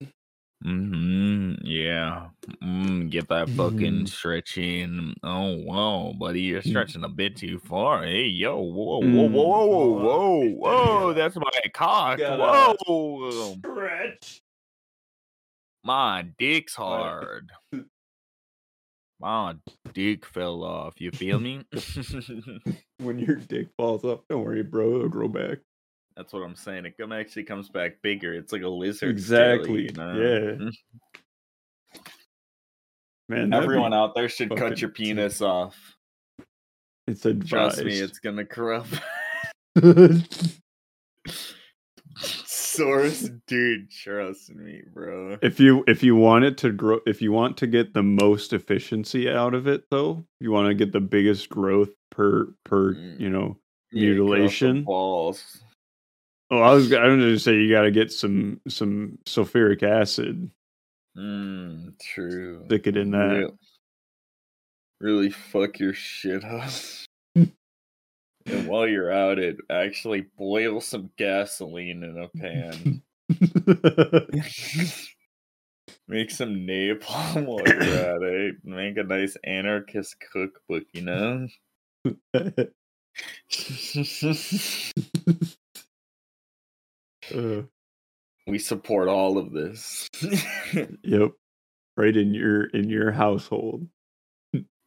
hmm 0.62 1.52
Yeah. 1.62 2.28
Mm, 2.62 3.10
get 3.10 3.28
that 3.28 3.50
fucking 3.50 4.04
Mhm. 4.04 4.08
stretching. 4.08 5.12
Oh, 5.22 5.56
whoa, 5.58 6.14
buddy, 6.14 6.40
you're 6.40 6.62
Mm. 6.62 6.70
stretching 6.70 7.04
a 7.04 7.08
bit 7.10 7.36
too 7.36 7.58
far. 7.58 8.04
Hey, 8.06 8.28
yo, 8.28 8.56
whoa, 8.62 9.00
whoa, 9.00 9.28
Mm. 9.28 9.30
whoa, 9.30 9.56
whoa, 9.58 9.88
whoa, 9.90 10.40
Oh, 10.40 10.48
whoa, 10.54 11.12
that's 11.12 11.36
my 11.36 11.50
cock. 11.74 12.18
Whoa, 12.18 13.56
Stretch. 13.58 14.40
My 15.88 16.26
dick's 16.38 16.74
hard. 16.76 17.50
My 19.20 19.54
dick 19.94 20.26
fell 20.26 20.62
off. 20.62 21.00
You 21.00 21.10
feel 21.10 21.40
me? 21.48 21.64
When 23.00 23.18
your 23.18 23.36
dick 23.36 23.68
falls 23.76 24.04
off, 24.04 24.20
don't 24.28 24.44
worry, 24.44 24.62
bro. 24.64 24.96
It'll 24.96 25.08
grow 25.08 25.28
back. 25.28 25.58
That's 26.16 26.32
what 26.32 26.42
I'm 26.42 26.56
saying. 26.56 26.84
It 26.84 26.98
come 26.98 27.12
actually 27.12 27.44
comes 27.44 27.68
back 27.68 28.02
bigger. 28.02 28.34
It's 28.34 28.52
like 28.52 28.62
a 28.62 28.68
lizard. 28.68 29.10
Exactly, 29.10 29.84
You 29.84 29.92
know? 29.92 30.58
yeah. 30.60 30.70
Man, 33.28 33.54
Everyone 33.54 33.94
out 33.94 34.14
there 34.16 34.28
should 34.28 34.50
cut 34.50 34.80
your 34.80 34.90
sick. 34.90 34.94
penis 34.94 35.40
off. 35.40 35.76
It's 37.06 37.24
advised. 37.24 37.48
Trust 37.50 37.84
me, 37.84 37.98
it's 37.98 38.18
gonna 38.18 38.44
corrupt. 38.44 39.00
Source, 42.78 43.28
dude, 43.46 43.90
trust 43.90 44.54
me, 44.54 44.82
bro. 44.94 45.36
if 45.42 45.58
you 45.60 45.84
if 45.86 46.02
you 46.02 46.14
want 46.16 46.44
it 46.44 46.56
to 46.58 46.70
grow, 46.70 47.00
if 47.06 47.20
you 47.20 47.32
want 47.32 47.56
to 47.58 47.66
get 47.66 47.92
the 47.94 48.02
most 48.02 48.52
efficiency 48.52 49.28
out 49.28 49.52
of 49.54 49.66
it, 49.66 49.84
though, 49.90 50.24
you 50.40 50.50
want 50.52 50.68
to 50.68 50.74
get 50.74 50.92
the 50.92 51.00
biggest 51.00 51.48
growth 51.48 51.90
per 52.10 52.54
per 52.64 52.94
Mm. 52.94 53.20
you 53.20 53.30
know. 53.30 53.58
Yeah, 53.90 54.10
Mutilation? 54.10 54.84
balls. 54.84 55.62
Oh, 56.50 56.58
I 56.60 56.72
was 56.74 56.92
I 56.92 57.06
was 57.08 57.24
just 57.34 57.44
say 57.44 57.54
you 57.56 57.70
got 57.70 57.82
to 57.82 57.90
get 57.90 58.12
some 58.12 58.60
some 58.68 59.18
sulfuric 59.26 59.82
acid. 59.82 60.50
Mm, 61.16 61.98
true. 62.00 62.62
Stick 62.66 62.86
it 62.86 62.96
in 62.96 63.10
that. 63.10 63.36
Real- 63.38 63.58
really 65.00 65.30
fuck 65.30 65.78
your 65.78 65.92
shit 65.94 66.44
up. 66.44 66.70
and 68.50 68.66
while 68.66 68.86
you're 68.86 69.12
out, 69.12 69.38
it, 69.38 69.56
actually 69.70 70.26
boil 70.36 70.80
some 70.80 71.10
gasoline 71.16 72.02
in 72.02 72.18
a 72.18 72.28
pan. 72.38 73.02
Make 76.08 76.30
some 76.30 76.66
napalm 76.66 77.44
while 77.44 77.66
you're 77.66 77.82
at 77.82 78.22
it. 78.22 78.56
Make 78.64 78.96
a 78.96 79.02
nice 79.04 79.36
anarchist 79.44 80.16
cookbook, 80.32 80.84
you 80.92 81.02
know? 81.02 81.48
Uh, 87.34 87.60
we 88.46 88.58
support 88.58 89.06
all 89.08 89.36
of 89.36 89.52
this. 89.52 90.08
yep, 91.02 91.32
right 91.94 92.16
in 92.16 92.32
your 92.32 92.64
in 92.68 92.88
your 92.88 93.12
household. 93.12 93.86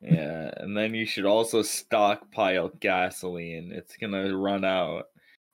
Yeah, 0.02 0.52
and 0.58 0.76
then 0.76 0.93
you 0.93 1.06
should 1.06 1.26
also 1.26 1.62
stockpile 1.62 2.70
gasoline. 2.80 3.72
It's 3.72 3.97
gonna 3.97 4.36
run 4.36 4.66
out. 4.66 5.06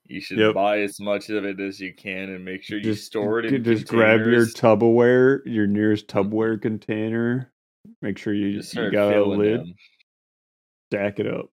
You 0.06 0.22
should 0.22 0.38
Yep. 0.38 0.54
buy 0.56 0.80
as 0.82 1.00
much 1.02 1.30
of 1.30 1.44
it 1.44 1.60
as 1.60 1.82
you 1.82 1.94
can 1.94 2.30
and 2.30 2.46
make 2.46 2.64
sure 2.64 2.78
you 2.78 2.84
just, 2.84 3.06
store 3.06 3.40
it 3.40 3.54
in 3.54 3.64
just 3.64 3.88
grab 3.88 4.20
your 4.20 4.46
containers. 4.46 4.56
Tupperware, 4.56 5.42
your 5.46 5.68
nearest 5.68 6.08
mm-hmm. 6.08 6.30
Tupperware 6.34 6.62
container. 6.62 7.52
Make 8.02 8.18
sure 8.18 8.34
you, 8.34 8.58
Just 8.58 8.74
you 8.76 8.92
got 8.92 9.16
a 9.16 9.24
lid. 9.24 9.62
them. 9.62 9.74
Stack 10.92 11.20
it 11.20 11.28
up. 11.28 11.50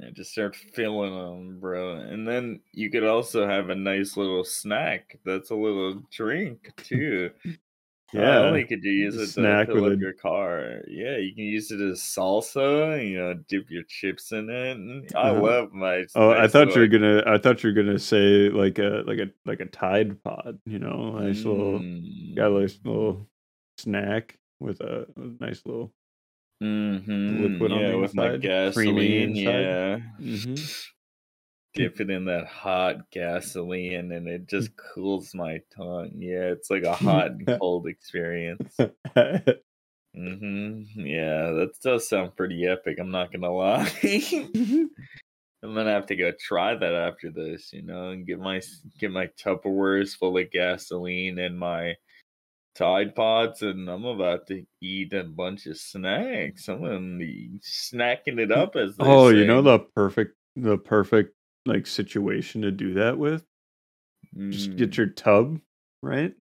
Yeah, 0.00 0.10
just 0.10 0.32
start 0.32 0.56
filling 0.56 1.14
them, 1.14 1.60
bro. 1.60 1.96
And 1.96 2.26
then 2.26 2.60
you 2.72 2.90
could 2.90 3.04
also 3.04 3.46
have 3.46 3.68
a 3.70 3.74
nice 3.74 4.16
little 4.16 4.44
snack. 4.44 5.18
That's 5.24 5.50
a 5.50 5.54
little 5.54 6.02
drink 6.10 6.72
too. 6.76 7.30
Not 8.14 8.22
Yeah, 8.22 8.38
only 8.40 8.64
could 8.64 8.82
you 8.84 8.92
use 8.92 9.16
it 9.16 9.28
snack 9.28 9.68
to 9.68 9.74
fill 9.74 9.86
up 9.86 9.92
a- 9.92 9.96
your 9.96 10.12
car, 10.12 10.82
yeah, 10.86 11.16
you 11.16 11.34
can 11.34 11.44
use 11.44 11.70
it 11.70 11.80
as 11.80 12.00
salsa. 12.00 13.02
You 13.08 13.16
know, 13.18 13.34
dip 13.48 13.70
your 13.70 13.84
chips 13.84 14.32
in 14.32 14.50
it. 14.50 15.14
I 15.16 15.30
Uh-huh. 15.30 15.42
love 15.42 15.72
my. 15.72 16.04
Oh, 16.14 16.30
I 16.30 16.46
thought 16.46 16.74
you 16.74 16.80
were 16.82 16.88
gonna. 16.88 17.22
I 17.26 17.38
thought 17.38 17.62
you 17.62 17.70
were 17.70 17.74
gonna 17.74 17.98
say 17.98 18.48
like 18.50 18.78
a 18.78 19.02
like 19.06 19.18
a 19.18 19.30
like 19.46 19.60
a 19.60 19.66
Tide 19.66 20.22
Pod. 20.22 20.58
You 20.66 20.78
know, 20.78 21.18
nice 21.18 21.44
little 21.44 21.80
Mm. 21.80 22.34
got 22.36 22.52
a 22.52 22.60
nice 22.60 22.78
little 22.84 23.26
snack 23.78 24.38
with 24.60 24.80
a, 24.80 25.06
a 25.16 25.44
nice 25.44 25.64
little 25.64 25.92
Mm-hmm. 26.62 27.42
liquid 27.42 27.72
on 27.72 27.80
yeah, 27.80 27.90
the 27.92 27.98
with 27.98 28.14
my 28.14 28.34
inside, 28.34 28.74
creamy 28.74 29.08
gasoline. 29.08 29.36
inside. 29.36 29.60
Yeah. 29.62 29.98
Mhm. 30.20 30.84
Dip 31.74 32.00
it 32.00 32.10
in 32.10 32.26
that 32.26 32.46
hot 32.46 33.10
gasoline 33.10 34.12
and 34.12 34.28
it 34.28 34.46
just 34.46 34.70
cools 34.94 35.34
my 35.34 35.60
tongue. 35.74 36.12
Yeah, 36.16 36.50
it's 36.50 36.70
like 36.70 36.84
a 36.84 36.94
hot 36.94 37.30
and 37.30 37.58
cold 37.58 37.86
experience. 37.86 38.76
hmm 40.14 40.82
Yeah, 40.94 41.50
that 41.52 41.70
does 41.82 42.08
sound 42.08 42.36
pretty 42.36 42.66
epic. 42.66 42.98
I'm 43.00 43.10
not 43.10 43.32
gonna 43.32 43.52
lie. 43.52 43.90
I'm 45.64 45.74
gonna 45.74 45.92
have 45.92 46.06
to 46.06 46.16
go 46.16 46.32
try 46.32 46.74
that 46.74 46.94
after 46.94 47.30
this, 47.30 47.72
you 47.72 47.82
know, 47.82 48.10
and 48.10 48.26
get 48.26 48.40
my 48.40 48.60
get 48.98 49.12
my 49.12 49.28
Tupperwares 49.42 50.16
full 50.16 50.36
of 50.36 50.50
gasoline 50.50 51.38
and 51.38 51.58
my 51.58 51.94
Tide 52.74 53.14
Pods, 53.14 53.62
and 53.62 53.88
I'm 53.88 54.04
about 54.04 54.46
to 54.48 54.64
eat 54.80 55.12
a 55.12 55.24
bunch 55.24 55.66
of 55.66 55.76
snacks. 55.76 56.68
I'm 56.68 56.82
gonna 56.82 57.18
be 57.18 57.60
snacking 57.60 58.40
it 58.40 58.50
up 58.50 58.76
as 58.76 58.96
oh, 58.98 59.28
you 59.28 59.46
know 59.46 59.62
the 59.62 59.78
perfect 59.78 60.34
the 60.56 60.78
perfect 60.78 61.34
like 61.66 61.86
situation 61.86 62.62
to 62.62 62.70
do 62.70 62.94
that 62.94 63.18
with? 63.18 63.44
Just 64.50 64.70
Mm, 64.70 64.76
get 64.78 64.96
your 64.96 65.08
tub, 65.08 65.60
right? 66.02 66.34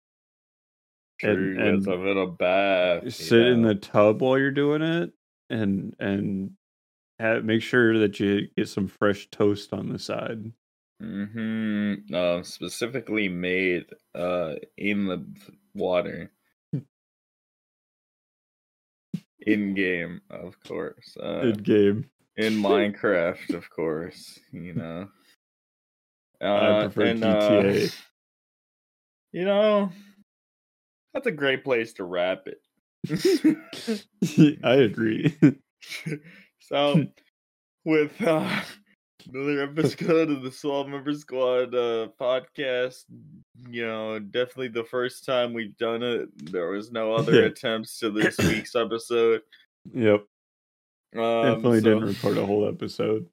true, 1.20 1.56
and- 1.58 1.78
with 1.78 1.88
a 1.88 1.96
little 1.96 2.28
bath. 2.28 3.12
sit 3.12 3.46
in 3.46 3.62
the 3.62 3.74
tub 3.74 4.20
while 4.22 4.38
you're 4.38 4.50
doing 4.52 4.82
it 4.82 5.12
and 5.50 5.96
and 5.98 6.52
have, 7.18 7.44
make 7.44 7.62
sure 7.62 7.98
that 7.98 8.20
you 8.20 8.48
get 8.56 8.68
some 8.68 8.86
fresh 8.86 9.28
toast 9.30 9.72
on 9.72 9.88
the 9.88 9.98
side. 9.98 10.52
Mm-hmm. 11.02 12.14
Uh, 12.14 12.42
specifically 12.42 13.28
made 13.28 13.86
uh 14.14 14.54
in 14.76 15.06
the 15.06 15.24
water. 15.74 16.30
in 19.40 19.74
game, 19.74 20.20
of 20.30 20.60
course. 20.60 21.16
Uh, 21.18 21.40
Good 21.42 21.64
game. 21.64 22.10
In 22.38 22.54
Minecraft, 22.62 23.52
of 23.54 23.68
course. 23.68 24.38
You 24.52 24.72
know. 24.74 25.08
I 26.40 26.46
Uh, 26.46 26.82
prefer 26.84 27.02
and, 27.06 27.24
uh, 27.24 27.50
GTA. 27.50 27.94
you 29.32 29.44
know, 29.44 29.90
that's 31.12 31.26
a 31.26 31.32
great 31.32 31.64
place 31.64 31.92
to 31.94 32.04
wrap 32.04 32.46
it. 32.46 32.60
I 34.64 34.74
agree. 34.74 35.36
so, 36.60 37.04
with 37.84 38.12
uh, 38.22 38.60
another 39.32 39.62
episode 39.62 40.30
of 40.30 40.42
the 40.42 40.52
Swell 40.52 40.86
Member 40.86 41.12
Squad 41.14 41.74
uh, 41.74 42.08
podcast, 42.20 43.04
you 43.68 43.84
know, 43.84 44.20
definitely 44.20 44.68
the 44.68 44.84
first 44.84 45.24
time 45.24 45.52
we've 45.52 45.76
done 45.76 46.04
it. 46.04 46.28
There 46.52 46.68
was 46.70 46.92
no 46.92 47.14
other 47.14 47.44
attempts 47.46 47.98
to 47.98 48.10
this 48.10 48.38
week's 48.38 48.76
episode. 48.76 49.40
yep. 49.92 50.24
Um, 51.16 51.42
Definitely 51.42 51.80
so- 51.80 51.84
didn't 51.84 52.04
record 52.06 52.38
a 52.38 52.46
whole 52.46 52.68
episode. 52.68 53.26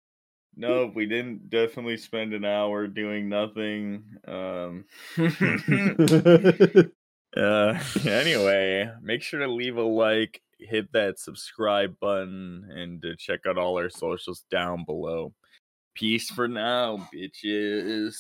No, 0.58 0.90
we 0.96 1.06
didn't 1.06 1.50
definitely 1.50 1.98
spend 1.98 2.34
an 2.34 2.46
hour 2.46 2.88
doing 2.88 3.28
nothing. 3.28 4.06
Um, 4.26 4.86
uh, 7.36 7.80
anyway, 8.08 8.90
make 9.02 9.22
sure 9.22 9.42
to 9.42 9.48
leave 9.52 9.76
a 9.76 9.82
like, 9.82 10.42
hit 10.58 10.92
that 10.94 11.20
subscribe 11.20 12.00
button, 12.00 12.70
and 12.74 13.02
to 13.02 13.18
check 13.18 13.42
out 13.46 13.58
all 13.58 13.78
our 13.78 13.90
socials 13.90 14.46
down 14.50 14.86
below. 14.86 15.34
Peace 15.94 16.30
for 16.30 16.48
now, 16.48 17.06
bitches. 17.14 18.16